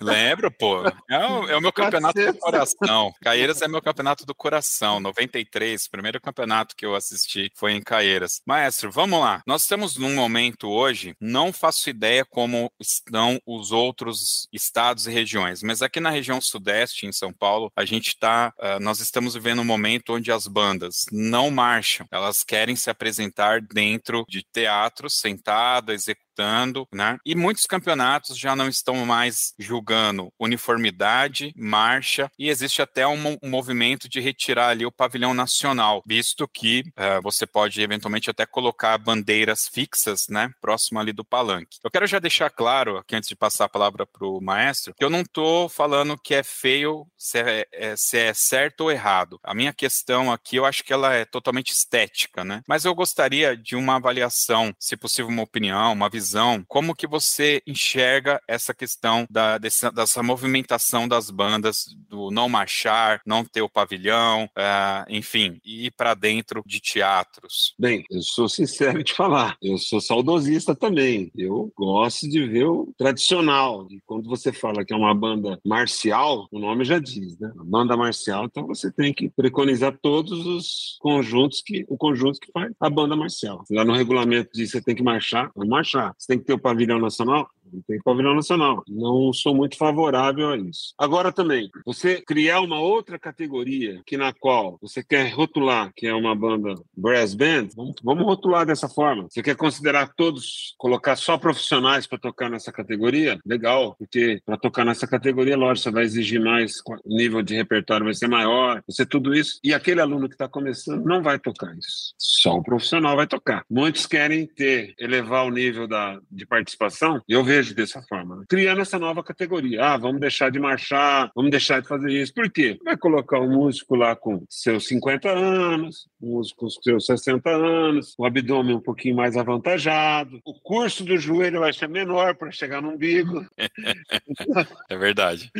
Lembro, 0.00 0.50
pô. 0.50 0.82
É 1.10 1.18
o, 1.18 1.48
é 1.48 1.56
o 1.56 1.60
meu 1.60 1.72
campeonato 1.72 2.20
do 2.20 2.38
coração. 2.38 3.12
Caieiras 3.20 3.62
é 3.62 3.68
meu 3.68 3.82
campeonato 3.82 4.26
do 4.26 4.34
coração. 4.34 5.00
93, 5.00 5.88
primeiro 5.88 6.20
campeonato 6.20 6.74
que 6.76 6.84
eu 6.84 6.94
assisti 6.94 7.50
foi 7.54 7.72
em 7.72 7.82
Caieiras. 7.82 8.40
Maestro, 8.46 8.90
vamos 8.90 9.20
lá. 9.20 9.42
Nós 9.46 9.62
estamos 9.62 9.96
num 9.96 10.14
momento 10.14 10.68
hoje, 10.68 11.14
não 11.20 11.52
faço 11.52 11.88
ideia 11.88 12.24
como 12.24 12.70
estão 12.80 13.40
os 13.46 13.72
outros 13.72 14.48
estados 14.52 15.06
e 15.06 15.12
regiões, 15.12 15.62
mas 15.62 15.82
aqui 15.82 16.00
na 16.00 16.10
região 16.10 16.40
sudeste, 16.40 17.06
em 17.06 17.12
São 17.12 17.32
Paulo, 17.32 17.70
a 17.76 17.84
gente 17.84 18.08
está, 18.08 18.52
uh, 18.58 18.62
ah, 18.66 18.80
nós 18.80 19.00
estamos 19.00 19.34
vivendo 19.34 19.60
um 19.60 19.64
momento 19.64 20.14
onde 20.14 20.30
as 20.30 20.46
bandas 20.46 21.04
não 21.10 21.50
marcham, 21.50 22.06
elas 22.10 22.42
querem 22.42 22.76
se 22.76 22.90
apresentar 22.90 23.60
dentro 23.60 24.24
de 24.28 24.42
teatro, 24.52 25.08
sentado, 25.08 25.92
executando 26.36 26.86
né? 26.92 27.18
E 27.24 27.34
muitos 27.34 27.64
campeonatos 27.64 28.38
já 28.38 28.54
não 28.54 28.68
estão 28.68 29.04
mais 29.06 29.54
julgando 29.58 30.32
uniformidade, 30.38 31.52
marcha, 31.56 32.30
e 32.38 32.48
existe 32.48 32.82
até 32.82 33.06
um, 33.06 33.36
um 33.42 33.48
movimento 33.48 34.08
de 34.08 34.20
retirar 34.20 34.68
ali 34.68 34.84
o 34.84 34.92
pavilhão 34.92 35.34
nacional, 35.34 36.02
visto 36.06 36.48
que 36.48 36.84
uh, 36.96 37.22
você 37.22 37.46
pode 37.46 37.80
eventualmente 37.80 38.30
até 38.30 38.46
colocar 38.46 38.96
bandeiras 38.98 39.68
fixas, 39.68 40.26
né, 40.28 40.50
próximo 40.60 40.98
ali 40.98 41.12
do 41.12 41.24
palanque. 41.24 41.78
Eu 41.82 41.90
quero 41.90 42.06
já 42.06 42.18
deixar 42.18 42.50
claro, 42.50 42.98
aqui 42.98 43.16
antes 43.16 43.28
de 43.28 43.36
passar 43.36 43.64
a 43.64 43.68
palavra 43.68 44.06
para 44.06 44.26
o 44.26 44.40
maestro, 44.40 44.94
que 44.94 45.04
eu 45.04 45.10
não 45.10 45.20
estou 45.20 45.68
falando 45.68 46.18
que 46.18 46.34
é 46.34 46.42
feio 46.42 47.06
se 47.16 47.38
é, 47.38 47.66
é, 47.72 47.96
se 47.96 48.18
é 48.18 48.34
certo 48.34 48.82
ou 48.82 48.90
errado. 48.90 49.38
A 49.42 49.54
minha 49.54 49.72
questão 49.72 50.32
aqui, 50.32 50.56
eu 50.56 50.64
acho 50.64 50.82
que 50.82 50.92
ela 50.92 51.14
é 51.14 51.24
totalmente 51.24 51.72
estética, 51.72 52.44
né? 52.44 52.62
Mas 52.66 52.84
eu 52.84 52.94
gostaria 52.94 53.56
de 53.56 53.76
uma 53.76 53.96
avaliação, 53.96 54.74
se 54.78 54.96
possível 54.96 55.28
uma 55.28 55.42
opinião, 55.42 55.92
uma 55.92 56.08
visão 56.08 56.25
visão, 56.26 56.64
como 56.66 56.94
que 56.94 57.06
você 57.06 57.62
enxerga 57.64 58.40
essa 58.48 58.74
questão 58.74 59.24
da, 59.30 59.58
dessa, 59.58 59.92
dessa 59.92 60.22
movimentação 60.24 61.06
das 61.06 61.30
bandas, 61.30 61.84
do 62.08 62.32
não 62.32 62.48
marchar, 62.48 63.20
não 63.24 63.44
ter 63.44 63.62
o 63.62 63.68
pavilhão, 63.68 64.46
uh, 64.46 65.06
enfim, 65.08 65.60
ir 65.64 65.92
para 65.92 66.14
dentro 66.14 66.64
de 66.66 66.80
teatros? 66.80 67.74
Bem, 67.78 68.04
eu 68.10 68.20
sou 68.22 68.48
sincero 68.48 69.04
de 69.04 69.14
falar, 69.14 69.56
eu 69.62 69.78
sou 69.78 70.00
saudosista 70.00 70.74
também, 70.74 71.30
eu 71.36 71.72
gosto 71.76 72.28
de 72.28 72.44
ver 72.44 72.64
o 72.64 72.92
tradicional, 72.98 73.86
e 73.88 74.00
quando 74.04 74.28
você 74.28 74.52
fala 74.52 74.84
que 74.84 74.92
é 74.92 74.96
uma 74.96 75.14
banda 75.14 75.60
marcial, 75.64 76.48
o 76.50 76.58
nome 76.58 76.84
já 76.84 76.98
diz, 76.98 77.38
né? 77.38 77.52
Banda 77.64 77.96
marcial, 77.96 78.46
então 78.46 78.66
você 78.66 78.90
tem 78.90 79.14
que 79.14 79.28
preconizar 79.28 79.96
todos 80.02 80.44
os 80.44 80.96
conjuntos 81.00 81.62
que, 81.64 81.84
o 81.88 81.96
conjunto 81.96 82.40
que 82.40 82.50
faz 82.50 82.72
a 82.80 82.90
banda 82.90 83.14
marcial. 83.14 83.64
Lá 83.70 83.84
no 83.84 83.92
regulamento 83.92 84.50
diz 84.52 84.72
que 84.72 84.78
você 84.78 84.84
tem 84.84 84.96
que 84.96 85.02
marchar, 85.02 85.52
marchar. 85.54 86.15
Você 86.18 86.28
tem 86.28 86.38
que 86.38 86.44
ter 86.44 87.55
tem 87.86 88.00
pavilhão 88.00 88.34
nacional. 88.34 88.82
Não 88.88 89.32
sou 89.32 89.54
muito 89.54 89.76
favorável 89.76 90.50
a 90.50 90.56
isso. 90.56 90.94
Agora 90.98 91.32
também, 91.32 91.70
você 91.84 92.20
criar 92.20 92.60
uma 92.60 92.80
outra 92.80 93.18
categoria 93.18 94.00
que 94.06 94.16
na 94.16 94.32
qual 94.32 94.78
você 94.80 95.02
quer 95.02 95.32
rotular 95.32 95.92
que 95.94 96.06
é 96.06 96.14
uma 96.14 96.34
banda 96.34 96.74
brass 96.96 97.34
band, 97.34 97.68
vamos, 97.74 97.94
vamos 98.02 98.24
rotular 98.24 98.66
dessa 98.66 98.88
forma. 98.88 99.26
Você 99.30 99.42
quer 99.42 99.56
considerar 99.56 100.12
todos, 100.16 100.74
colocar 100.78 101.16
só 101.16 101.38
profissionais 101.38 102.06
para 102.06 102.18
tocar 102.18 102.50
nessa 102.50 102.72
categoria? 102.72 103.38
Legal, 103.44 103.94
porque 103.98 104.40
para 104.44 104.56
tocar 104.56 104.84
nessa 104.84 105.06
categoria, 105.06 105.56
lógico, 105.56 105.84
você 105.84 105.90
vai 105.90 106.04
exigir 106.04 106.40
mais, 106.40 106.74
nível 107.04 107.42
de 107.42 107.54
repertório 107.54 108.04
vai 108.04 108.14
ser 108.14 108.28
maior, 108.28 108.74
vai 108.74 108.82
ser 108.90 109.06
tudo 109.06 109.34
isso. 109.34 109.58
E 109.62 109.72
aquele 109.72 110.00
aluno 110.00 110.28
que 110.28 110.34
está 110.34 110.48
começando 110.48 111.04
não 111.04 111.22
vai 111.22 111.38
tocar 111.38 111.74
isso. 111.76 112.14
Só 112.18 112.56
o 112.56 112.62
profissional 112.62 113.16
vai 113.16 113.26
tocar. 113.26 113.64
Muitos 113.70 114.06
querem 114.06 114.46
ter, 114.46 114.94
elevar 114.98 115.46
o 115.46 115.50
nível 115.50 115.86
da, 115.86 116.18
de 116.30 116.46
participação. 116.46 117.22
Eu 117.28 117.44
vejo 117.44 117.65
vejo 117.66 117.74
dessa 117.74 118.02
forma. 118.02 118.36
Né? 118.36 118.44
Criando 118.48 118.80
essa 118.80 118.98
nova 118.98 119.22
categoria. 119.22 119.84
Ah, 119.84 119.96
vamos 119.96 120.20
deixar 120.20 120.50
de 120.50 120.58
marchar, 120.58 121.30
vamos 121.34 121.50
deixar 121.50 121.80
de 121.80 121.88
fazer 121.88 122.10
isso. 122.10 122.32
Por 122.32 122.50
quê? 122.50 122.78
Vai 122.84 122.96
colocar 122.96 123.40
um 123.40 123.50
músico 123.50 123.94
lá 123.94 124.14
com 124.14 124.44
seus 124.48 124.86
50 124.86 125.28
anos, 125.28 126.08
um 126.20 126.34
músico 126.34 126.60
com 126.60 126.70
seus 126.70 127.06
60 127.06 127.50
anos, 127.50 128.14
o 128.18 128.24
abdômen 128.24 128.76
um 128.76 128.80
pouquinho 128.80 129.16
mais 129.16 129.36
avantajado, 129.36 130.40
o 130.44 130.54
curso 130.54 131.04
do 131.04 131.16
joelho 131.16 131.60
vai 131.60 131.72
ser 131.72 131.88
menor 131.88 132.34
para 132.34 132.50
chegar 132.50 132.80
no 132.80 132.90
umbigo. 132.90 133.44
é 134.88 134.96
verdade. 134.96 135.50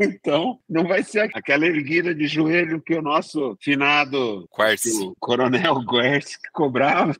Então, 0.00 0.58
não 0.68 0.84
vai 0.84 1.02
ser 1.02 1.30
aquela 1.34 1.66
erguida 1.66 2.14
de 2.14 2.26
joelho 2.26 2.80
que 2.80 2.94
o 2.94 3.02
nosso 3.02 3.56
finado 3.60 4.48
o 5.02 5.14
coronel 5.18 5.84
Guerce 5.84 6.38
cobrava, 6.52 7.14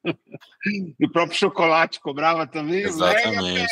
e 0.66 1.04
o 1.04 1.10
próprio 1.10 1.38
chocolate 1.38 2.00
cobrava 2.00 2.46
também. 2.46 2.82
Exatamente. 2.82 3.66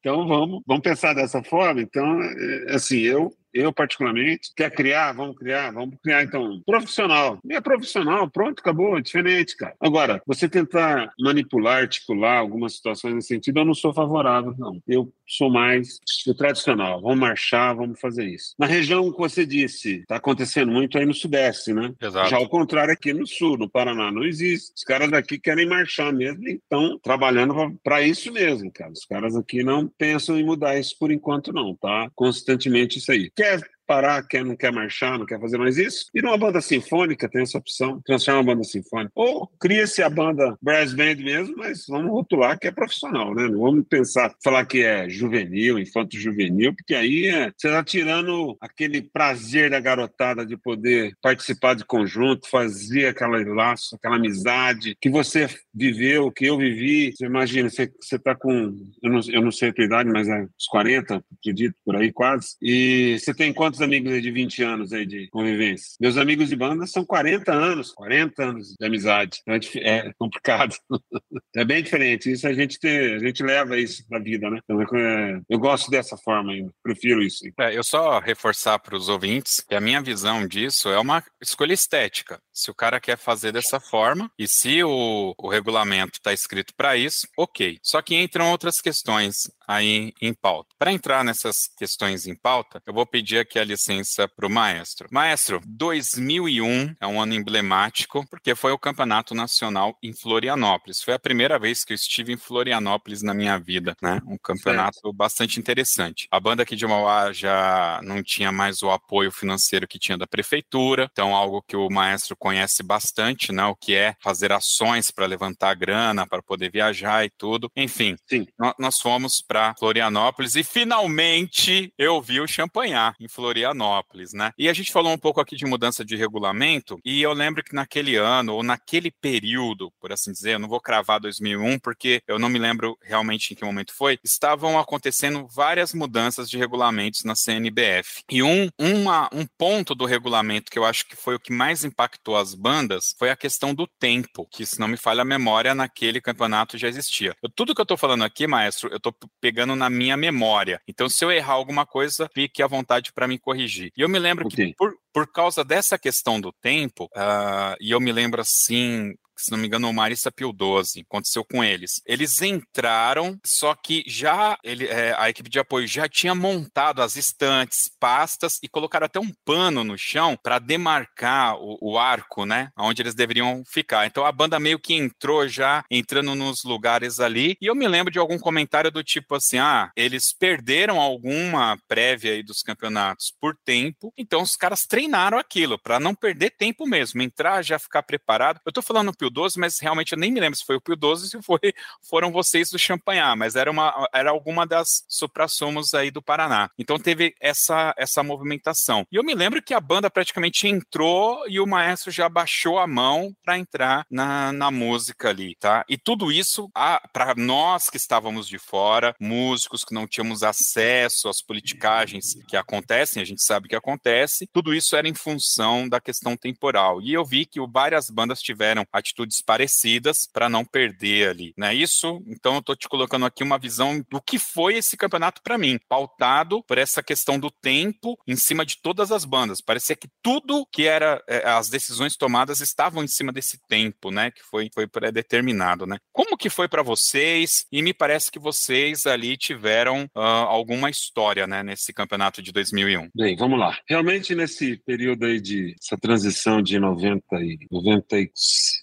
Então 0.00 0.26
vamos, 0.26 0.62
vamos 0.66 0.82
pensar 0.82 1.14
dessa 1.14 1.42
forma. 1.42 1.80
Então, 1.80 2.22
é, 2.22 2.74
assim, 2.74 2.98
eu 2.98 3.32
eu 3.54 3.72
particularmente, 3.72 4.50
quer 4.56 4.68
criar, 4.70 5.12
vamos 5.12 5.38
criar, 5.38 5.70
vamos 5.70 5.94
criar 6.02 6.24
então 6.24 6.60
profissional. 6.66 7.38
E 7.44 7.54
é 7.54 7.60
profissional, 7.60 8.28
pronto, 8.28 8.58
acabou, 8.58 8.98
é 8.98 9.00
diferente, 9.00 9.56
cara. 9.56 9.74
Agora, 9.78 10.20
você 10.26 10.48
tentar 10.48 11.12
manipular, 11.20 11.82
articular 11.82 12.38
algumas 12.38 12.74
situações 12.74 13.14
nesse 13.14 13.28
sentido, 13.28 13.60
eu 13.60 13.64
não 13.64 13.74
sou 13.74 13.94
favorável, 13.94 14.52
não. 14.58 14.82
Eu 14.88 15.12
sou 15.26 15.50
mais 15.50 15.98
o 16.26 16.34
tradicional, 16.34 17.00
vamos 17.00 17.18
marchar, 17.18 17.74
vamos 17.74 18.00
fazer 18.00 18.26
isso. 18.26 18.54
Na 18.58 18.66
região 18.66 19.10
que 19.10 19.18
você 19.18 19.44
disse, 19.44 20.00
está 20.00 20.16
acontecendo 20.16 20.72
muito 20.72 20.98
aí 20.98 21.06
no 21.06 21.14
Sudeste, 21.14 21.72
né? 21.72 21.92
Exato. 22.00 22.30
Já 22.30 22.36
ao 22.36 22.48
contrário 22.48 22.92
aqui 22.92 23.12
no 23.12 23.26
Sul, 23.26 23.58
no 23.58 23.68
Paraná, 23.68 24.10
não 24.10 24.24
existe. 24.24 24.72
Os 24.76 24.84
caras 24.84 25.10
daqui 25.10 25.38
querem 25.38 25.66
marchar 25.66 26.12
mesmo 26.12 26.46
e 26.48 26.54
estão 26.54 26.98
trabalhando 26.98 27.54
para 27.82 28.02
isso 28.02 28.32
mesmo, 28.32 28.70
cara. 28.72 28.92
Os 28.92 29.04
caras 29.04 29.36
aqui 29.36 29.62
não 29.62 29.88
pensam 29.98 30.38
em 30.38 30.44
mudar 30.44 30.78
isso 30.78 30.96
por 30.98 31.10
enquanto, 31.10 31.52
não, 31.52 31.74
tá? 31.76 32.10
Constantemente 32.14 32.98
isso 32.98 33.12
aí. 33.12 33.30
Quer 33.34 33.60
parar, 33.86 34.22
quer, 34.26 34.44
não 34.44 34.56
quer 34.56 34.72
marchar, 34.72 35.18
não 35.18 35.26
quer 35.26 35.40
fazer 35.40 35.58
mais 35.58 35.78
isso. 35.78 36.06
E 36.14 36.22
numa 36.22 36.36
banda 36.36 36.60
sinfônica 36.60 37.28
tem 37.28 37.42
essa 37.42 37.58
opção, 37.58 38.00
transforma 38.04 38.40
a 38.40 38.54
banda 38.54 38.64
sinfônica. 38.64 39.12
Ou 39.14 39.48
cria-se 39.60 40.02
a 40.02 40.10
banda 40.10 40.56
brass 40.60 40.92
band 40.92 41.16
mesmo, 41.16 41.54
mas 41.56 41.84
vamos 41.88 42.10
rotular 42.10 42.58
que 42.58 42.66
é 42.66 42.72
profissional, 42.72 43.34
né? 43.34 43.48
Não 43.48 43.60
vamos 43.60 43.84
pensar, 43.88 44.34
falar 44.42 44.64
que 44.66 44.82
é 44.82 45.08
juvenil, 45.08 45.78
infanto 45.78 46.18
juvenil, 46.18 46.74
porque 46.74 46.94
aí 46.94 47.26
é, 47.26 47.52
você 47.56 47.68
está 47.68 47.82
tirando 47.82 48.56
aquele 48.60 49.02
prazer 49.02 49.70
da 49.70 49.80
garotada 49.80 50.44
de 50.44 50.56
poder 50.56 51.16
participar 51.20 51.74
de 51.74 51.84
conjunto, 51.84 52.48
fazer 52.48 53.06
aquele 53.06 53.44
laço, 53.52 53.96
aquela 53.96 54.16
amizade 54.16 54.96
que 55.00 55.10
você 55.10 55.48
viveu, 55.74 56.30
que 56.30 56.46
eu 56.46 56.56
vivi. 56.56 57.12
Você 57.12 57.26
imagina, 57.26 57.68
você, 57.68 57.90
você 58.00 58.18
tá 58.18 58.34
com, 58.34 58.74
eu 59.02 59.10
não, 59.10 59.20
eu 59.28 59.42
não 59.42 59.50
sei 59.50 59.70
a 59.70 59.72
tua 59.72 59.84
idade, 59.84 60.10
mas 60.10 60.28
é 60.28 60.42
uns 60.42 60.66
40, 60.68 61.22
acredito, 61.38 61.74
por 61.84 61.96
aí 61.96 62.12
quase, 62.12 62.56
e 62.62 63.18
você 63.18 63.34
tem 63.34 63.52
quantos 63.52 63.73
quantos 63.74 63.80
amigos 63.80 64.12
aí 64.12 64.20
de 64.20 64.30
20 64.30 64.62
anos 64.62 64.92
aí 64.92 65.04
de 65.04 65.28
convivência? 65.28 65.96
Meus 66.00 66.16
amigos 66.16 66.48
de 66.48 66.56
banda 66.56 66.86
são 66.86 67.04
40 67.04 67.52
anos, 67.52 67.92
40 67.92 68.42
anos 68.42 68.74
de 68.78 68.86
amizade. 68.86 69.40
Então 69.42 69.54
é, 69.82 70.08
é 70.08 70.12
complicado. 70.18 70.74
é 71.56 71.64
bem 71.64 71.82
diferente. 71.82 72.30
Isso 72.30 72.46
a 72.46 72.52
gente 72.52 72.78
tem, 72.78 73.14
a 73.14 73.18
gente 73.18 73.42
leva 73.42 73.76
isso 73.78 74.06
pra 74.08 74.18
vida, 74.18 74.48
né? 74.48 74.60
Então, 74.64 74.80
é, 74.96 75.40
eu 75.48 75.58
gosto 75.58 75.90
dessa 75.90 76.16
forma 76.16 76.52
ainda. 76.52 76.70
Prefiro 76.82 77.22
isso. 77.22 77.44
É, 77.58 77.76
eu 77.76 77.82
só 77.82 78.20
reforçar 78.20 78.78
para 78.78 78.96
os 78.96 79.08
ouvintes 79.08 79.60
que 79.60 79.74
a 79.74 79.80
minha 79.80 80.00
visão 80.00 80.46
disso 80.46 80.88
é 80.88 80.98
uma 80.98 81.22
escolha 81.40 81.72
estética. 81.72 82.40
Se 82.52 82.70
o 82.70 82.74
cara 82.74 83.00
quer 83.00 83.18
fazer 83.18 83.52
dessa 83.52 83.80
forma 83.80 84.30
e 84.38 84.46
se 84.46 84.82
o, 84.84 85.34
o 85.36 85.48
regulamento 85.48 86.18
está 86.18 86.32
escrito 86.32 86.72
para 86.76 86.96
isso, 86.96 87.26
ok. 87.36 87.78
Só 87.82 88.00
que 88.00 88.14
entram 88.14 88.50
outras 88.50 88.80
questões 88.80 89.50
aí 89.66 90.12
em 90.20 90.34
pauta. 90.34 90.74
Para 90.78 90.92
entrar 90.92 91.24
nessas 91.24 91.68
questões 91.76 92.26
em 92.26 92.34
pauta, 92.34 92.82
eu 92.86 92.92
vou 92.92 93.06
pedir 93.06 93.38
aqui 93.38 93.58
a 93.58 93.64
licença 93.64 94.28
para 94.28 94.46
o 94.46 94.50
maestro. 94.50 95.08
Maestro, 95.10 95.60
2001 95.66 96.96
é 97.00 97.06
um 97.06 97.20
ano 97.20 97.34
emblemático 97.34 98.26
porque 98.28 98.54
foi 98.54 98.72
o 98.72 98.78
Campeonato 98.78 99.34
Nacional 99.34 99.96
em 100.02 100.12
Florianópolis. 100.12 101.00
Foi 101.02 101.14
a 101.14 101.18
primeira 101.18 101.58
vez 101.58 101.84
que 101.84 101.92
eu 101.92 101.96
estive 101.96 102.32
em 102.32 102.36
Florianópolis 102.36 103.22
na 103.22 103.34
minha 103.34 103.58
vida, 103.58 103.96
né? 104.02 104.20
Um 104.26 104.36
campeonato 104.38 105.00
certo. 105.00 105.12
bastante 105.12 105.58
interessante. 105.58 106.26
A 106.30 106.38
banda 106.40 106.62
aqui 106.62 106.76
de 106.76 106.86
Mauá 106.86 107.32
já 107.32 108.00
não 108.02 108.22
tinha 108.22 108.52
mais 108.52 108.82
o 108.82 108.90
apoio 108.90 109.30
financeiro 109.30 109.88
que 109.88 109.98
tinha 109.98 110.18
da 110.18 110.26
prefeitura, 110.26 111.08
então 111.12 111.34
algo 111.34 111.62
que 111.66 111.76
o 111.76 111.88
maestro 111.88 112.36
conhece 112.36 112.82
bastante, 112.82 113.52
né? 113.52 113.64
O 113.66 113.76
que 113.76 113.94
é 113.94 114.14
fazer 114.20 114.52
ações 114.52 115.10
para 115.10 115.26
levantar 115.26 115.74
grana, 115.74 116.26
para 116.26 116.42
poder 116.42 116.70
viajar 116.70 117.24
e 117.24 117.30
tudo. 117.30 117.70
Enfim, 117.76 118.16
Sim. 118.28 118.46
nós 118.78 118.98
fomos 118.98 119.42
para 119.54 119.72
Florianópolis 119.78 120.56
e 120.56 120.64
finalmente 120.64 121.92
eu 121.96 122.20
vi 122.20 122.40
o 122.40 122.46
champanhar 122.46 123.14
em 123.20 123.28
Florianópolis, 123.28 124.32
né? 124.32 124.50
E 124.58 124.68
a 124.68 124.72
gente 124.72 124.90
falou 124.90 125.12
um 125.12 125.18
pouco 125.18 125.40
aqui 125.40 125.54
de 125.54 125.64
mudança 125.64 126.04
de 126.04 126.16
regulamento 126.16 126.98
e 127.04 127.22
eu 127.22 127.32
lembro 127.32 127.62
que 127.62 127.72
naquele 127.72 128.16
ano 128.16 128.54
ou 128.54 128.64
naquele 128.64 129.12
período, 129.12 129.92
por 130.00 130.10
assim 130.10 130.32
dizer, 130.32 130.54
eu 130.54 130.58
não 130.58 130.68
vou 130.68 130.80
cravar 130.80 131.20
2001 131.20 131.78
porque 131.78 132.20
eu 132.26 132.36
não 132.36 132.48
me 132.48 132.58
lembro 132.58 132.98
realmente 133.00 133.52
em 133.52 133.56
que 133.56 133.64
momento 133.64 133.94
foi, 133.94 134.18
estavam 134.24 134.76
acontecendo 134.76 135.46
várias 135.46 135.94
mudanças 135.94 136.50
de 136.50 136.58
regulamentos 136.58 137.22
na 137.22 137.36
CNBF. 137.36 138.24
E 138.28 138.42
um, 138.42 138.68
uma, 138.76 139.28
um 139.32 139.46
ponto 139.56 139.94
do 139.94 140.04
regulamento 140.04 140.68
que 140.68 140.80
eu 140.80 140.84
acho 140.84 141.06
que 141.06 141.14
foi 141.14 141.36
o 141.36 141.40
que 141.40 141.52
mais 141.52 141.84
impactou 141.84 142.36
as 142.36 142.56
bandas 142.56 143.14
foi 143.16 143.30
a 143.30 143.36
questão 143.36 143.72
do 143.72 143.86
tempo, 144.00 144.48
que 144.50 144.66
se 144.66 144.80
não 144.80 144.88
me 144.88 144.96
falha 144.96 145.22
a 145.22 145.24
memória, 145.24 145.76
naquele 145.76 146.20
campeonato 146.20 146.76
já 146.76 146.88
existia. 146.88 147.36
Eu, 147.40 147.48
tudo 147.48 147.72
que 147.72 147.80
eu 147.80 147.86
tô 147.86 147.96
falando 147.96 148.24
aqui, 148.24 148.48
maestro, 148.48 148.90
eu 148.90 148.98
tô 148.98 149.14
pegando 149.44 149.76
na 149.76 149.90
minha 149.90 150.16
memória. 150.16 150.80
Então, 150.88 151.06
se 151.06 151.22
eu 151.22 151.30
errar 151.30 151.52
alguma 151.52 151.84
coisa, 151.84 152.30
fique 152.32 152.62
à 152.62 152.66
vontade 152.66 153.12
para 153.12 153.28
me 153.28 153.38
corrigir. 153.38 153.92
E 153.94 154.00
eu 154.00 154.08
me 154.08 154.18
lembro 154.18 154.46
okay. 154.46 154.68
que 154.68 154.74
por, 154.74 154.94
por 155.12 155.30
causa 155.30 155.62
dessa 155.62 155.98
questão 155.98 156.40
do 156.40 156.50
tempo, 156.50 157.04
uh, 157.14 157.76
e 157.78 157.90
eu 157.90 158.00
me 158.00 158.10
lembro 158.10 158.40
assim, 158.40 159.14
se 159.44 159.50
não 159.50 159.58
me 159.58 159.66
engano, 159.66 159.88
o 159.88 159.92
Marista 159.92 160.32
Pio 160.32 160.52
12, 160.52 161.00
aconteceu 161.00 161.44
com 161.44 161.62
eles. 161.62 162.00
Eles 162.06 162.40
entraram, 162.40 163.38
só 163.44 163.74
que 163.74 164.02
já 164.06 164.56
ele, 164.64 164.86
é, 164.86 165.14
a 165.18 165.28
equipe 165.28 165.50
de 165.50 165.58
apoio 165.58 165.86
já 165.86 166.08
tinha 166.08 166.34
montado 166.34 167.02
as 167.02 167.16
estantes, 167.16 167.90
pastas 168.00 168.58
e 168.62 168.68
colocaram 168.68 169.04
até 169.04 169.20
um 169.20 169.30
pano 169.44 169.84
no 169.84 169.98
chão 169.98 170.38
para 170.42 170.58
demarcar 170.58 171.56
o, 171.56 171.76
o, 171.80 171.98
arco, 171.98 172.46
né? 172.46 172.70
Onde 172.78 173.02
eles 173.02 173.14
deveriam 173.14 173.62
ficar. 173.66 174.06
Então 174.06 174.24
a 174.24 174.32
banda 174.32 174.58
meio 174.58 174.78
que 174.78 174.94
entrou 174.94 175.46
já, 175.46 175.84
entrando 175.90 176.34
nos 176.34 176.64
lugares 176.64 177.20
ali. 177.20 177.56
E 177.60 177.66
eu 177.66 177.74
me 177.74 177.86
lembro 177.86 178.10
de 178.10 178.18
algum 178.18 178.38
comentário 178.38 178.90
do 178.90 179.04
tipo 179.04 179.34
assim: 179.34 179.58
ah, 179.58 179.90
eles 179.94 180.32
perderam 180.32 180.98
alguma 180.98 181.78
prévia 181.86 182.32
aí 182.32 182.42
dos 182.42 182.62
campeonatos 182.62 183.34
por 183.38 183.54
tempo, 183.64 184.12
então 184.16 184.40
os 184.40 184.56
caras 184.56 184.86
treinaram 184.86 185.38
aquilo 185.38 185.78
para 185.78 186.00
não 186.00 186.14
perder 186.14 186.50
tempo 186.50 186.86
mesmo, 186.86 187.20
entrar 187.20 187.62
já 187.62 187.78
ficar 187.78 188.02
preparado. 188.02 188.60
Eu 188.64 188.72
tô 188.72 188.80
falando 188.80 189.12
Pio 189.12 189.30
12, 189.34 189.58
mas 189.58 189.78
realmente 189.78 190.12
eu 190.12 190.18
nem 190.18 190.32
me 190.32 190.40
lembro 190.40 190.56
se 190.56 190.64
foi 190.64 190.76
o 190.76 190.80
Pio 190.80 190.96
12 190.96 191.24
ou 191.24 191.28
se 191.28 191.46
foi, 191.46 191.58
foram 192.08 192.32
vocês 192.32 192.70
do 192.70 192.78
Champanhar, 192.78 193.36
mas 193.36 193.56
era, 193.56 193.70
uma, 193.70 194.08
era 194.12 194.30
alguma 194.30 194.66
das 194.66 195.04
suprassomos 195.08 195.92
aí 195.92 196.10
do 196.10 196.22
Paraná. 196.22 196.70
Então 196.78 196.98
teve 196.98 197.34
essa, 197.40 197.94
essa 197.98 198.22
movimentação. 198.22 199.06
E 199.10 199.16
eu 199.16 199.24
me 199.24 199.34
lembro 199.34 199.62
que 199.62 199.74
a 199.74 199.80
banda 199.80 200.08
praticamente 200.08 200.68
entrou 200.68 201.44
e 201.48 201.60
o 201.60 201.66
maestro 201.66 202.10
já 202.10 202.28
baixou 202.28 202.78
a 202.78 202.86
mão 202.86 203.34
para 203.44 203.58
entrar 203.58 204.06
na, 204.10 204.52
na 204.52 204.70
música 204.70 205.30
ali, 205.30 205.56
tá? 205.56 205.84
E 205.88 205.98
tudo 205.98 206.30
isso, 206.30 206.70
para 207.12 207.34
nós 207.36 207.90
que 207.90 207.96
estávamos 207.96 208.46
de 208.46 208.58
fora, 208.58 209.14
músicos 209.20 209.84
que 209.84 209.94
não 209.94 210.06
tínhamos 210.06 210.42
acesso 210.42 211.28
às 211.28 211.42
politicagens 211.42 212.34
que 212.48 212.56
acontecem, 212.56 213.22
a 213.22 213.26
gente 213.26 213.42
sabe 213.42 213.68
que 213.68 213.76
acontece, 213.76 214.48
tudo 214.52 214.72
isso 214.72 214.94
era 214.96 215.08
em 215.08 215.14
função 215.14 215.88
da 215.88 216.00
questão 216.00 216.36
temporal. 216.36 217.02
E 217.02 217.12
eu 217.12 217.24
vi 217.24 217.46
que 217.46 217.60
várias 217.66 218.10
bandas 218.10 218.40
tiveram 218.40 218.86
atitudes 218.92 219.23
atitudes 219.24 219.40
parecidas 219.40 220.28
para 220.30 220.48
não 220.48 220.64
perder 220.64 221.30
ali, 221.30 221.54
não 221.56 221.68
é 221.68 221.74
isso? 221.74 222.22
Então 222.26 222.54
eu 222.54 222.60
estou 222.60 222.76
te 222.76 222.88
colocando 222.88 223.26
aqui 223.26 223.42
uma 223.42 223.58
visão 223.58 224.04
do 224.10 224.20
que 224.20 224.38
foi 224.38 224.76
esse 224.76 224.96
campeonato 224.96 225.42
para 225.42 225.58
mim, 225.58 225.78
pautado 225.88 226.62
por 226.64 226.78
essa 226.78 227.02
questão 227.02 227.38
do 227.38 227.50
tempo 227.50 228.16
em 228.26 228.36
cima 228.36 228.64
de 228.64 228.80
todas 228.80 229.10
as 229.10 229.24
bandas. 229.24 229.60
Parecia 229.60 229.96
que 229.96 230.08
tudo 230.22 230.66
que 230.70 230.86
era 230.86 231.22
é, 231.28 231.48
as 231.48 231.68
decisões 231.68 232.16
tomadas 232.16 232.60
estavam 232.60 233.02
em 233.02 233.08
cima 233.08 233.32
desse 233.32 233.58
tempo, 233.66 234.10
né? 234.10 234.30
Que 234.30 234.42
foi 234.42 234.68
foi 234.72 234.86
pré-determinado, 234.86 235.86
né? 235.86 235.98
Como 236.12 236.36
que 236.36 236.50
foi 236.50 236.68
para 236.68 236.82
vocês? 236.82 237.66
E 237.72 237.82
me 237.82 237.94
parece 237.94 238.30
que 238.30 238.38
vocês 238.38 239.06
ali 239.06 239.36
tiveram 239.36 240.04
uh, 240.16 240.20
alguma 240.20 240.90
história, 240.90 241.46
né? 241.46 241.62
Nesse 241.62 241.92
campeonato 241.92 242.42
de 242.42 242.52
2001. 242.52 243.10
Bem, 243.14 243.36
vamos 243.36 243.58
lá. 243.58 243.78
Realmente 243.88 244.34
nesse 244.34 244.76
período 244.84 245.26
aí 245.26 245.40
de 245.40 245.74
essa 245.80 245.96
transição 245.96 246.60
de 246.62 246.78
90 246.78 247.24
e 247.36 247.58
97 247.70 248.32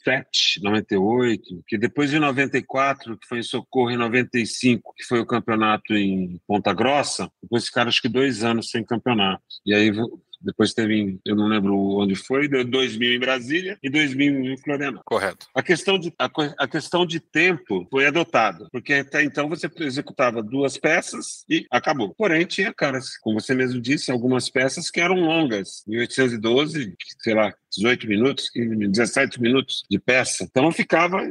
97, 0.06 0.62
98, 0.64 1.64
que 1.68 1.78
depois 1.78 2.10
de 2.10 2.20
94, 2.20 3.18
que 3.18 3.28
foi 3.28 3.40
em 3.40 3.44
Socorro, 3.44 3.92
em 3.92 3.98
95, 3.98 4.94
que 4.98 5.04
foi 5.04 5.20
o 5.20 5.26
campeonato 5.26 5.94
em 5.94 6.40
Ponta 6.48 6.74
Grossa, 6.74 7.32
depois 7.42 7.66
ficaram 7.66 7.90
acho 7.90 8.02
que 8.02 8.10
dois 8.10 8.44
anos 8.44 8.70
sem 8.70 8.84
campeonato. 8.84 9.44
E 9.66 9.74
aí 9.74 9.92
depois 10.42 10.74
teve, 10.74 11.20
eu 11.26 11.36
não 11.36 11.48
lembro 11.48 11.76
onde 11.76 12.16
foi, 12.16 12.48
2000 12.48 13.14
em 13.14 13.20
Brasília 13.20 13.78
e 13.82 13.90
2000 13.90 14.54
em 14.54 14.58
Florianópolis. 14.58 15.04
Correto. 15.06 15.48
A 15.54 15.64
questão 15.64 15.98
de, 15.98 16.14
a, 16.18 16.30
a 16.58 16.68
questão 16.68 17.06
de 17.06 17.20
tempo 17.20 17.88
foi 17.90 18.06
adotada, 18.06 18.68
porque 18.72 18.94
até 18.94 19.24
então 19.24 19.50
você 19.50 19.70
executava 19.80 20.42
duas 20.42 20.78
peças 20.78 21.44
e 21.50 21.66
acabou. 21.72 22.14
Porém, 22.16 22.46
tinha, 22.46 22.74
cara, 22.74 23.00
como 23.22 23.40
você 23.40 23.54
mesmo 23.54 23.80
disse, 23.80 24.12
algumas 24.12 24.50
peças 24.50 24.90
que 24.90 25.00
eram 25.00 25.16
longas. 25.16 25.84
1812, 25.88 26.96
sei 27.20 27.34
lá, 27.34 27.54
18 27.76 28.08
minutos, 28.08 28.50
17 28.54 29.42
minutos 29.42 29.84
de 29.90 29.98
peça. 29.98 30.44
Então 30.44 30.72
ficava 30.72 31.22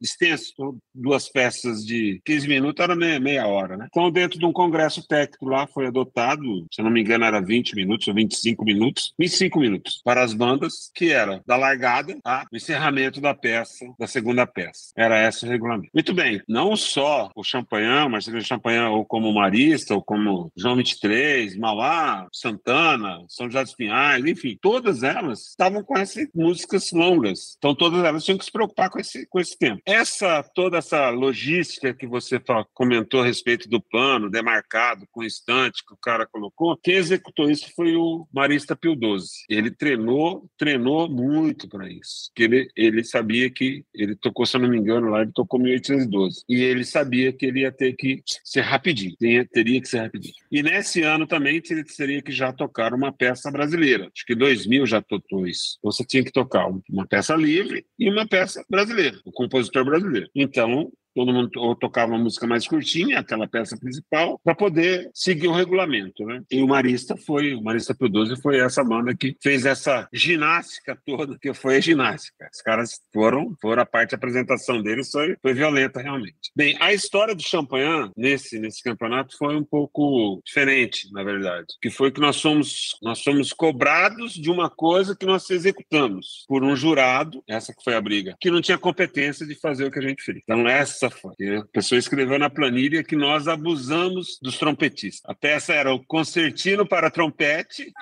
extenso. 0.00 0.52
Então, 0.52 0.76
duas 0.94 1.28
peças 1.28 1.84
de 1.84 2.20
15 2.24 2.48
minutos 2.48 2.82
era 2.82 2.94
meia, 2.94 3.18
meia 3.18 3.46
hora, 3.46 3.76
né? 3.76 3.86
Então, 3.90 4.10
dentro 4.10 4.38
de 4.38 4.44
um 4.44 4.52
congresso 4.52 5.06
técnico 5.06 5.48
lá 5.48 5.66
foi 5.66 5.86
adotado, 5.86 6.66
se 6.72 6.80
eu 6.80 6.84
não 6.84 6.92
me 6.92 7.00
engano, 7.00 7.24
era 7.24 7.40
20 7.40 7.74
minutos 7.74 8.06
ou 8.08 8.14
25 8.14 8.55
minutos, 8.64 9.12
25 9.18 9.60
minutos 9.60 10.00
para 10.04 10.22
as 10.22 10.32
bandas, 10.32 10.90
que 10.94 11.12
era 11.12 11.42
da 11.46 11.56
largada 11.56 12.16
ao 12.24 12.44
encerramento 12.52 13.20
da 13.20 13.34
peça, 13.34 13.84
da 13.98 14.06
segunda 14.06 14.46
peça. 14.46 14.92
Era 14.96 15.26
esse 15.26 15.44
o 15.44 15.48
regulamento. 15.48 15.90
Muito 15.92 16.14
bem, 16.14 16.42
não 16.48 16.76
só 16.76 17.30
o 17.34 17.44
Champagnat, 17.44 18.08
mas 18.10 18.26
o 18.26 18.40
Champagnat 18.40 18.90
ou 18.90 19.04
como 19.04 19.32
Marista, 19.32 19.94
ou 19.94 20.02
como 20.02 20.50
João 20.56 20.76
23, 20.76 21.56
Mauá, 21.56 22.28
Santana, 22.32 23.24
São 23.28 23.46
José 23.46 23.62
dos 23.64 23.74
Pinhais, 23.74 24.24
enfim, 24.24 24.58
todas 24.60 25.02
elas 25.02 25.48
estavam 25.48 25.82
com 25.82 25.96
essas 25.96 26.26
músicas 26.34 26.90
longas. 26.92 27.56
Então 27.58 27.74
todas 27.74 28.04
elas 28.04 28.24
tinham 28.24 28.38
que 28.38 28.44
se 28.44 28.52
preocupar 28.52 28.90
com 28.90 28.98
esse, 28.98 29.26
com 29.26 29.40
esse 29.40 29.56
tempo. 29.58 29.80
Essa 29.84 30.42
toda 30.54 30.78
essa 30.78 31.10
logística 31.10 31.94
que 31.94 32.06
você 32.06 32.40
comentou 32.74 33.22
a 33.22 33.26
respeito 33.26 33.68
do 33.68 33.80
plano 33.80 34.30
demarcado 34.30 35.06
com 35.10 35.20
o 35.20 35.24
instante 35.24 35.84
que 35.86 35.94
o 35.94 35.98
cara 35.98 36.26
colocou, 36.26 36.76
quem 36.76 36.94
executou 36.94 37.50
isso 37.50 37.70
foi 37.74 37.96
o 37.96 38.26
Marista 38.46 38.76
Pio 38.76 38.92
XII. 38.92 39.26
Ele 39.48 39.70
treinou, 39.70 40.48
treinou 40.56 41.08
muito 41.08 41.68
para 41.68 41.88
isso. 41.90 42.30
Que 42.34 42.44
ele, 42.44 42.68
ele 42.76 43.02
sabia 43.02 43.50
que 43.50 43.84
ele 43.92 44.14
tocou, 44.14 44.46
se 44.46 44.56
eu 44.56 44.60
não 44.60 44.68
me 44.68 44.78
engano, 44.78 45.08
lá 45.08 45.22
ele 45.22 45.32
tocou 45.32 45.58
1812. 45.58 46.44
E 46.48 46.62
ele 46.62 46.84
sabia 46.84 47.32
que 47.32 47.46
ele 47.46 47.60
ia 47.60 47.72
ter 47.72 47.94
que 47.94 48.22
ser 48.44 48.60
rapidinho, 48.60 49.16
teria, 49.18 49.80
que 49.80 49.88
ser 49.88 49.98
rapidinho. 49.98 50.34
E 50.50 50.62
nesse 50.62 51.02
ano 51.02 51.26
também 51.26 51.60
ele 51.68 51.84
teria 51.84 52.22
que 52.22 52.32
já 52.32 52.52
tocar 52.52 52.94
uma 52.94 53.12
peça 53.12 53.50
brasileira. 53.50 54.10
Acho 54.14 54.24
que 54.24 54.34
2000 54.34 54.86
já 54.86 55.02
tocou 55.02 55.46
isso 55.46 55.78
você 55.82 56.04
tinha 56.04 56.24
que 56.24 56.32
tocar 56.32 56.66
uma 56.90 57.06
peça 57.06 57.34
livre 57.34 57.86
e 57.98 58.10
uma 58.10 58.26
peça 58.26 58.64
brasileira, 58.68 59.18
o 59.24 59.32
compositor 59.32 59.84
brasileiro. 59.84 60.28
Então, 60.34 60.92
todo 61.16 61.32
mundo 61.32 61.74
tocava 61.76 62.12
uma 62.12 62.22
música 62.22 62.46
mais 62.46 62.68
curtinha, 62.68 63.20
aquela 63.20 63.48
peça 63.48 63.74
principal, 63.78 64.38
para 64.44 64.54
poder 64.54 65.10
seguir 65.14 65.48
o 65.48 65.52
regulamento, 65.52 66.26
né? 66.26 66.42
E 66.50 66.62
o 66.62 66.68
Marista 66.68 67.16
foi, 67.16 67.54
o 67.54 67.62
Marista 67.62 67.94
Pro 67.94 68.06
12 68.06 68.36
foi 68.42 68.58
essa 68.58 68.84
banda 68.84 69.16
que 69.16 69.34
fez 69.42 69.64
essa 69.64 70.06
ginástica 70.12 70.98
toda, 71.06 71.38
que 71.38 71.54
foi 71.54 71.76
a 71.76 71.80
ginástica. 71.80 72.50
Os 72.52 72.60
caras 72.60 73.00
foram, 73.14 73.56
foram 73.62 73.82
a 73.82 73.86
parte 73.86 74.10
da 74.10 74.16
apresentação 74.18 74.82
deles 74.82 75.10
foi, 75.10 75.36
foi 75.40 75.54
violenta 75.54 76.02
realmente. 76.02 76.52
Bem, 76.54 76.76
a 76.80 76.92
história 76.92 77.34
do 77.34 77.42
Champagnat 77.42 78.12
nesse 78.14 78.58
nesse 78.58 78.82
campeonato 78.82 79.36
foi 79.38 79.56
um 79.56 79.64
pouco 79.64 80.42
diferente, 80.44 81.10
na 81.12 81.22
verdade, 81.22 81.66
que 81.80 81.88
foi 81.88 82.12
que 82.12 82.20
nós 82.20 82.36
somos 82.36 82.98
nós 83.02 83.20
somos 83.20 83.54
cobrados 83.54 84.34
de 84.34 84.50
uma 84.50 84.68
coisa 84.68 85.16
que 85.16 85.24
nós 85.24 85.48
executamos 85.48 86.44
por 86.46 86.62
um 86.62 86.76
jurado, 86.76 87.42
essa 87.48 87.72
que 87.74 87.82
foi 87.82 87.94
a 87.94 88.00
briga, 88.02 88.36
que 88.38 88.50
não 88.50 88.60
tinha 88.60 88.76
competência 88.76 89.46
de 89.46 89.54
fazer 89.54 89.86
o 89.86 89.90
que 89.90 89.98
a 89.98 90.02
gente 90.02 90.22
fez. 90.22 90.38
Então 90.42 90.68
essa 90.68 91.05
foi. 91.10 91.34
A 91.58 91.64
pessoa 91.72 91.98
escreveu 91.98 92.38
na 92.38 92.50
planilha 92.50 93.04
que 93.04 93.16
nós 93.16 93.48
abusamos 93.48 94.38
dos 94.42 94.58
trompetistas. 94.58 95.28
A 95.30 95.34
peça 95.34 95.72
era 95.74 95.92
o 95.92 96.04
concertino 96.04 96.86
para 96.86 97.10
trompete. 97.10 97.92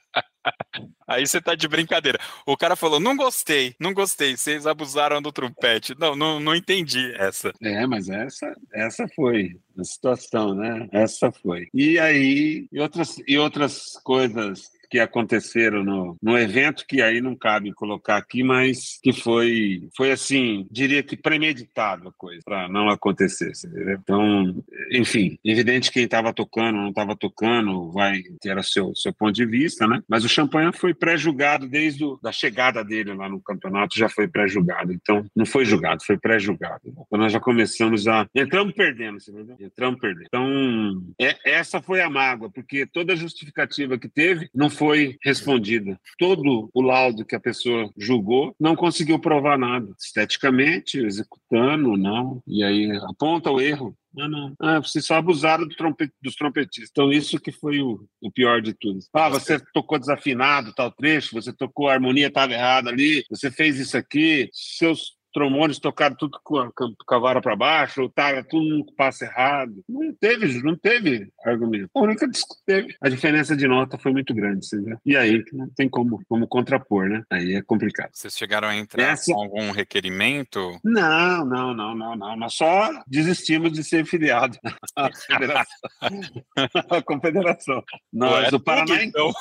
Aí 1.08 1.26
você 1.26 1.40
tá 1.40 1.56
de 1.56 1.68
brincadeira. 1.70 2.20
O 2.46 2.58
cara 2.58 2.76
falou: 2.76 3.00
não 3.00 3.16
gostei, 3.16 3.74
não 3.80 3.94
gostei, 3.94 4.36
vocês 4.36 4.68
abusaram 4.68 5.22
do 5.22 5.32
trompete. 5.32 5.96
Não, 5.98 6.16
não, 6.16 6.40
não 6.40 6.54
entendi 6.54 7.14
essa. 7.16 7.54
É, 7.62 7.88
mas 7.88 8.10
essa, 8.10 8.54
essa 8.74 9.08
foi 9.16 9.58
a 9.80 9.84
situação, 9.86 10.54
né? 10.54 10.90
Essa 10.92 11.32
foi. 11.32 11.70
E 11.74 11.98
aí, 11.98 12.68
e 12.70 12.80
outras, 12.80 13.16
e 13.26 13.38
outras 13.38 13.94
coisas 14.04 14.70
que 14.90 15.00
aconteceram 15.00 15.84
no, 15.84 16.18
no 16.22 16.38
evento, 16.38 16.86
que 16.88 17.02
aí 17.02 17.22
não 17.22 17.36
cabe 17.36 17.74
colocar 17.74 18.18
aqui, 18.18 18.44
mas 18.44 19.00
que 19.02 19.14
foi, 19.14 19.88
foi 19.96 20.12
assim, 20.12 20.68
diria 20.72 21.04
que 21.04 21.16
premeditado 21.16 22.10
a 22.10 22.12
coisa, 22.12 22.42
para 22.44 22.68
não 22.70 22.90
acontecer. 22.90 23.52
Entendeu? 23.66 24.00
Então, 24.02 24.64
enfim, 24.92 25.38
evidente 25.44 25.92
quem 25.92 26.04
estava 26.04 26.34
tocando, 26.34 26.78
não 26.78 26.90
estava 26.90 27.16
tocando, 27.16 27.92
vai 27.92 28.22
ter 28.42 28.58
o 28.58 28.64
seu, 28.64 28.96
seu 28.96 29.14
ponto 29.14 29.34
de 29.34 29.46
vista, 29.46 29.88
né? 29.88 30.02
Mas 30.08 30.24
o 30.24 30.30
Champagne 30.30 30.72
foi 30.74 30.94
pré-julgado 30.94 31.68
desde 31.68 32.04
a 32.24 32.32
chegada 32.32 32.84
dele 32.84 33.14
lá 33.14 33.30
no 33.30 33.42
campeonato, 33.42 33.98
já 33.98 34.10
foi 34.10 34.28
pré-julgado. 34.28 34.94
Então, 34.94 35.26
não 35.36 35.46
foi 35.46 35.66
julgado, 35.66 36.04
foi 36.06 36.18
pré-julgado. 36.18 36.82
Então, 36.86 37.06
nós 37.12 37.32
já 37.32 37.40
começamos 37.40 38.08
a. 38.08 38.28
Entramos 38.34 38.74
perdendo, 38.74 39.20
você 39.20 39.32
entendeu? 39.32 39.56
Entramos 39.60 40.00
perdendo. 40.00 40.26
Então, 40.28 41.04
é, 41.20 41.36
essa 41.46 41.82
foi 41.82 42.02
a 42.02 42.10
mágoa, 42.10 42.50
porque 42.50 42.86
toda 42.86 43.14
a 43.14 43.16
justificativa 43.16 43.98
que 43.98 44.08
teve 44.08 44.50
não 44.54 44.70
foi 44.78 45.18
respondida. 45.24 46.00
Todo 46.18 46.70
o 46.74 46.82
laudo 46.82 47.26
que 47.26 47.36
a 47.36 47.40
pessoa 47.40 47.92
julgou 47.98 48.56
não 48.60 48.76
conseguiu 48.76 49.20
provar 49.20 49.58
nada. 49.58 49.88
Esteticamente, 50.00 51.00
executando, 51.00 51.98
não. 51.98 52.42
E 52.48 52.64
aí 52.64 52.92
aponta 53.10 53.52
o 53.52 53.60
erro. 53.60 53.96
Não, 54.14 54.28
não. 54.28 54.56
Ah, 54.60 54.80
vocês 54.80 55.06
só 55.06 55.16
abusaram 55.16 55.68
do 55.68 55.76
dos 56.22 56.36
trompetistas. 56.36 56.90
Então, 56.90 57.12
isso 57.12 57.40
que 57.40 57.52
foi 57.52 57.82
o, 57.82 58.04
o, 58.20 58.32
pior 58.32 58.62
de 58.62 58.74
tudo. 58.74 59.00
Ah, 59.14 59.30
você 59.30 59.60
tocou 59.74 60.00
desafinado 60.00 60.74
tal 60.74 60.92
trecho, 60.92 61.36
você 61.36 61.54
tocou 61.54 61.88
a 61.88 61.94
harmonia 61.94 62.28
estava 62.28 62.54
errada 62.54 62.90
ali, 62.90 63.24
você 63.30 63.52
fez 63.52 63.78
isso 63.80 63.96
aqui, 63.96 64.50
seus 64.52 65.17
trombones 65.34 65.80
tocaram 65.80 66.16
tudo 66.16 66.40
com 66.44 66.58
a, 66.58 66.72
com 66.72 67.16
a 67.16 67.20
vara 67.20 67.42
para 67.42 67.56
baixo, 67.56 68.02
ou 68.02 68.10
tava 68.10 68.44
tudo 68.44 68.66
num 68.66 68.86
passo 68.96 69.24
errado. 69.24 69.84
Não 69.88 70.14
teve, 70.14 70.62
não 70.64 70.76
teve 70.76 71.30
argumento. 71.44 71.90
A 71.96 72.00
única 72.00 72.28
teve. 72.66 72.96
A 73.02 73.10
diferença 73.10 73.56
de 73.56 73.68
nota 73.68 73.98
foi 73.98 74.12
muito 74.12 74.34
grande, 74.34 74.66
entendeu? 74.66 74.98
E 75.06 75.16
aí 75.16 75.44
não 75.54 75.70
tem 75.70 75.88
como, 75.90 76.22
como 76.28 76.48
contrapor, 76.48 77.08
né? 77.08 77.24
Aí 77.30 77.56
é 77.56 77.62
complicado. 77.62 78.12
Vocês 78.14 78.38
chegaram 78.38 78.68
a 78.68 78.76
entrar 78.76 79.04
Essa... 79.04 79.34
com 79.34 79.40
algum 79.40 79.72
requerimento? 79.72 80.80
Não, 80.84 81.46
não, 81.46 81.74
não, 81.74 81.96
não, 81.96 82.16
não. 82.16 82.36
Nós 82.36 82.54
só 82.54 82.90
desistimos 83.08 83.72
de 83.72 83.84
ser 83.84 84.06
filiado 84.06 84.58
à 84.96 85.10
federação. 85.28 85.80
à 86.90 87.02
confederação. 87.02 87.84
Nós, 88.12 88.52
o 88.54 88.60
Paraná, 88.60 89.04
então. 89.04 89.32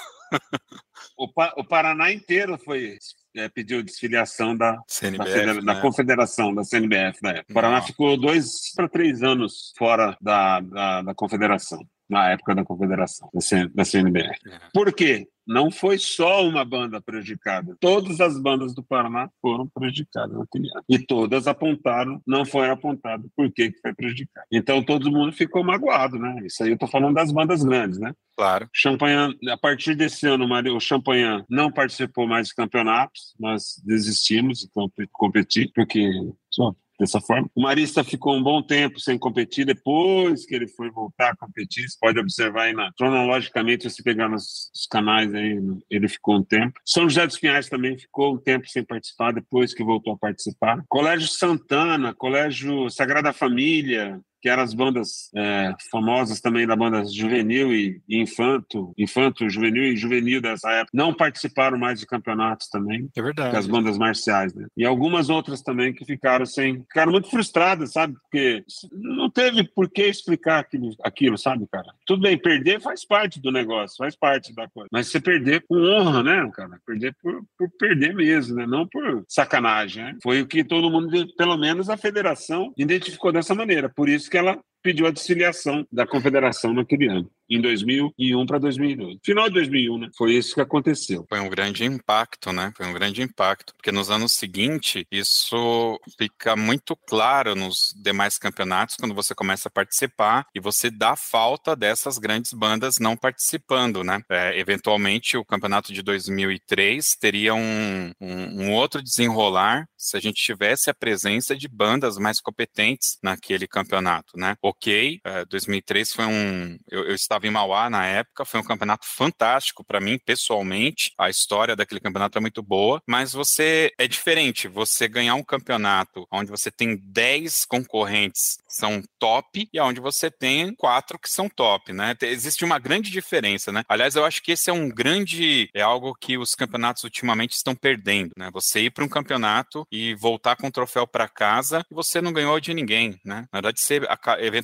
o, 1.17 1.33
pa 1.33 1.55
o 1.57 1.65
Paraná 1.65 2.13
inteiro 2.13 2.59
foi 2.59 2.99
é, 3.37 3.49
pediu 3.49 3.83
desfiliação 3.83 4.57
da, 4.57 4.79
CNBF, 4.89 5.47
da, 5.47 5.55
da 5.55 5.75
né? 5.75 5.81
confederação, 5.81 6.55
da 6.55 6.65
CNBF 6.65 7.21
da 7.21 7.31
época. 7.31 7.47
O 7.51 7.55
Paraná 7.55 7.83
ficou 7.83 8.17
dois 8.17 8.73
para 8.75 8.89
três 8.89 9.23
anos 9.23 9.73
fora 9.77 10.17
da, 10.21 10.61
da, 10.61 11.03
da 11.03 11.15
confederação 11.15 11.87
na 12.09 12.31
época 12.31 12.55
da 12.55 12.65
confederação, 12.65 13.29
da 13.75 13.85
CNBF. 13.85 14.39
É. 14.47 14.59
Por 14.73 14.93
quê? 14.93 15.29
Não 15.47 15.71
foi 15.71 15.97
só 15.97 16.45
uma 16.45 16.65
banda 16.65 17.01
prejudicada. 17.01 17.77
Todas 17.79 18.21
as 18.21 18.37
bandas 18.37 18.75
do 18.75 18.83
Paraná 18.83 19.31
foram 19.41 19.69
prejudicadas 19.69 20.37
naquele 20.37 20.69
ano. 20.71 20.85
E 20.89 20.99
todas 20.99 21.47
apontaram, 21.47 22.21
não 22.27 22.45
foram 22.45 22.73
apontadas 22.73 23.31
por 23.37 23.53
que 23.53 23.73
foi 23.81 23.95
prejudicado. 23.95 24.45
Então 24.51 24.83
todo 24.83 25.11
mundo 25.11 25.33
ficou 25.33 25.63
magoado, 25.63 26.19
né? 26.19 26.37
Isso 26.45 26.65
aí 26.65 26.71
eu 26.71 26.79
tô 26.79 26.89
falando 26.89 27.15
das 27.15 27.31
bandas 27.31 27.63
grandes, 27.63 27.97
né? 28.01 28.13
Claro. 28.37 28.69
Champagnat, 28.73 29.37
a 29.49 29.57
partir 29.57 29.95
desse 29.95 30.27
ano, 30.27 30.49
o 30.75 30.81
Champagnat 30.81 31.45
não 31.49 31.71
participou 31.71 32.27
mais 32.27 32.49
de 32.49 32.55
campeonatos, 32.55 33.33
nós 33.39 33.81
desistimos 33.85 34.59
de 34.59 34.69
competir, 35.13 35.71
porque 35.75 36.11
só 36.51 36.75
dessa 36.99 37.21
forma. 37.21 37.49
O 37.55 37.63
Marista 37.63 38.03
ficou 38.03 38.35
um 38.35 38.43
bom 38.43 38.63
tempo 38.63 38.99
sem 38.99 39.19
competir, 39.19 39.65
depois 39.65 40.47
que 40.47 40.55
ele 40.55 40.69
foi 40.69 40.91
voltar 40.91 41.31
a 41.31 41.37
competir, 41.37 41.89
você 41.89 41.97
pode 42.01 42.19
observar 42.19 42.63
aí 42.65 42.73
na, 42.73 42.93
cronologicamente, 42.93 43.89
se 43.91 44.03
pegar 44.03 44.29
nos, 44.29 44.71
nos, 44.75 44.87
canais 44.87 45.33
aí, 45.35 45.61
ele 45.91 46.09
ficou 46.09 46.37
um 46.37 46.45
tempo. 46.45 46.79
São 46.85 47.09
José 47.09 47.27
dos 47.27 47.39
Pinhais 47.39 47.69
também 47.69 47.99
ficou 47.99 48.35
um 48.35 48.39
tempo 48.39 48.69
sem 48.69 48.85
participar, 48.85 49.33
depois 49.33 49.75
que 49.75 49.85
voltou 49.85 50.15
a 50.15 50.19
participar. 50.19 50.83
Colégio 50.89 51.29
Santana, 51.29 52.15
Colégio 52.15 52.89
Sagrada 52.91 53.33
Família, 53.33 54.21
que 54.41 54.49
eram 54.49 54.63
as 54.63 54.75
bandas 54.75 55.31
é, 55.35 55.75
famosas 55.91 56.41
também 56.41 56.67
da 56.67 56.77
banda 56.77 57.05
juvenil 57.05 57.75
e, 57.75 58.01
e, 58.09 58.21
infanto, 58.21 58.93
infanto, 58.97 59.49
juvenil 59.49 59.85
e 59.85 59.97
juvenil 59.97 60.41
dessa 60.41 60.71
época, 60.71 60.91
não 60.93 61.13
participaram 61.13 61.79
mais 61.79 62.01
de 62.01 62.07
campeonatos 62.07 62.69
também. 62.69 63.09
É 63.17 63.23
verdade. 63.23 63.57
as 63.57 63.67
bandas 63.67 63.99
marciais, 63.99 64.55
né? 64.55 64.67
E 64.77 64.85
algumas 64.85 65.29
outras 65.29 65.63
também 65.63 65.93
que 65.93 66.05
ficaram 66.05 66.47
sem, 66.47 66.81
ficaram 66.83 67.13
muito 67.13 67.29
frustradas, 67.29 67.93
sabe? 67.93 68.15
Porque 68.23 68.65
não 68.93 69.31
teve 69.31 69.65
por 69.65 69.91
que 69.91 70.03
explicar 70.03 70.61
aquilo, 70.61 70.95
aquilo, 71.03 71.39
sabe, 71.39 71.67
cara? 71.71 71.89
Tudo 72.05 72.23
bem, 72.23 72.39
perder 72.39 72.81
faz 72.81 73.05
parte 73.05 73.41
do 73.41 73.51
negócio, 73.51 73.97
faz 73.97 74.15
parte 74.15 74.55
da 74.55 74.69
coisa. 74.69 74.89
Mas 74.93 75.09
você 75.09 75.21
perder 75.21 75.65
com 75.67 75.77
honra, 75.77 76.23
né, 76.23 76.51
cara? 76.55 76.79
Perder 76.87 77.15
por, 77.23 77.43
por 77.59 77.71
perder 77.79 78.15
mesmo, 78.15 78.57
né? 78.57 78.67
Não 78.67 78.87
por 78.87 79.25
sacanagem, 79.29 80.05
né? 80.05 80.17
Foi 80.23 80.41
o 80.43 80.47
que 80.47 80.65
todo 80.65 80.91
mundo, 80.91 81.27
pelo 81.37 81.57
menos 81.57 81.89
a 81.89 81.97
federação, 81.97 82.73
identificou 82.77 83.33
dessa 83.33 83.55
maneira. 83.55 83.89
Por 83.89 84.09
isso 84.09 84.26
que 84.29 84.39
que 84.39 84.39
ela 84.39 84.61
pediu 84.87 85.05
a 85.05 85.11
desfiliação 85.11 85.85
da 85.91 86.07
confederação 86.07 86.73
naquele 86.73 87.09
ano, 87.09 87.29
em 87.51 87.61
2001 87.61 88.47
para 88.47 88.59
2002. 88.59 89.19
Final 89.25 89.49
de 89.49 89.55
2001, 89.55 89.99
né? 89.99 90.09
Foi 90.17 90.33
isso 90.33 90.55
que 90.55 90.61
aconteceu. 90.61 91.27
Foi 91.29 91.41
um 91.41 91.49
grande 91.49 91.85
impacto, 91.85 92.53
né? 92.53 92.73
Foi 92.77 92.87
um 92.87 92.93
grande 92.93 93.21
impacto, 93.21 93.75
porque 93.75 93.91
nos 93.91 94.13
anos 94.13 94.35
seguintes 94.35 95.03
isso 95.11 95.99
fica 96.17 96.55
muito 96.55 96.95
claro 96.95 97.57
nos 97.57 97.93
demais 98.01 98.39
campeonatos 98.39 98.95
quando 98.95 99.13
você 99.13 99.35
começa 99.35 99.67
a 99.67 99.73
participar 99.73 100.47
e 100.55 100.61
você 100.61 100.89
dá 100.89 101.17
falta 101.17 101.75
dessas 101.75 102.17
grandes 102.17 102.53
bandas 102.53 103.01
não 103.01 103.17
participando, 103.17 104.05
né? 104.05 104.23
É, 104.31 104.57
eventualmente 104.57 105.37
o 105.37 105.45
campeonato 105.45 105.93
de 105.93 106.01
2003 106.01 107.17
teria 107.19 107.57
um, 107.57 108.13
um, 108.21 108.67
um 108.67 108.73
outro 108.73 109.03
desenrolar 109.03 109.89
se 109.97 110.17
a 110.17 110.21
gente 110.21 110.41
tivesse 110.41 110.91
a 110.91 110.95
presença 110.95 111.57
de 111.57 111.67
bandas 111.67 112.19
mais 112.19 112.39
competentes 112.41 113.19
naquele 113.21 113.67
campeonato, 113.67 114.37
né? 114.37 114.55
O 114.63 114.76
ok. 114.77 115.21
É, 115.25 115.45
2003 115.45 116.13
foi 116.13 116.27
um. 116.27 116.79
Eu, 116.91 117.05
eu, 117.05 117.15
estava 117.15 117.47
em 117.47 117.51
Mauá 117.51 117.91
na 117.91 118.07
época, 118.07 118.45
foi 118.45 118.61
um 118.61 118.65
campeonato 118.65 119.07
fantástico 119.07 119.85
para 119.85 120.01
mim, 120.01 120.19
pessoalmente. 120.25 121.13
A 121.19 121.29
história 121.29 121.75
daquele 121.75 122.01
campeonato 122.01 122.39
é 122.39 122.41
muito 122.41 122.63
boa, 122.63 123.03
mas 123.07 123.33
você. 123.33 123.93
É 123.99 124.07
diferente 124.07 124.69
você 124.69 125.09
ganhar 125.09 125.35
um 125.35 125.43
campeonato 125.43 126.27
onde 126.31 126.51
você 126.51 126.71
tem 126.71 126.97
10 126.97 127.65
concorrentes 127.65 128.59
que 128.67 128.75
são 128.75 129.03
top 129.19 129.69
e 129.73 129.81
onde 129.81 130.01
você 130.01 130.31
tem 130.31 130.75
quatro 130.75 131.19
que 131.19 131.31
são 131.31 131.49
top, 131.49 131.93
né? 131.93 132.15
Existe 132.23 132.65
uma 132.65 132.79
grande 132.79 133.11
diferença, 133.11 133.73
né? 133.73 133.83
Aliás, 133.89 134.17
eu 134.17 134.25
acho 134.25 134.43
que 134.43 134.53
esse 134.53 134.71
é 134.71 134.73
um 134.73 134.89
grande. 134.89 135.69
É 135.75 135.83
algo 135.83 136.15
que 136.15 136.37
os 136.37 136.55
campeonatos 136.55 137.05
ultimamente 137.05 137.53
estão 137.53 137.75
perdendo, 137.75 138.33
né? 138.37 138.51
Você 138.53 138.83
ir 138.83 138.91
para 138.91 139.05
um 139.05 139.09
campeonato 139.09 139.87
e 139.91 140.15
voltar 140.15 140.57
com 140.57 140.69
o 140.69 140.73
troféu 140.73 141.07
para 141.07 141.29
casa 141.29 141.85
e 141.91 141.95
você 141.95 142.21
não 142.21 142.33
ganhou 142.33 142.59
de 142.61 142.75
ninguém, 142.75 143.19
né? 143.25 143.47
Na 143.53 143.61
verdade, 143.61 143.81
você 143.81 144.01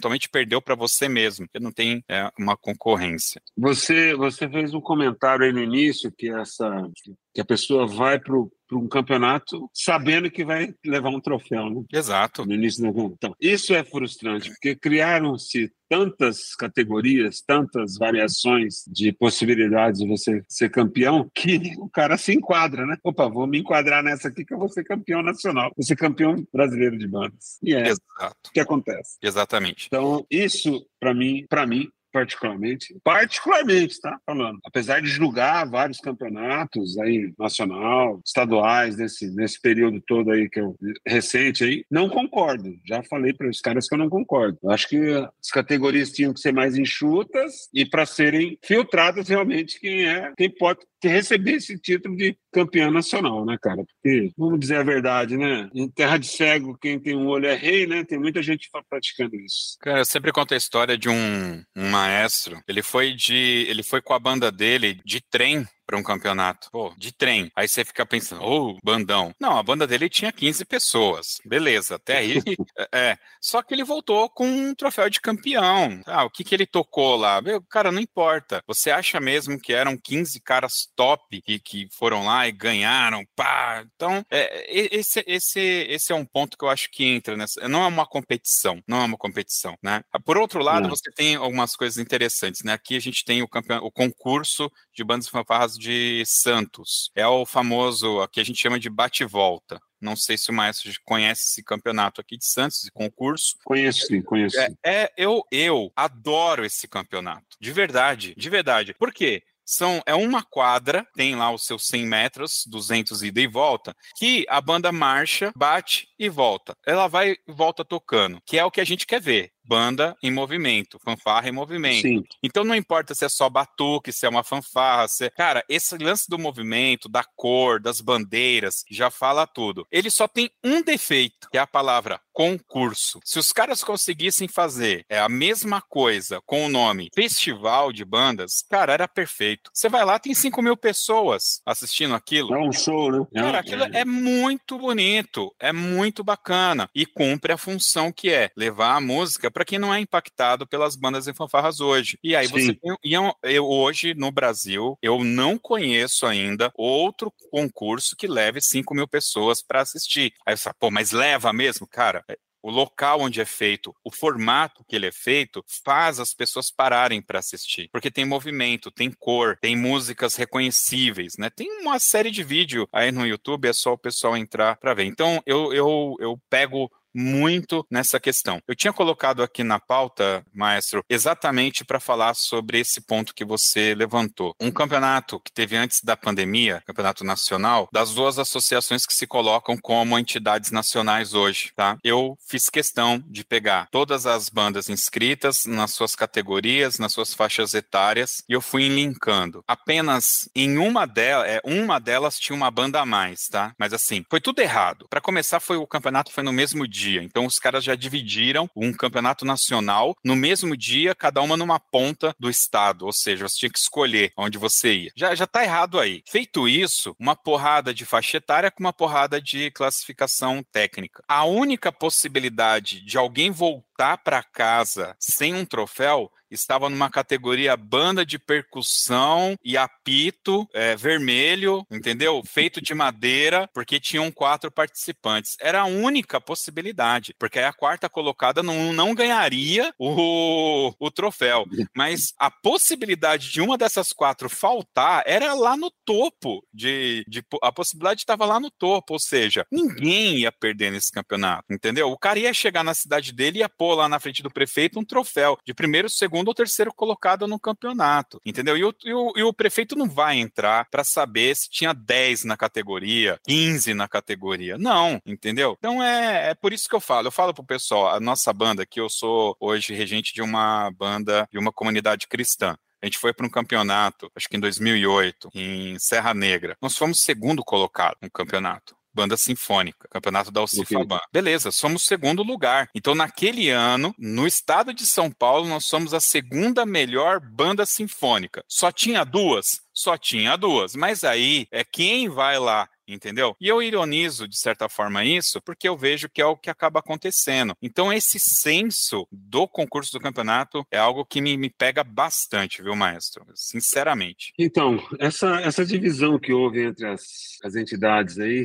eventualmente 0.03 0.29
perdeu 0.29 0.61
para 0.61 0.75
você 0.75 1.09
mesmo, 1.09 1.47
porque 1.47 1.63
não 1.63 1.73
tem 1.73 2.05
é, 2.09 2.29
uma 2.39 2.57
concorrência. 2.57 3.41
Você, 3.57 4.15
você 4.15 4.49
fez 4.49 4.75
um 4.75 4.81
comentário 4.81 5.45
aí 5.45 5.53
no 5.53 5.63
início 5.63 6.13
que 6.13 6.29
essa 6.29 6.89
que 7.35 7.41
a 7.41 7.45
pessoa 7.45 7.87
vai 7.87 8.19
para 8.19 8.37
o 8.37 8.51
para 8.73 8.79
um 8.79 8.89
campeonato 8.89 9.71
sabendo 9.75 10.31
que 10.31 10.45
vai 10.45 10.75
levar 10.85 11.11
um 11.11 11.21
troféu, 11.21 11.69
né? 11.69 11.83
Exato. 11.93 12.47
No 12.47 12.55
início 12.55 12.91
do 12.91 13.13
Então, 13.13 13.37
isso 13.39 13.75
é 13.75 13.85
frustrante, 13.85 14.49
porque 14.49 14.75
criaram-se 14.75 15.71
tantas 15.91 16.55
categorias, 16.55 17.43
tantas 17.47 17.99
variações 17.99 18.83
de 18.87 19.13
possibilidades 19.13 20.01
de 20.01 20.09
você 20.09 20.43
ser 20.49 20.71
campeão, 20.71 21.31
que 21.35 21.75
o 21.79 21.89
cara 21.91 22.17
se 22.17 22.33
enquadra, 22.33 22.87
né? 22.87 22.97
Opa, 23.05 23.29
vou 23.29 23.47
me 23.47 23.59
enquadrar 23.59 24.03
nessa 24.03 24.29
aqui 24.29 24.43
que 24.43 24.55
eu 24.55 24.59
vou 24.59 24.71
ser 24.71 24.85
campeão 24.85 25.23
nacional, 25.23 25.71
vou 25.77 25.85
ser 25.85 25.97
campeão 25.97 26.35
brasileiro 26.51 26.97
de 26.97 27.07
bandas. 27.07 27.59
E 27.63 27.75
é 27.75 27.89
Exato. 27.89 28.49
o 28.49 28.53
que 28.53 28.61
acontece. 28.61 29.19
Exatamente. 29.21 29.87
Então, 29.87 30.25
isso, 30.31 30.87
para 30.99 31.13
mim, 31.13 31.45
para 31.47 31.67
mim, 31.67 31.91
particularmente, 32.13 32.97
particularmente, 33.03 34.01
tá 34.01 34.19
falando, 34.27 34.59
apesar 34.65 35.01
de 35.01 35.09
julgar 35.09 35.69
vários 35.69 35.99
campeonatos 35.99 36.99
aí 36.99 37.33
nacional, 37.39 38.21
estaduais 38.25 38.97
nesse 38.97 39.31
nesse 39.35 39.61
período 39.61 40.01
todo 40.07 40.31
aí 40.31 40.49
que 40.49 40.61
eu 40.61 40.77
recente 41.07 41.65
aí, 41.65 41.85
não 41.91 42.09
concordo. 42.09 42.75
Já 42.87 43.03
falei 43.03 43.33
para 43.33 43.49
os 43.49 43.61
caras 43.61 43.89
que 43.89 43.95
eu 43.95 43.99
não 43.99 44.09
concordo. 44.09 44.59
Eu 44.63 44.71
acho 44.71 44.89
que 44.89 44.99
as 44.99 45.51
categorias 45.51 46.13
tinham 46.13 46.33
que 46.33 46.41
ser 46.41 46.53
mais 46.53 46.77
enxutas 46.77 47.69
e 47.73 47.85
para 47.85 48.07
serem 48.07 48.59
filtradas 48.63 49.29
realmente 49.29 49.81
quem 49.81 50.07
é, 50.07 50.33
quem 50.37 50.51
pode 50.51 50.81
receber 51.09 51.53
esse 51.53 51.79
título 51.79 52.17
de 52.17 52.37
campeão 52.53 52.91
nacional, 52.91 53.45
né, 53.45 53.57
cara? 53.61 53.85
Porque, 53.85 54.31
vamos 54.37 54.61
dizer 54.61 54.77
a 54.77 54.83
verdade, 54.83 55.37
né? 55.37 55.69
Em 55.75 55.89
terra 55.89 56.19
de 56.19 56.27
cego, 56.27 56.79
quem 56.79 56.99
tem 56.99 57.17
um 57.17 57.27
olho 57.27 57.47
é 57.47 57.55
rei, 57.55 57.87
né? 57.87 58.05
Tem 58.05 58.19
muita 58.19 58.43
gente 58.43 58.69
praticando 58.89 59.37
isso. 59.37 59.77
Cara, 59.81 60.01
eu 60.01 60.05
sempre 60.05 60.33
conto 60.33 60.55
a 60.55 60.57
história 60.57 60.97
de 60.97 61.09
um, 61.09 61.63
um 61.77 61.91
maestro. 61.91 62.61
Ele 62.69 62.83
foi 62.83 63.13
de. 63.15 63.67
Ele 63.69 63.83
foi 63.83 64.01
com 64.01 64.15
a 64.15 64.19
banda 64.19 64.51
dele 64.51 65.01
de 65.05 65.21
trem 65.21 65.67
para 65.87 65.99
um 65.99 66.03
campeonato. 66.03 66.69
Pô, 66.71 66.95
de 66.97 67.13
trem. 67.13 67.51
Aí 67.55 67.69
você 67.69 67.85
fica 67.85 68.05
pensando, 68.07 68.43
ô, 68.43 68.71
oh, 68.71 68.79
bandão. 68.83 69.35
Não, 69.39 69.59
a 69.59 69.63
banda 69.63 69.87
dele 69.87 70.09
tinha 70.09 70.33
15 70.33 70.65
pessoas. 70.65 71.39
Beleza, 71.45 71.97
até 71.97 72.19
aí. 72.19 72.35
é. 72.93 73.17
Só 73.41 73.63
que 73.63 73.75
ele 73.75 73.85
voltou 73.85 74.29
com 74.31 74.47
um 74.47 74.75
troféu 74.75 75.11
de 75.11 75.21
campeão. 75.21 76.01
Ah, 76.07 76.25
o 76.25 76.31
que, 76.31 76.45
que 76.45 76.55
ele 76.55 76.67
tocou 76.67 77.17
lá? 77.17 77.41
Meu, 77.41 77.63
cara, 77.63 77.93
não 77.93 78.01
importa. 78.01 78.63
Você 78.67 78.91
acha 78.91 79.21
mesmo 79.21 79.61
que 79.61 79.73
eram 79.73 79.97
15 79.97 80.41
caras 80.41 80.89
top 80.97 81.41
que, 81.43 81.59
que 81.59 81.89
foram 81.93 82.25
lá 82.25 82.47
e 82.47 82.53
ganharam? 82.53 83.25
Pá. 83.35 83.85
Então, 83.95 84.25
é, 84.31 84.97
esse, 84.97 85.23
esse, 85.27 85.61
esse 85.61 86.13
é 86.13 86.15
um 86.15 86.25
ponto 86.25 86.57
que 86.57 86.65
eu 86.65 86.69
acho 86.69 86.91
que 86.91 87.05
entra 87.05 87.37
nessa. 87.37 87.69
Não 87.69 87.83
é 87.83 87.87
uma 87.87 88.07
competição. 88.07 88.81
Não 88.87 89.03
é 89.03 89.05
uma 89.05 89.19
competição, 89.19 89.77
né? 89.83 90.03
Por 90.25 90.39
outro 90.39 90.63
lado, 90.63 90.83
não. 90.83 90.91
você 90.91 91.11
tem 91.13 91.37
algumas 91.37 91.77
coisas 91.77 91.99
interessantes, 91.99 92.63
né? 92.63 92.73
Aqui 92.73 92.97
a 92.97 93.01
gente 93.01 93.25
tem 93.25 93.43
o, 93.43 93.49
campeão, 93.49 93.85
o 93.85 93.91
concurso 93.91 94.71
de 94.95 95.05
bandas 95.05 95.29
fanfarras 95.29 95.72
de 95.79 96.23
Santos. 96.27 97.11
É 97.15 97.27
o 97.27 97.45
famoso, 97.47 98.27
que 98.29 98.41
a 98.41 98.45
gente 98.45 98.61
chama 98.61 98.79
de 98.79 98.91
bate-volta. 98.91 99.81
Não 100.01 100.17
sei 100.17 100.37
se 100.37 100.51
o 100.51 100.53
Maestro 100.53 100.91
conhece 101.05 101.43
esse 101.43 101.63
campeonato 101.63 102.21
aqui 102.21 102.37
de 102.37 102.45
Santos, 102.45 102.79
esse 102.79 102.91
concurso. 102.91 103.57
Conheço 103.65 104.07
sim, 104.07 104.21
conheço. 104.21 104.59
É, 104.59 104.75
é, 104.85 105.13
eu, 105.17 105.45
eu 105.51 105.93
adoro 105.95 106.65
esse 106.65 106.89
campeonato. 106.89 107.57
De 107.61 107.71
verdade, 107.71 108.35
de 108.37 108.51
verdade. 108.51 108.95
Por 108.95 109.13
quê? 109.13 109.43
São, 109.65 110.03
é 110.05 110.15
uma 110.15 110.43
quadra, 110.43 111.07
tem 111.15 111.37
lá 111.37 111.53
os 111.53 111.65
seus 111.65 111.87
100 111.87 112.07
metros, 112.07 112.65
200 112.67 113.23
ida 113.23 113.41
e 113.41 113.47
volta, 113.47 113.95
que 114.17 114.45
a 114.49 114.61
banda 114.61 114.91
marcha, 114.91 115.53
bate 115.57 116.09
e 116.25 116.29
volta. 116.29 116.75
Ela 116.87 117.09
vai 117.09 117.33
e 117.33 117.53
volta 117.53 117.85
tocando, 117.85 118.41
que 118.47 118.59
é 118.59 118.65
o 118.65 118.71
que 118.71 118.81
a 118.81 118.85
gente 118.85 119.07
quer 119.07 119.21
ver 119.21 119.53
banda 119.65 120.17
em 120.23 120.31
movimento, 120.31 120.99
fanfarra 120.99 121.49
em 121.49 121.53
movimento. 121.53 122.03
Sim. 122.03 122.23
Então 122.43 122.65
não 122.65 122.75
importa 122.75 123.15
se 123.15 123.25
é 123.25 123.29
só 123.29 123.49
batuque, 123.49 124.13
se 124.13 124.27
é 124.27 124.29
uma 124.29 124.43
fanfarra, 124.43 125.09
se... 125.09 125.25
É, 125.25 125.31
cara, 125.31 125.65
esse 125.69 125.97
lance 125.97 126.29
do 126.29 126.39
movimento, 126.39 127.09
da 127.09 127.25
cor, 127.37 127.81
das 127.81 128.01
bandeiras, 128.01 128.85
já 128.91 129.11
fala 129.11 129.47
tudo. 129.47 129.87
Ele 129.91 130.11
só 130.11 130.27
tem 130.27 130.51
um 130.63 130.83
defeito, 130.83 131.49
que 131.51 131.57
é 131.57 131.61
a 131.61 131.67
palavra 131.67 132.21
concurso. 132.33 133.21
Se 133.25 133.39
os 133.39 133.53
caras 133.53 133.85
conseguissem 133.85 134.49
fazer 134.49 135.05
é 135.09 135.19
a 135.19 135.29
mesma 135.29 135.83
coisa 135.83 136.41
com 136.47 136.67
o 136.67 136.69
nome 136.69 137.11
Festival 137.15 137.93
de 137.93 138.05
Bandas, 138.05 138.65
cara, 138.69 138.93
era 138.93 139.07
perfeito. 139.07 139.71
Você 139.73 139.89
vai 139.89 140.05
lá, 140.05 140.19
tem 140.19 140.35
5 140.35 140.61
mil 140.63 140.77
pessoas 140.77 141.61
assistindo 141.65 142.15
aquilo. 142.15 142.55
É 142.55 142.59
um 142.59 142.73
show, 142.73 143.13
né? 143.13 143.27
Cara, 143.35 143.59
aquilo 143.59 143.85
é. 143.85 144.01
é 144.01 144.05
muito 144.05 144.79
bonito, 144.79 145.55
é 145.61 145.73
muito 145.73 146.12
bacana 146.25 146.91
e 146.93 147.07
cumpre 147.07 147.53
a 147.53 147.57
função 147.57 148.11
que 148.13 148.31
é 148.31 148.51
levar 148.57 148.97
a 148.97 149.01
música 149.01 149.51
para 149.51 149.65
quem 149.65 149.79
não 149.79 149.95
é 149.95 150.01
impactado 150.01 150.67
pelas 150.67 150.97
bandas 150.97 151.29
e 151.29 151.33
fanfarras 151.33 151.81
hoje. 151.81 152.19
E 152.23 152.35
aí 152.35 152.49
Sim. 152.49 152.53
você 152.53 152.75
tem, 152.75 152.97
e 153.05 153.13
eu, 153.15 153.33
eu, 153.45 153.65
hoje 153.65 154.15
no 154.15 154.33
Brasil, 154.33 154.99
eu 155.01 155.23
não 155.23 155.57
conheço 155.57 156.27
ainda 156.27 156.73
outro 156.77 157.33
concurso 157.51 158.17
que 158.17 158.27
leve 158.27 158.61
5 158.61 158.95
mil 158.95 159.07
pessoas 159.07 159.63
para 159.63 159.83
assistir. 159.83 160.33
Aí 160.45 160.57
você 160.57 160.65
fala, 160.65 160.77
pô, 160.79 160.91
mas 160.91 161.13
leva 161.13 161.53
mesmo? 161.53 161.87
Cara, 161.87 162.25
é, 162.29 162.37
o 162.63 162.71
local 162.71 163.21
onde 163.21 163.41
é 163.41 163.45
feito, 163.45 163.95
o 164.05 164.11
formato 164.11 164.85
que 164.89 164.95
ele 164.95 165.07
é 165.07 165.13
feito, 165.13 165.65
faz 165.85 166.21
as 166.21 166.33
pessoas 166.33 166.71
pararem 166.71 167.21
para 167.21 167.41
assistir. 167.41 167.89
Porque 167.91 168.11
tem 168.11 168.25
movimento, 168.25 168.91
tem 168.91 169.11
cor, 169.11 169.59
tem 169.61 169.77
músicas 169.77 170.37
reconhecíveis, 170.37 171.35
né? 171.39 171.51
Tem 171.51 171.81
uma 171.81 171.99
série 171.99 172.31
de 172.31 172.43
vídeo 172.43 172.89
aí 172.93 173.11
no 173.11 173.27
YouTube, 173.27 173.69
é 173.69 173.73
só 173.73 173.95
o 173.95 173.99
pessoal 173.99 174.37
entrar 174.37 174.77
para 174.77 174.95
ver. 174.95 175.05
Então, 175.05 175.43
eu, 175.45 175.73
eu, 175.73 176.17
eu 176.21 176.41
pego 176.49 176.91
muito 177.15 177.87
nessa 177.91 178.19
questão. 178.19 178.61
Eu 178.67 178.75
tinha 178.75 178.93
colocado 178.93 179.43
aqui 179.43 179.63
na 179.63 179.79
pauta, 179.79 180.45
maestro, 180.53 181.05
exatamente 181.09 181.85
para 181.85 182.01
falar 182.01 182.35
sobre 182.35 182.81
esse 182.81 183.01
ponto 183.01 183.35
que 183.35 183.45
você 183.45 183.95
levantou. 183.95 184.55
Um 184.61 184.71
campeonato 184.71 185.41
que 185.41 185.53
teve 185.53 185.77
antes 185.77 186.03
da 186.03 186.17
pandemia, 186.17 186.83
campeonato 186.87 187.25
nacional, 187.25 187.89
das 187.93 188.15
duas 188.15 188.39
associações 188.39 189.07
que 189.07 189.15
se 189.15 189.27
colocam 189.27 189.77
como 189.77 190.19
entidades 190.19 190.71
nacionais 190.71 191.35
hoje, 191.35 191.73
tá? 191.77 191.99
Eu 192.03 192.37
fiz 192.47 192.69
questão 192.69 193.23
de 193.27 193.45
pegar 193.45 193.89
todas 193.91 194.27
as 194.27 194.49
bandas 194.49 194.89
inscritas 194.89 195.67
nas 195.67 195.93
suas 195.93 196.15
categorias, 196.15 196.99
nas 196.99 197.13
suas 197.13 197.35
faixas 197.35 197.75
etárias, 197.75 198.43
e 198.49 198.53
eu 198.53 198.61
fui 198.61 198.89
linkando. 198.89 199.63
Apenas 199.67 200.49
em 200.55 200.79
uma 200.79 201.07
delas, 201.07 201.49
é, 201.49 201.61
uma 201.65 201.99
delas 201.99 202.39
tinha 202.39 202.57
uma 202.57 202.71
banda 202.71 203.01
a 203.01 203.07
mais, 203.07 203.49
tá? 203.49 203.75
Mas 203.79 203.93
assim, 203.93 204.25
foi 204.31 204.41
tudo 204.41 204.61
errado. 204.61 205.07
Para 205.09 205.21
começar, 205.21 205.61
foi 205.61 205.77
o 205.77 205.87
campeonato 205.87 206.33
foi 206.33 206.43
no 206.43 206.53
mesmo 206.53 206.87
dia 206.87 207.02
dia. 207.03 207.23
Então 207.23 207.47
os 207.47 207.59
caras 207.59 207.85
já 207.85 207.95
dividiram 207.95 208.69
um 208.77 208.93
campeonato 208.93 209.45
nacional 209.45 210.15
no 210.25 210.37
mesmo 210.37 210.77
dia, 210.77 211.15
cada 211.15 211.43
uma 211.43 211.57
numa 211.57 211.79
ponta 211.79 212.35
do 212.39 212.49
estado, 212.49 213.05
ou 213.07 213.13
seja, 213.13 213.49
você 213.49 213.59
tinha 213.59 213.71
que 213.71 213.79
escolher 213.79 214.33
onde 214.37 214.59
você 214.59 214.95
ia. 214.95 215.13
Já 215.17 215.35
já 215.35 215.47
tá 215.47 215.65
errado 215.65 215.99
aí. 215.99 216.23
Feito 216.29 216.69
isso, 216.69 217.15
uma 217.19 217.35
porrada 217.35 217.93
de 217.93 218.05
faixa 218.05 218.37
etária 218.37 218.71
com 218.71 218.83
uma 218.83 218.93
porrada 218.93 219.41
de 219.41 219.71
classificação 219.71 220.65
técnica. 220.73 221.23
A 221.29 221.45
única 221.45 221.91
possibilidade 221.91 223.05
de 223.05 223.19
alguém 223.19 223.51
voltar 223.51 223.92
para 223.97 224.43
casa 224.43 225.15
sem 225.19 225.55
um 225.55 225.65
troféu 225.65 226.31
estava 226.55 226.89
numa 226.89 227.11
categoria 227.11 227.77
banda 227.77 228.25
de 228.25 228.39
percussão 228.39 229.57
e 229.65 229.77
apito 229.77 230.69
é, 230.73 230.95
vermelho, 230.95 231.87
entendeu? 231.91 232.43
Feito 232.47 232.81
de 232.81 232.95
madeira, 232.95 233.69
porque 233.73 233.99
tinham 233.99 234.31
quatro 234.31 234.71
participantes. 234.71 235.57
Era 235.61 235.83
a 235.83 235.87
única 235.87 236.41
possibilidade, 236.41 237.35
porque 237.39 237.59
aí 237.59 237.65
a 237.65 237.73
quarta 237.73 238.09
colocada 238.09 238.63
não, 238.63 238.93
não 238.93 239.15
ganharia 239.15 239.93
o, 239.99 240.93
o 240.99 241.11
troféu. 241.11 241.65
Mas 241.97 242.35
a 242.39 242.51
possibilidade 242.51 243.51
de 243.51 243.61
uma 243.61 243.79
dessas 243.79 244.13
quatro 244.13 244.49
faltar 244.49 245.23
era 245.27 245.55
lá 245.55 245.77
no 245.77 245.91
topo 246.05 246.65
de, 246.73 247.25
de 247.27 247.43
a 247.63 247.73
possibilidade 247.73 248.21
estava 248.21 248.45
lá 248.45 248.61
no 248.61 248.71
topo, 248.71 249.15
ou 249.15 249.19
seja, 249.19 249.67
ninguém 249.71 250.39
ia 250.39 250.53
perder 250.53 250.93
nesse 250.93 251.11
campeonato, 251.11 251.73
entendeu? 251.73 252.11
O 252.11 252.19
cara 252.19 252.39
ia 252.39 252.53
chegar 252.53 252.85
na 252.85 252.95
cidade 252.95 253.33
dele 253.33 253.59
e 253.59 253.61
ia 253.61 253.69
pôr 253.83 253.97
lá 253.97 254.09
na 254.09 254.21
frente 254.21 254.45
do 254.45 254.51
prefeito 254.51 255.01
um 255.01 255.05
troféu 255.05 255.59
de 255.67 255.75
primeiro, 255.75 256.09
segundo 256.09 256.47
ou 256.47 256.55
terceiro 256.55 256.95
colocado 256.95 257.49
no 257.49 257.59
campeonato, 257.59 258.41
entendeu? 258.47 258.77
E 258.77 258.85
o, 258.85 258.95
e 259.05 259.13
o, 259.13 259.33
e 259.39 259.43
o 259.43 259.53
prefeito 259.53 259.97
não 259.97 260.09
vai 260.09 260.37
entrar 260.39 260.87
para 260.89 261.03
saber 261.03 261.57
se 261.57 261.69
tinha 261.69 261.93
10 261.93 262.45
na 262.45 262.57
categoria, 262.57 263.41
15 263.45 263.93
na 263.93 264.07
categoria. 264.07 264.79
Não, 264.79 265.21
entendeu? 265.27 265.75
Então 265.81 266.01
é, 266.01 266.51
é 266.51 266.55
por 266.55 266.73
isso 266.73 266.89
que 266.89 266.95
eu 266.95 267.01
falo. 267.01 267.27
Eu 267.27 267.33
falo 267.33 267.53
pro 267.53 267.65
pessoal, 267.65 268.15
a 268.15 268.21
nossa 268.21 268.53
banda, 268.53 268.87
que 268.87 269.01
eu 269.01 269.09
sou 269.09 269.57
hoje 269.59 269.93
regente 269.93 270.33
de 270.33 270.43
uma 270.43 270.89
banda, 270.93 271.49
de 271.51 271.59
uma 271.59 271.73
comunidade 271.73 272.29
cristã. 272.29 272.77
A 273.03 273.07
gente 273.07 273.19
foi 273.19 273.33
para 273.33 273.45
um 273.45 273.51
campeonato, 273.51 274.31
acho 274.37 274.49
que 274.49 274.57
em 274.57 274.61
2008, 274.61 275.51
em 275.57 275.99
Serra 275.99 276.33
Negra. 276.33 276.77
Nós 276.81 276.97
fomos 276.97 277.19
segundo 277.19 277.65
colocado 277.65 278.17
no 278.23 278.31
campeonato 278.31 278.95
banda 279.15 279.37
sinfônica, 279.37 280.09
campeonato 280.09 280.51
da 280.51 280.61
Alcifaban. 280.61 281.21
Beleza, 281.33 281.71
somos 281.71 282.05
segundo 282.05 282.43
lugar. 282.43 282.89
Então, 282.95 283.15
naquele 283.15 283.71
ano, 283.71 284.15
no 284.19 284.47
estado 284.47 284.93
de 284.93 285.07
São 285.07 285.31
Paulo, 285.31 285.69
nós 285.69 285.87
somos 285.87 286.15
a 286.15 286.21
segunda 286.21 286.85
melhor 286.87 287.41
banda 287.41 287.85
sinfônica. 287.87 288.65
Só 288.69 288.91
tinha 288.91 289.25
duas? 289.25 289.81
Só 289.93 290.17
tinha 290.17 290.57
duas. 290.57 290.95
Mas 290.95 291.25
aí 291.25 291.67
é 291.71 291.85
quem 291.85 292.29
vai 292.29 292.59
lá 292.59 292.89
entendeu? 293.07 293.57
E 293.61 293.69
eu 293.69 293.83
ironizo, 293.83 294.47
de 294.47 294.59
certa 294.59 294.89
forma, 294.89 295.25
isso, 295.25 295.61
porque 295.61 295.89
eu 295.89 295.97
vejo 295.97 296.29
que 296.29 296.41
é 296.41 296.47
o 296.47 296.57
que 296.57 296.71
acaba 296.71 297.01
acontecendo. 297.01 297.75
Então, 297.83 298.13
esse 298.13 298.39
senso 298.39 299.27
do 299.31 299.67
concurso 299.67 300.13
do 300.13 300.21
campeonato 300.21 300.87
é 300.91 300.99
algo 300.99 301.25
que 301.25 301.41
me, 301.41 301.57
me 301.57 301.71
pega 301.71 302.05
bastante, 302.05 302.83
viu, 302.83 302.95
maestro? 302.95 303.45
Sinceramente. 303.55 304.53
Então, 304.59 305.03
essa, 305.19 305.61
essa 305.61 305.85
divisão 305.85 306.39
que 306.39 306.53
houve 306.53 306.85
entre 306.85 307.07
as, 307.07 307.23
as 307.63 307.75
entidades 307.75 308.39
aí, 308.39 308.63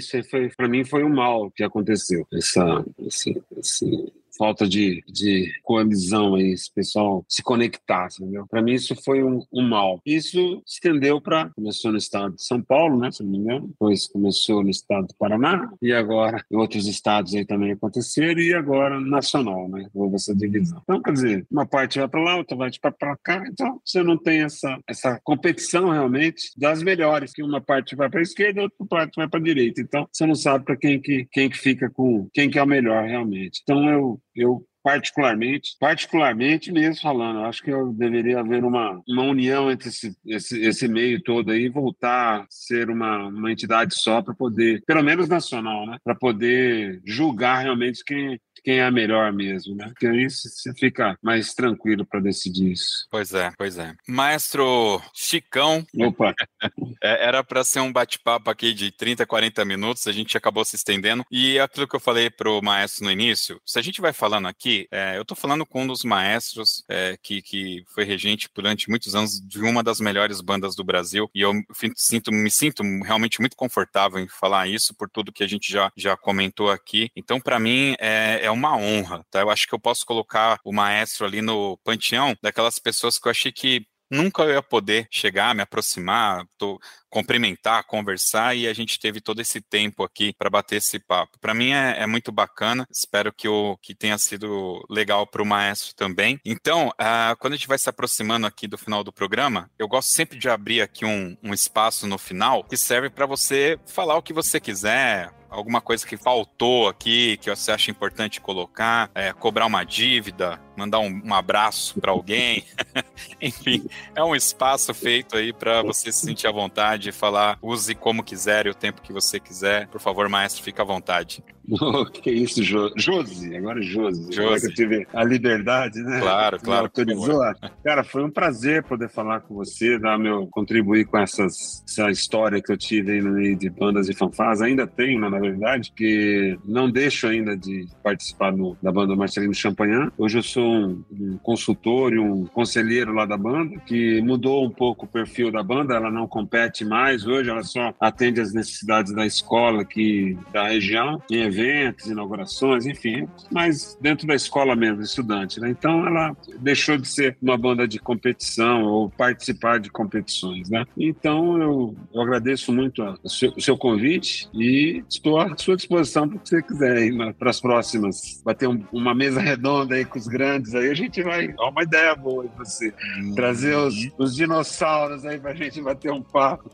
para 0.56 0.68
mim, 0.68 0.84
foi 0.86 1.04
um 1.04 1.14
mal 1.14 1.52
que 1.52 1.64
aconteceu. 1.64 2.28
Essa, 2.34 2.86
esse, 3.00 3.42
esse 3.58 4.12
falta 4.38 4.68
de, 4.68 5.04
de 5.08 5.52
coalizão 5.64 6.36
aí, 6.36 6.52
esse 6.52 6.72
pessoal 6.74 7.26
se 7.28 7.42
conectar, 7.42 8.08
entendeu? 8.20 8.46
Para 8.48 8.62
mim 8.62 8.74
isso 8.74 8.96
foi 9.04 9.24
um, 9.24 9.44
um 9.52 9.68
mal. 9.68 10.02
Isso 10.06 10.62
se 10.66 10.76
estendeu 10.76 11.20
para 11.20 11.50
começou 11.56 11.92
no 11.92 11.98
estado 11.98 12.36
de 12.36 12.44
São 12.44 12.62
Paulo, 12.62 12.98
né, 12.98 13.12
se 13.12 13.24
não 13.24 13.32
me 13.32 13.38
engano, 13.38 13.68
depois 13.68 14.08
começou 14.08 14.64
no 14.64 14.70
estado 14.70 15.08
do 15.08 15.16
Paraná 15.16 15.70
e 15.82 15.92
agora 15.92 16.44
em 16.52 16.56
outros 16.56 16.88
estados 16.88 17.34
aí 17.34 17.46
também 17.46 17.72
aconteceram 17.72 18.40
e 18.40 18.54
agora 18.54 19.00
nacional, 19.00 19.68
né? 19.70 19.88
Houve 19.94 20.16
essa 20.16 20.36
divisão. 20.36 20.80
Então, 20.84 21.02
quer 21.02 21.12
dizer, 21.12 21.48
uma 21.52 21.66
parte 21.66 22.00
vai 22.00 22.08
para 22.08 22.24
lá, 22.24 22.36
outra 22.38 22.56
vai 22.56 22.70
para 22.80 23.18
cá, 23.18 23.44
então 23.48 23.82
você 23.84 24.04
não 24.04 24.18
tem 24.18 24.42
essa 24.42 24.80
essa 24.88 25.20
competição 25.24 25.90
realmente 25.90 26.52
das 26.58 26.82
melhores, 26.82 27.34
que 27.34 27.44
uma 27.44 27.62
parte 27.62 27.96
vai 27.96 28.10
para 28.10 28.20
a 28.20 28.24
esquerda, 28.24 28.62
outra 28.62 28.86
parte 28.88 29.16
vai 29.16 29.28
para 29.28 29.40
a 29.40 29.44
direita. 29.44 29.82
Então, 29.82 30.08
você 30.12 30.26
não 30.26 30.36
sabe 30.36 30.66
para 30.66 30.78
quem 30.78 31.00
que 31.00 31.28
quem 31.32 31.50
que 31.50 31.58
fica 31.58 31.90
com 31.90 32.28
quem 32.34 32.50
que 32.50 32.60
é 32.60 32.64
o 32.64 32.68
melhor 32.68 33.06
realmente. 33.06 33.62
Então, 33.64 33.90
eu 33.90 34.22
eu 34.38 34.66
particularmente, 34.88 35.76
particularmente 35.82 36.72
mesmo 36.72 37.02
falando, 37.02 37.40
acho 37.40 37.62
que 37.62 37.70
eu 37.70 37.92
deveria 37.92 38.40
haver 38.40 38.64
uma, 38.64 39.02
uma 39.06 39.24
união 39.24 39.70
entre 39.70 39.90
esse, 39.90 40.16
esse, 40.26 40.62
esse 40.62 40.88
meio 40.88 41.22
todo 41.22 41.52
aí, 41.52 41.68
voltar 41.68 42.44
a 42.44 42.46
ser 42.50 42.90
uma, 42.90 43.28
uma 43.28 43.52
entidade 43.52 43.94
só 43.96 44.22
para 44.22 44.34
poder, 44.34 44.82
pelo 44.88 45.04
menos 45.04 45.28
nacional, 45.28 45.86
né, 45.86 45.98
para 46.02 46.16
poder 46.16 47.02
julgar 47.06 47.64
realmente 47.64 48.02
quem, 48.02 48.40
quem 48.68 48.80
é 48.80 48.84
a 48.84 48.92
melhor 48.92 49.32
mesmo, 49.32 49.74
né? 49.76 49.86
Porque 49.88 50.06
aí 50.06 50.30
você 50.30 50.74
fica 50.74 51.18
mais 51.24 51.54
tranquilo 51.54 52.06
para 52.06 52.20
decidir 52.20 52.74
isso. 52.74 53.08
Pois 53.10 53.34
é, 53.34 53.50
pois 53.58 53.78
é. 53.78 53.96
Maestro 54.06 55.02
Chicão. 55.14 55.88
Opa! 55.98 56.36
É, 57.00 57.28
era 57.28 57.44
para 57.44 57.64
ser 57.64 57.80
um 57.80 57.94
bate-papo 57.94 58.50
aqui 58.50 58.74
de 58.74 58.90
30, 58.90 59.24
40 59.24 59.64
minutos, 59.66 60.08
a 60.08 60.12
gente 60.12 60.36
acabou 60.36 60.66
se 60.66 60.76
estendendo. 60.76 61.24
E 61.30 61.60
aquilo 61.60 61.88
que 61.88 61.96
eu 61.96 62.00
falei 62.00 62.28
pro 62.28 62.60
maestro 62.60 63.06
no 63.06 63.12
início, 63.12 63.62
se 63.64 63.78
a 63.78 63.84
gente 63.84 64.02
vai 64.02 64.12
falando 64.12 64.48
aqui, 64.48 64.88
é, 64.92 65.16
eu 65.16 65.24
tô 65.24 65.36
falando 65.36 65.64
com 65.64 65.84
um 65.84 65.88
dos 65.88 66.04
maestros 66.04 66.84
é, 66.90 67.16
que, 67.22 67.44
que 67.44 67.84
foi 67.94 68.04
regente 68.04 68.50
durante 68.52 68.90
muitos 68.90 69.14
anos 69.14 69.40
de 69.40 69.60
uma 69.60 69.84
das 69.84 70.00
melhores 70.00 70.42
bandas 70.42 70.76
do 70.76 70.84
Brasil, 70.84 71.30
e 71.36 71.42
eu 71.42 71.54
sinto, 71.96 72.32
me 72.32 72.50
sinto 72.50 72.82
realmente 73.04 73.40
muito 73.40 73.56
confortável 73.56 74.20
em 74.20 74.28
falar 74.28 74.68
isso 74.68 74.96
por 74.96 75.08
tudo 75.08 75.32
que 75.32 75.44
a 75.44 75.48
gente 75.48 75.72
já, 75.72 75.92
já 75.96 76.18
comentou 76.18 76.72
aqui. 76.72 77.12
Então, 77.16 77.40
para 77.40 77.60
mim, 77.60 77.96
é, 78.00 78.40
é 78.42 78.50
uma 78.58 78.76
honra, 78.76 79.24
tá? 79.30 79.42
Eu 79.42 79.50
acho 79.50 79.68
que 79.68 79.74
eu 79.74 79.80
posso 79.80 80.06
colocar 80.06 80.60
o 80.64 80.74
maestro 80.74 81.26
ali 81.26 81.42
no 81.42 81.78
panteão 81.84 82.36
daquelas 82.42 82.80
pessoas 82.80 83.18
que 83.18 83.28
eu 83.28 83.32
achei 83.32 83.52
que 83.52 83.86
nunca 84.10 84.44
eu 84.44 84.52
ia 84.52 84.64
poder 84.64 85.08
chegar, 85.12 85.54
me 85.54 85.62
aproximar, 85.62 86.46
tô, 86.58 86.80
cumprimentar, 87.10 87.86
conversar 87.86 88.56
e 88.56 88.68
a 88.68 88.74
gente 88.74 89.00
teve 89.00 89.22
todo 89.22 89.42
esse 89.42 89.62
tempo 89.62 90.04
aqui 90.04 90.34
para 90.38 90.50
bater 90.50 90.78
esse 90.78 91.00
papo. 91.00 91.38
Para 91.40 91.54
mim 91.54 91.72
é, 91.72 92.02
é, 92.02 92.08
muito 92.08 92.32
bacana, 92.32 92.86
espero 92.90 93.34
que, 93.34 93.48
o, 93.48 93.78
que 93.82 93.96
tenha 93.96 94.18
sido 94.18 94.84
legal 94.90 95.26
para 95.28 95.42
o 95.42 95.46
maestro 95.46 95.94
também. 95.96 96.40
Então, 96.46 96.90
uh, 96.90 97.36
quando 97.40 97.54
a 97.54 97.56
gente 97.56 97.68
vai 97.68 97.78
se 97.78 97.90
aproximando 97.90 98.48
aqui 98.48 98.68
do 98.68 98.78
final 98.78 99.04
do 99.04 99.14
programa, 99.14 99.70
eu 99.78 99.88
gosto 99.88 100.10
sempre 100.10 100.38
de 100.38 100.50
abrir 100.50 100.82
aqui 100.82 101.06
um, 101.06 101.38
um 101.44 101.54
espaço 101.54 102.08
no 102.08 102.18
final 102.18 102.64
que 102.64 102.78
serve 102.78 103.10
para 103.10 103.26
você 103.26 103.80
falar 103.86 104.18
o 104.18 104.22
que 104.22 104.34
você 104.34 104.60
quiser, 104.60 105.32
alguma 105.50 105.82
coisa 105.82 106.06
que 106.06 106.18
faltou 106.18 106.88
aqui, 106.88 107.38
que 107.38 107.50
você 107.50 107.72
acha 107.72 107.92
importante 107.92 108.42
colocar, 108.42 109.10
é, 109.16 109.32
cobrar 109.34 109.66
uma 109.66 109.84
dívida, 109.84 110.60
mandar 110.76 111.00
um, 111.00 111.22
um 111.26 111.34
abraço 111.34 112.00
para 112.00 112.12
alguém. 112.12 112.66
Enfim, 113.42 113.86
é 114.16 114.24
um 114.24 114.36
espaço 114.36 114.94
feito 114.94 115.38
aí 115.38 115.54
para 115.54 115.82
você 115.82 116.12
se 116.12 116.26
sentir 116.26 116.48
à 116.48 116.52
vontade, 116.52 117.12
falar, 117.12 117.58
use 117.62 117.96
como 117.96 118.24
quiser 118.24 118.68
e 118.68 118.70
o 118.70 118.76
tempo 118.76 119.02
que 119.02 119.14
você 119.14 119.40
quiser. 119.40 119.88
Por 119.88 120.02
favor, 120.02 120.28
maestro, 120.30 120.64
fique 120.64 120.82
à 120.82 120.84
vontade. 120.84 121.44
que 122.22 122.32
isso, 122.32 122.64
jo 122.64 122.92
Josi, 122.96 123.56
agora 123.56 123.82
Josi. 123.82 124.24
Josi. 124.24 124.40
Agora 124.40 124.60
que 124.60 124.68
eu 124.68 124.74
tive 124.74 125.08
a 125.14 125.24
liberdade, 125.24 126.02
né? 126.02 126.20
Claro, 126.22 126.60
claro. 126.60 126.86
autorizou. 126.86 127.42
Cara, 127.84 128.04
foi 128.04 128.24
um 128.24 128.30
prazer 128.30 128.84
poder 128.84 129.10
falar 129.10 129.42
com 129.42 129.56
você, 129.56 130.00
dar 130.00 130.18
meu, 130.18 130.48
contribuir 130.48 131.06
com 131.06 131.18
essas, 131.18 131.84
essa 131.88 132.10
história 132.10 132.62
que 132.62 132.72
eu 132.72 132.78
tive 132.78 133.14
aí 133.14 133.22
no 133.22 133.32
meio 133.32 133.58
de 133.58 133.70
bandas 133.70 134.08
e 134.08 134.14
fanfás. 134.14 134.62
Ainda 134.62 134.88
tenho, 134.88 135.20
na 135.20 135.40
verdade, 135.40 135.92
que 135.96 136.58
não 136.64 136.90
deixo 136.90 137.28
ainda 137.28 137.56
de 137.56 137.88
participar 138.02 138.52
no, 138.52 138.78
da 138.82 138.92
banda 138.92 139.16
Marcelino 139.16 139.54
Champagnat. 139.54 140.12
Hoje 140.18 140.38
eu 140.40 140.44
sou 140.44 140.64
um, 140.64 141.04
um, 141.12 141.38
consultor 141.38 142.14
e 142.14 142.20
um 142.20 142.46
conselheiro 142.46 143.14
lá 143.14 143.26
da 143.26 143.38
banda, 143.38 143.78
que 143.86 144.22
mudou 144.22 144.66
um 144.66 144.72
pouco 144.72 145.06
o 145.06 145.10
perfil 145.10 145.52
da 145.52 145.62
banda, 145.62 145.96
ela 145.96 146.10
não 146.10 146.28
compete 146.28 146.86
mais 146.86 147.26
hoje, 147.26 147.50
ela 147.50 147.64
só 147.64 147.94
atende 148.00 148.40
às 148.40 148.54
necessidades 148.54 149.14
da 149.14 149.26
escola 149.26 149.82
aqui 149.82 150.38
da 150.54 150.68
região, 150.70 151.22
em 151.30 151.44
eventos, 151.58 152.08
inaugurações, 152.08 152.86
enfim, 152.86 153.28
mas 153.52 153.98
dentro 154.00 154.28
da 154.28 154.36
escola 154.36 154.76
mesmo, 154.76 155.02
estudante, 155.02 155.60
né? 155.60 155.70
Então 155.70 156.06
ela 156.06 156.36
deixou 156.60 156.98
de 156.98 157.08
ser 157.08 157.38
uma 157.42 157.58
banda 157.58 157.88
de 157.88 158.00
competição 158.00 158.84
ou 158.84 159.10
participar 159.10 159.80
de 159.80 159.90
competições, 159.90 160.70
né? 160.70 160.86
Então 160.98 161.62
eu, 161.62 161.96
eu 162.14 162.22
agradeço 162.22 162.72
muito 162.72 163.04
o 163.24 163.30
seu, 163.30 163.52
o 163.56 163.62
seu, 163.62 163.78
convite 163.78 164.50
e 164.54 165.04
estou 165.10 165.40
à 165.40 165.56
sua 165.58 165.76
disposição 165.76 166.28
para 166.28 166.38
o 166.38 166.40
que 166.40 166.50
você 166.50 166.62
quiser 166.62 166.98
para 167.38 167.50
as 167.50 167.62
próximas, 167.62 168.42
bater 168.44 168.68
um, 168.68 168.84
uma 168.92 169.14
mesa 169.14 169.40
redonda 169.40 169.96
aí 169.96 170.04
com 170.04 170.18
os 170.18 170.28
grandes 170.28 170.74
aí, 170.74 170.90
a 170.90 170.94
gente 170.94 171.22
vai. 171.22 171.54
Ó, 171.58 171.70
uma 171.70 171.84
ideia 171.84 172.16
boa 172.16 172.44
aí 172.44 172.50
você. 172.58 172.94
Hum. 173.20 173.34
Trazer 173.36 173.76
os, 173.76 173.96
os 174.18 174.36
dinossauros 174.36 175.26
aí 175.26 175.40
pra 175.40 175.54
gente 175.54 175.82
bater 175.82 176.12
um 176.12 176.22
papo. 176.22 176.72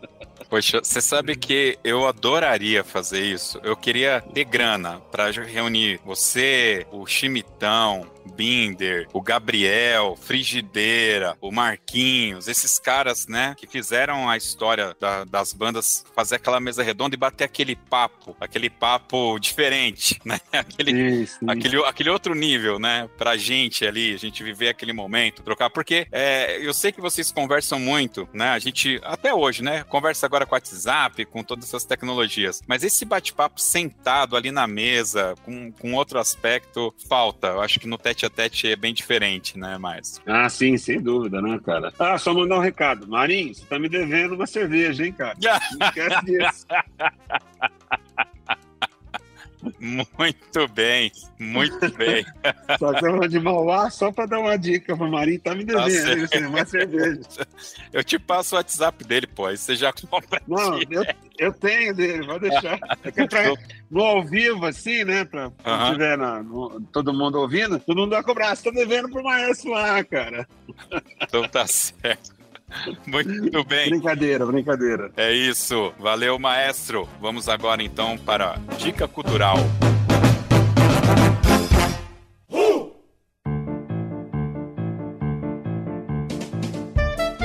Poxa, 0.49 0.81
você 0.83 1.01
sabe 1.01 1.35
que 1.35 1.77
eu 1.83 2.07
adoraria 2.07 2.83
fazer 2.83 3.21
isso. 3.21 3.59
Eu 3.63 3.75
queria 3.75 4.21
ter 4.33 4.43
grana 4.45 4.72
para 5.11 5.31
reunir 5.31 5.99
você, 6.05 6.85
o 6.91 7.05
Chimitão, 7.05 8.07
Binder, 8.35 9.07
o 9.13 9.21
Gabriel, 9.21 10.17
Frigideira, 10.19 11.37
o 11.41 11.51
Marquinhos, 11.51 12.47
esses 12.47 12.79
caras, 12.79 13.27
né, 13.27 13.55
que 13.57 13.67
fizeram 13.67 14.29
a 14.29 14.37
história 14.37 14.95
da, 14.99 15.23
das 15.23 15.53
bandas 15.53 16.05
fazer 16.15 16.35
aquela 16.35 16.59
mesa 16.59 16.83
redonda 16.83 17.15
e 17.15 17.17
bater 17.17 17.43
aquele 17.43 17.75
papo, 17.75 18.35
aquele 18.39 18.69
papo 18.69 19.39
diferente, 19.39 20.19
né? 20.25 20.39
Aquele, 20.51 21.27
sim. 21.27 21.45
aquele, 21.47 21.83
aquele 21.85 22.09
outro 22.09 22.33
nível, 22.35 22.79
né? 22.79 23.09
Pra 23.17 23.37
gente 23.37 23.85
ali, 23.85 24.13
a 24.13 24.17
gente 24.17 24.43
viver 24.43 24.69
aquele 24.69 24.93
momento, 24.93 25.43
trocar. 25.43 25.69
Porque 25.69 26.07
é, 26.11 26.57
eu 26.65 26.73
sei 26.73 26.91
que 26.91 27.01
vocês 27.01 27.31
conversam 27.31 27.79
muito, 27.79 28.27
né? 28.33 28.49
A 28.49 28.59
gente, 28.59 28.99
até 29.03 29.33
hoje, 29.33 29.63
né? 29.63 29.83
Conversa 29.83 30.25
agora 30.25 30.45
com 30.45 30.53
o 30.53 30.55
WhatsApp, 30.55 31.25
com 31.25 31.43
todas 31.43 31.65
essas 31.65 31.85
tecnologias. 31.85 32.61
Mas 32.67 32.83
esse 32.83 33.05
bate-papo 33.05 33.59
sentado 33.59 34.35
ali 34.35 34.51
na 34.51 34.67
mesa, 34.67 35.35
com, 35.43 35.71
com 35.71 35.93
outro 35.93 36.19
aspecto, 36.19 36.93
falta. 37.07 37.47
Eu 37.47 37.61
acho 37.61 37.79
que 37.79 37.87
no 37.87 37.97
tete 38.13 38.25
a 38.25 38.29
tete 38.29 38.67
é 38.67 38.75
bem 38.75 38.93
diferente, 38.93 39.57
né, 39.57 39.77
mais. 39.77 40.21
Ah, 40.25 40.47
sim, 40.47 40.77
sem 40.77 41.01
dúvida, 41.01 41.41
né, 41.41 41.59
cara? 41.65 41.91
Ah, 41.97 42.17
só 42.17 42.33
mandar 42.33 42.57
um 42.57 42.61
recado. 42.61 43.07
Marinho, 43.07 43.53
você 43.53 43.65
tá 43.65 43.79
me 43.79 43.89
devendo 43.89 44.35
uma 44.35 44.45
cerveja, 44.45 45.05
hein, 45.05 45.11
cara? 45.11 45.35
Não 45.79 45.87
esquece 45.87 46.25
disso. 46.25 46.65
Muito 49.79 50.67
bem, 50.69 51.11
muito 51.39 51.91
bem. 51.95 52.25
Só 52.79 52.93
que 52.93 53.27
de 53.27 53.39
Mauá 53.39 53.89
só 53.89 54.11
para 54.11 54.25
dar 54.25 54.39
uma 54.39 54.57
dica 54.57 54.95
pro 54.95 55.09
Marinho, 55.09 55.39
tá 55.39 55.55
me 55.55 55.65
tá 55.65 55.85
devendo 55.85 56.29
tá 56.29 56.39
uma 56.47 56.65
cerveja. 56.65 57.21
Eu 57.93 58.03
te 58.03 58.17
passo 58.17 58.55
o 58.55 58.57
WhatsApp 58.57 59.03
dele, 59.03 59.27
pô, 59.27 59.45
aí 59.45 59.57
você 59.57 59.75
já 59.75 59.93
compra. 59.93 60.41
Não, 60.47 60.79
eu, 60.89 61.03
eu, 61.37 61.53
tenho 61.53 61.93
dele, 61.95 62.25
vou 62.25 62.39
deixar. 62.39 62.79
É 63.03 63.21
é 63.21 63.27
pra, 63.27 63.53
no 63.89 64.01
ao 64.01 64.23
vivo, 64.23 64.65
assim, 64.65 65.03
né, 65.03 65.25
pra 65.25 65.47
uh 65.47 65.91
tiver 65.91 66.17
na, 66.17 66.41
no, 66.41 66.81
todo 66.91 67.13
mundo 67.13 67.39
ouvindo, 67.39 67.79
todo 67.79 67.97
mundo 67.97 68.11
vai 68.11 68.23
cobrar, 68.23 68.55
você 68.55 68.63
tá 68.63 68.71
devendo 68.71 69.09
pro 69.09 69.23
maestro 69.23 69.71
lá, 69.71 70.03
cara. 70.03 70.47
Então 71.21 71.47
tá 71.47 71.67
certo. 71.67 72.42
Muito 73.05 73.63
bem. 73.63 73.89
Brincadeira, 73.89 74.45
brincadeira. 74.45 75.11
É 75.17 75.31
isso. 75.31 75.93
Valeu, 75.99 76.37
maestro. 76.39 77.07
Vamos 77.21 77.47
agora 77.49 77.83
então 77.83 78.17
para 78.17 78.55
Dica 78.77 79.07
Cultural. 79.07 79.57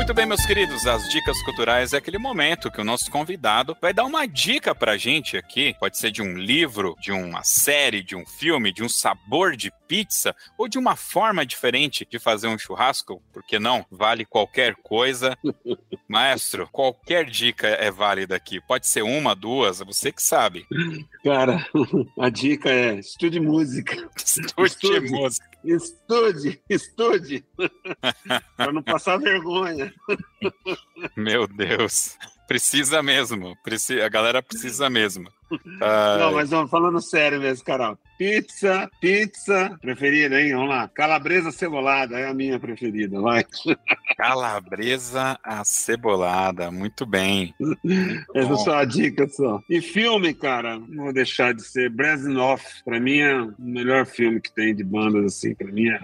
Muito 0.08 0.16
bem, 0.16 0.24
meus 0.24 0.46
queridos, 0.46 0.86
as 0.86 1.06
dicas 1.10 1.42
culturais 1.42 1.92
é 1.92 1.98
aquele 1.98 2.16
momento 2.16 2.70
que 2.70 2.80
o 2.80 2.84
nosso 2.84 3.10
convidado 3.10 3.76
vai 3.78 3.92
dar 3.92 4.06
uma 4.06 4.26
dica 4.26 4.74
pra 4.74 4.96
gente 4.96 5.36
aqui. 5.36 5.76
Pode 5.78 5.98
ser 5.98 6.10
de 6.10 6.22
um 6.22 6.32
livro, 6.32 6.96
de 6.98 7.12
uma 7.12 7.44
série, 7.44 8.02
de 8.02 8.16
um 8.16 8.24
filme, 8.24 8.72
de 8.72 8.82
um 8.82 8.88
sabor 8.88 9.54
de 9.54 9.70
pizza 9.86 10.34
ou 10.56 10.66
de 10.66 10.78
uma 10.78 10.96
forma 10.96 11.44
diferente 11.44 12.08
de 12.10 12.18
fazer 12.18 12.48
um 12.48 12.56
churrasco, 12.56 13.22
porque 13.34 13.58
não? 13.58 13.84
Vale 13.90 14.24
qualquer 14.24 14.76
coisa. 14.76 15.36
Maestro, 16.08 16.66
qualquer 16.72 17.26
dica 17.26 17.66
é 17.66 17.90
válida 17.90 18.34
aqui. 18.34 18.62
Pode 18.62 18.86
ser 18.86 19.02
uma, 19.02 19.36
duas, 19.36 19.82
é 19.82 19.84
você 19.84 20.10
que 20.10 20.22
sabe. 20.22 20.66
Cara, 21.22 21.66
a 22.18 22.30
dica 22.30 22.70
é 22.70 22.94
estude 22.94 23.38
música. 23.38 24.08
Estude, 24.16 24.68
estude. 24.68 25.10
música. 25.10 25.57
Estude, 25.64 26.62
estude. 26.68 27.44
para 28.56 28.72
não 28.72 28.82
passar 28.82 29.18
vergonha. 29.18 29.92
Meu 31.16 31.46
Deus. 31.46 32.16
Precisa 32.46 33.02
mesmo. 33.02 33.56
Precisa, 33.62 34.04
a 34.04 34.08
galera 34.08 34.42
precisa 34.42 34.88
mesmo. 34.88 35.30
Não, 36.18 36.32
mas 36.32 36.50
falando 36.70 37.00
sério 37.00 37.40
mesmo, 37.40 37.64
Carol. 37.64 37.98
Pizza, 38.18 38.90
pizza 39.00 39.78
preferida, 39.80 40.40
hein? 40.40 40.52
Vamos 40.52 40.70
lá. 40.70 40.88
Calabresa 40.88 41.52
cebolada 41.52 42.18
é 42.18 42.28
a 42.28 42.34
minha 42.34 42.58
preferida, 42.58 43.20
vai. 43.20 43.44
Calabresa 44.16 45.38
acebolada, 45.44 46.68
muito 46.72 47.06
bem. 47.06 47.54
Essa 48.34 48.52
é 48.52 48.56
só 48.56 48.78
a 48.78 48.84
dica 48.84 49.28
só. 49.28 49.60
E 49.70 49.80
filme, 49.80 50.34
cara, 50.34 50.80
não 50.80 51.04
vou 51.04 51.12
deixar 51.12 51.54
de 51.54 51.62
ser 51.62 51.92
Off. 52.40 52.82
Pra 52.84 52.98
mim 52.98 53.18
é 53.18 53.40
o 53.40 53.54
melhor 53.58 54.04
filme 54.04 54.40
que 54.40 54.52
tem 54.52 54.74
de 54.74 54.82
bandas 54.82 55.24
assim. 55.36 55.54
Pra 55.54 55.68
mim 55.68 55.88
é 55.88 56.00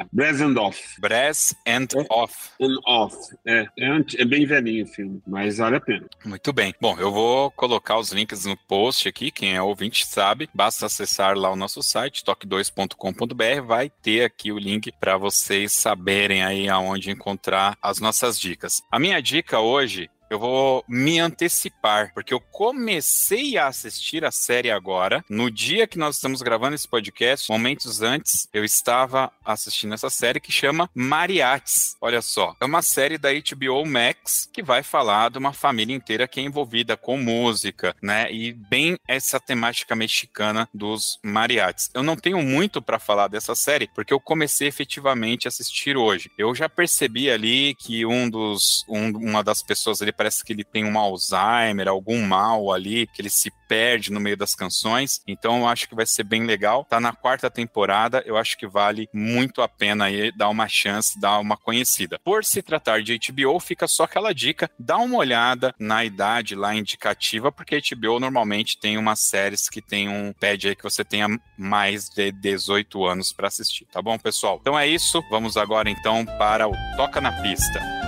Off. 0.56 1.00
Brass 1.00 1.54
and 1.66 1.88
é. 1.96 2.06
Off. 2.10 2.50
And 2.60 2.76
Off. 2.86 3.16
É, 3.44 3.66
é, 3.76 4.04
é 4.18 4.24
bem 4.24 4.46
velhinho 4.46 4.84
o 4.84 4.88
filme, 4.88 5.20
mas 5.26 5.58
vale 5.58 5.76
a 5.76 5.80
pena. 5.80 6.06
Muito 6.24 6.52
bem. 6.52 6.72
Bom, 6.80 6.96
eu 6.98 7.10
vou 7.10 7.50
colocar 7.50 7.98
os 7.98 8.12
links 8.12 8.44
no 8.44 8.56
post 8.56 9.08
aqui. 9.08 9.32
Quem 9.34 9.54
é 9.54 9.60
ouvinte 9.62 10.06
sabe, 10.06 10.48
basta 10.54 10.86
acessar 10.86 11.36
lá 11.36 11.50
o 11.50 11.56
nosso 11.56 11.82
site, 11.82 12.22
toque2.com.br, 12.24 13.66
vai 13.66 13.90
ter 13.90 14.24
aqui 14.24 14.52
o 14.52 14.58
link 14.58 14.92
para 15.00 15.16
vocês 15.16 15.72
saberem 15.72 16.44
aí 16.44 16.68
aonde 16.68 17.10
encontrar 17.10 17.76
as 17.82 17.98
nossas 17.98 18.38
dicas. 18.38 18.80
A 18.90 18.98
minha 18.98 19.20
dica 19.20 19.58
hoje 19.58 20.08
eu 20.34 20.38
vou 20.38 20.84
me 20.88 21.20
antecipar, 21.20 22.12
porque 22.12 22.34
eu 22.34 22.40
comecei 22.40 23.56
a 23.56 23.68
assistir 23.68 24.24
a 24.24 24.32
série 24.32 24.70
agora. 24.70 25.24
No 25.30 25.48
dia 25.48 25.86
que 25.86 25.96
nós 25.96 26.16
estamos 26.16 26.42
gravando 26.42 26.74
esse 26.74 26.88
podcast, 26.88 27.48
momentos 27.48 28.02
antes, 28.02 28.48
eu 28.52 28.64
estava 28.64 29.30
assistindo 29.44 29.94
essa 29.94 30.10
série 30.10 30.40
que 30.40 30.50
chama 30.50 30.90
Mariates. 30.92 31.96
Olha 32.00 32.20
só, 32.20 32.56
é 32.60 32.64
uma 32.64 32.82
série 32.82 33.16
da 33.16 33.28
HBO 33.32 33.86
Max 33.86 34.48
que 34.52 34.62
vai 34.62 34.82
falar 34.82 35.30
de 35.30 35.38
uma 35.38 35.52
família 35.52 35.94
inteira 35.94 36.26
que 36.26 36.40
é 36.40 36.42
envolvida 36.42 36.96
com 36.96 37.16
música, 37.16 37.94
né? 38.02 38.30
E 38.32 38.52
bem 38.52 38.98
essa 39.06 39.38
temática 39.38 39.94
mexicana 39.94 40.68
dos 40.74 41.20
mariates. 41.22 41.90
Eu 41.94 42.02
não 42.02 42.16
tenho 42.16 42.42
muito 42.42 42.82
para 42.82 42.98
falar 42.98 43.28
dessa 43.28 43.54
série, 43.54 43.88
porque 43.94 44.12
eu 44.12 44.18
comecei 44.18 44.66
efetivamente 44.66 45.46
a 45.46 45.50
assistir 45.50 45.96
hoje. 45.96 46.28
Eu 46.36 46.52
já 46.56 46.68
percebi 46.68 47.30
ali 47.30 47.76
que 47.76 48.04
um 48.04 48.28
dos 48.28 48.84
um, 48.88 49.10
uma 49.16 49.44
das 49.44 49.62
pessoas 49.62 50.02
ali 50.02 50.12
parece 50.24 50.42
que 50.42 50.54
ele 50.54 50.64
tem 50.64 50.86
um 50.86 50.98
Alzheimer, 50.98 51.86
algum 51.86 52.26
mal 52.26 52.72
ali, 52.72 53.06
que 53.08 53.20
ele 53.20 53.28
se 53.28 53.50
perde 53.68 54.10
no 54.10 54.18
meio 54.18 54.38
das 54.38 54.54
canções. 54.54 55.20
Então 55.28 55.58
eu 55.58 55.68
acho 55.68 55.86
que 55.86 55.94
vai 55.94 56.06
ser 56.06 56.24
bem 56.24 56.44
legal. 56.44 56.86
Tá 56.88 56.98
na 56.98 57.12
quarta 57.12 57.50
temporada, 57.50 58.22
eu 58.24 58.38
acho 58.38 58.56
que 58.56 58.66
vale 58.66 59.06
muito 59.12 59.60
a 59.60 59.68
pena 59.68 60.06
aí 60.06 60.32
dar 60.34 60.48
uma 60.48 60.66
chance, 60.66 61.20
dar 61.20 61.38
uma 61.40 61.58
conhecida. 61.58 62.18
Por 62.24 62.42
se 62.42 62.62
tratar 62.62 63.02
de 63.02 63.18
HBO, 63.18 63.60
fica 63.60 63.86
só 63.86 64.04
aquela 64.04 64.32
dica, 64.32 64.70
dá 64.78 64.96
uma 64.96 65.18
olhada 65.18 65.74
na 65.78 66.02
idade 66.06 66.54
lá 66.54 66.74
indicativa, 66.74 67.52
porque 67.52 67.80
HBO 67.80 68.18
normalmente 68.18 68.78
tem 68.78 68.96
umas 68.96 69.20
séries 69.20 69.68
que 69.68 69.82
tem 69.82 70.08
um 70.08 70.32
pede 70.32 70.68
aí 70.68 70.76
que 70.76 70.82
você 70.82 71.04
tenha 71.04 71.28
mais 71.58 72.08
de 72.08 72.32
18 72.32 73.04
anos 73.04 73.30
para 73.30 73.48
assistir, 73.48 73.84
tá 73.92 74.00
bom, 74.00 74.18
pessoal? 74.18 74.58
Então 74.58 74.78
é 74.78 74.86
isso, 74.86 75.22
vamos 75.30 75.58
agora 75.58 75.90
então 75.90 76.24
para 76.38 76.66
o 76.66 76.72
Toca 76.96 77.20
na 77.20 77.32
Pista. 77.42 78.03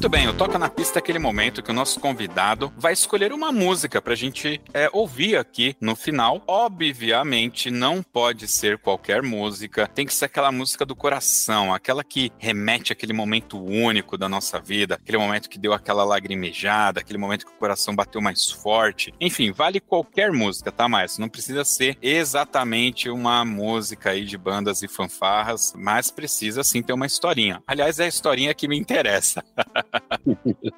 Muito 0.00 0.08
bem, 0.08 0.26
o 0.28 0.32
Toca 0.32 0.58
na 0.58 0.70
Pista 0.70 0.98
é 0.98 1.00
aquele 1.00 1.18
momento 1.18 1.62
que 1.62 1.70
o 1.70 1.74
nosso 1.74 2.00
convidado 2.00 2.72
vai 2.74 2.94
escolher 2.94 3.34
uma 3.34 3.52
música 3.52 4.00
pra 4.00 4.14
gente 4.14 4.58
é, 4.72 4.88
ouvir 4.94 5.36
aqui 5.36 5.76
no 5.78 5.94
final. 5.94 6.42
Obviamente, 6.46 7.70
não 7.70 8.02
pode 8.02 8.48
ser 8.48 8.78
qualquer 8.78 9.22
música, 9.22 9.86
tem 9.86 10.06
que 10.06 10.14
ser 10.14 10.24
aquela 10.24 10.50
música 10.50 10.86
do 10.86 10.96
coração, 10.96 11.74
aquela 11.74 12.02
que 12.02 12.32
remete 12.38 12.94
àquele 12.94 13.12
momento 13.12 13.62
único 13.62 14.16
da 14.16 14.26
nossa 14.26 14.58
vida, 14.58 14.94
aquele 14.94 15.18
momento 15.18 15.50
que 15.50 15.58
deu 15.58 15.74
aquela 15.74 16.02
lagrimejada, 16.02 17.00
aquele 17.00 17.18
momento 17.18 17.44
que 17.44 17.52
o 17.52 17.58
coração 17.58 17.94
bateu 17.94 18.22
mais 18.22 18.50
forte. 18.50 19.12
Enfim, 19.20 19.52
vale 19.52 19.80
qualquer 19.80 20.32
música, 20.32 20.72
tá, 20.72 20.88
mais? 20.88 21.18
Não 21.18 21.28
precisa 21.28 21.62
ser 21.62 21.98
exatamente 22.00 23.10
uma 23.10 23.44
música 23.44 24.12
aí 24.12 24.24
de 24.24 24.38
bandas 24.38 24.82
e 24.82 24.88
fanfarras, 24.88 25.74
mas 25.76 26.10
precisa 26.10 26.64
sim 26.64 26.82
ter 26.82 26.94
uma 26.94 27.04
historinha. 27.04 27.62
Aliás, 27.66 28.00
é 28.00 28.04
a 28.04 28.08
historinha 28.08 28.54
que 28.54 28.66
me 28.66 28.78
interessa. 28.78 29.44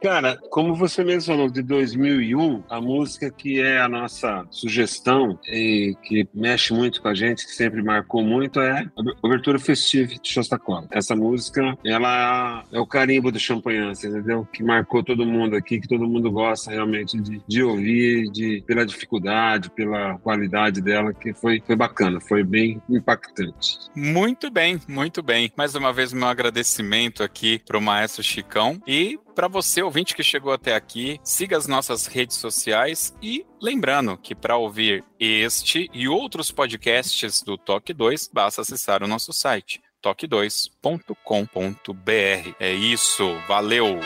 Cara, 0.03 0.39
como 0.51 0.75
você 0.75 1.05
mesmo 1.05 1.33
falou, 1.33 1.51
de 1.51 1.63
2001, 1.63 2.65
a 2.69 2.81
música 2.81 3.31
que 3.31 3.61
é 3.61 3.81
a 3.81 3.89
nossa 3.89 4.47
sugestão 4.51 5.39
e 5.47 5.97
que 6.03 6.29
mexe 6.35 6.73
muito 6.73 7.01
com 7.03 7.09
a 7.09 7.15
gente, 7.15 7.47
que 7.47 7.53
sempre 7.53 7.83
marcou 7.83 8.23
muito, 8.23 8.61
é 8.61 8.81
a 8.81 9.27
Obertura 9.27 9.59
Festive 9.59 10.19
de 10.19 10.29
Shostakovich. 10.29 10.89
Essa 10.91 11.15
música, 11.15 11.77
ela 11.85 12.65
é 12.73 12.79
o 12.79 12.87
carimbo 12.87 13.31
do 13.31 13.39
Champanhance, 13.39 14.07
entendeu? 14.07 14.47
Que 14.53 14.63
marcou 14.63 15.03
todo 15.03 15.27
mundo 15.27 15.57
aqui, 15.57 15.81
que 15.81 15.89
todo 15.89 16.07
mundo 16.07 16.31
gosta 16.31 16.71
realmente 16.71 17.21
de, 17.21 17.43
de 17.47 17.63
ouvir, 17.63 18.31
de, 18.31 18.63
pela 18.67 18.87
dificuldade, 18.87 19.71
pela 19.71 20.19
qualidade 20.19 20.81
dela, 20.81 21.13
que 21.13 21.35
foi, 21.35 21.63
foi 21.67 21.77
bacana, 21.77 22.21
foi 22.21 22.43
bem 22.43 22.81
impactante. 22.89 23.79
Muito 23.95 24.51
bem, 24.51 24.81
muito 24.89 25.23
bem. 25.23 25.53
Mais 25.57 25.75
uma 25.75 25.93
vez, 25.93 26.13
meu 26.13 26.29
agradecimento 26.29 27.23
aqui 27.23 27.61
para 27.67 27.79
o 27.79 27.83
Maestro 27.83 28.23
Chicão 28.23 28.81
e 28.87 29.02
e 29.03 29.19
para 29.35 29.49
você, 29.49 29.83
ouvinte 29.83 30.15
que 30.15 30.23
chegou 30.23 30.53
até 30.53 30.77
aqui, 30.77 31.19
siga 31.25 31.57
as 31.57 31.67
nossas 31.67 32.07
redes 32.07 32.37
sociais 32.37 33.13
e 33.21 33.45
lembrando 33.61 34.17
que 34.17 34.35
para 34.35 34.57
ouvir 34.57 35.05
este 35.19 35.91
e 35.93 36.09
outros 36.09 36.53
podcasts 36.53 37.43
do 37.43 37.59
Toque 37.59 37.93
2, 37.93 38.31
basta 38.33 38.63
acessar 38.63 39.03
o 39.03 39.09
nosso 39.09 39.33
site 39.33 39.83
toque2.com.br. 40.03 42.55
É 42.61 42.73
isso, 42.73 43.25
valeu! 43.49 43.99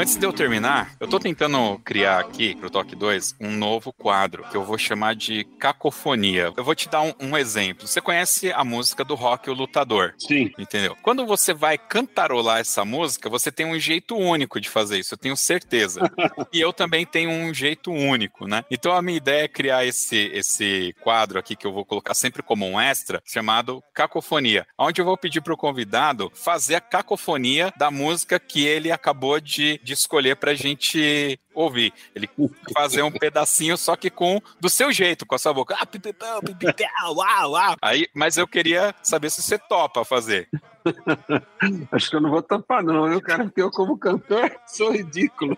Antes 0.00 0.16
de 0.16 0.24
eu 0.24 0.32
terminar, 0.32 0.96
eu 0.98 1.06
tô 1.06 1.20
tentando 1.20 1.78
criar 1.84 2.20
aqui 2.20 2.54
pro 2.54 2.70
Toque 2.70 2.96
2 2.96 3.36
um 3.38 3.50
novo 3.50 3.92
quadro 3.92 4.44
que 4.50 4.56
eu 4.56 4.64
vou 4.64 4.78
chamar 4.78 5.14
de 5.14 5.44
cacofonia. 5.58 6.54
Eu 6.56 6.64
vou 6.64 6.74
te 6.74 6.88
dar 6.88 7.02
um, 7.02 7.12
um 7.20 7.36
exemplo. 7.36 7.86
Você 7.86 8.00
conhece 8.00 8.50
a 8.50 8.64
música 8.64 9.04
do 9.04 9.14
rock 9.14 9.50
O 9.50 9.52
Lutador? 9.52 10.14
Sim. 10.18 10.52
Entendeu? 10.58 10.96
Quando 11.02 11.26
você 11.26 11.52
vai 11.52 11.76
cantarolar 11.76 12.60
essa 12.60 12.82
música, 12.82 13.28
você 13.28 13.52
tem 13.52 13.66
um 13.66 13.78
jeito 13.78 14.16
único 14.16 14.58
de 14.58 14.70
fazer 14.70 14.98
isso, 14.98 15.12
eu 15.12 15.18
tenho 15.18 15.36
certeza. 15.36 16.00
e 16.50 16.58
eu 16.58 16.72
também 16.72 17.04
tenho 17.04 17.28
um 17.28 17.52
jeito 17.52 17.92
único, 17.92 18.48
né? 18.48 18.64
Então 18.70 18.92
a 18.92 19.02
minha 19.02 19.18
ideia 19.18 19.44
é 19.44 19.48
criar 19.48 19.84
esse, 19.84 20.30
esse 20.32 20.94
quadro 21.02 21.38
aqui 21.38 21.54
que 21.54 21.66
eu 21.66 21.74
vou 21.74 21.84
colocar 21.84 22.14
sempre 22.14 22.42
como 22.42 22.66
um 22.66 22.80
extra, 22.80 23.22
chamado 23.26 23.84
Cacofonia, 23.92 24.66
onde 24.78 24.98
eu 24.98 25.04
vou 25.04 25.18
pedir 25.18 25.42
pro 25.42 25.58
convidado 25.58 26.32
fazer 26.34 26.76
a 26.76 26.80
cacofonia 26.80 27.70
da 27.76 27.90
música 27.90 28.40
que 28.40 28.64
ele 28.64 28.90
acabou 28.90 29.38
de, 29.38 29.78
de 29.84 29.89
escolher 29.92 30.36
pra 30.36 30.54
gente 30.54 31.38
ouvir. 31.54 31.92
Ele 32.14 32.28
fazer 32.72 33.02
um 33.02 33.10
pedacinho, 33.10 33.76
só 33.76 33.96
que 33.96 34.10
com 34.10 34.40
do 34.60 34.68
seu 34.68 34.92
jeito, 34.92 35.26
com 35.26 35.34
a 35.34 35.38
sua 35.38 35.52
boca. 35.52 35.76
Ah. 35.80 37.76
Aí, 37.82 38.06
mas 38.14 38.36
eu 38.36 38.46
queria 38.46 38.94
saber 39.02 39.30
se 39.30 39.42
você 39.42 39.58
topa 39.58 40.04
fazer. 40.04 40.48
Acho 41.92 42.10
que 42.10 42.16
eu 42.16 42.20
não 42.20 42.30
vou 42.30 42.42
topar, 42.42 42.82
não, 42.82 43.08
viu, 43.08 43.20
cara? 43.20 43.44
Porque 43.44 43.62
eu, 43.62 43.70
como 43.70 43.98
cantor, 43.98 44.50
sou 44.66 44.92
ridículo. 44.92 45.56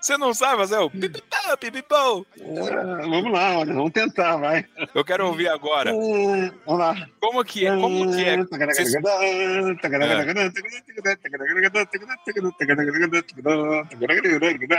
Você 0.00 0.16
não 0.16 0.32
sabe 0.32 0.56
fazer 0.58 0.78
o 0.78 0.90
pipipão, 0.90 1.56
pipipão? 1.60 2.26
É, 2.40 3.06
vamos 3.06 3.30
lá, 3.32 3.58
olha, 3.58 3.74
vamos 3.74 3.92
tentar, 3.92 4.36
vai. 4.38 4.64
Eu 4.94 5.04
quero 5.04 5.26
ouvir 5.26 5.48
agora. 5.48 5.90
É, 5.90 6.50
vamos 6.66 6.78
lá. 6.80 7.08
Como 7.20 7.44
que 7.44 7.66
é? 7.66 7.76
Como 7.76 8.10
que 8.10 8.22
é? 8.24 8.36
Vocês- 8.72 8.94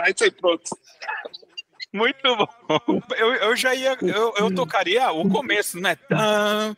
Aí 0.04 0.14
sai 0.18 0.32
pronto. 0.32 0.64
Muito 1.94 2.36
bom. 2.36 3.02
Eu, 3.18 3.34
eu 3.34 3.56
já 3.56 3.76
ia. 3.76 3.98
Eu, 4.02 4.34
eu 4.38 4.56
tocaria 4.56 5.12
o 5.12 5.30
começo, 5.30 5.80
né? 5.80 5.96
Tan, 6.08 6.76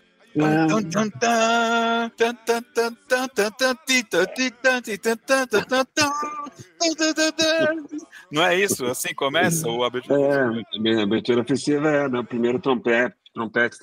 não 8.31 8.43
é 8.43 8.59
isso? 8.59 8.85
Assim 8.85 9.13
começa 9.13 9.69
o 9.69 9.83
abertura? 9.83 10.19
É, 10.19 10.99
a 10.99 11.03
abertura 11.03 11.41
oficial 11.41 11.85
é 11.85 12.07
no 12.07 12.25
primeiro 12.25 12.59
trompete 12.59 13.15
trompetes. 13.33 13.79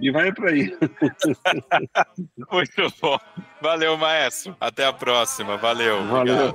E 0.00 0.10
vai 0.10 0.32
para 0.32 0.50
aí. 0.50 0.76
Muito 2.50 2.94
bom. 3.00 3.18
Valeu, 3.60 3.96
maestro. 3.96 4.56
Até 4.60 4.86
a 4.86 4.92
próxima. 4.92 5.56
Valeu. 5.56 6.06
Valeu. 6.06 6.54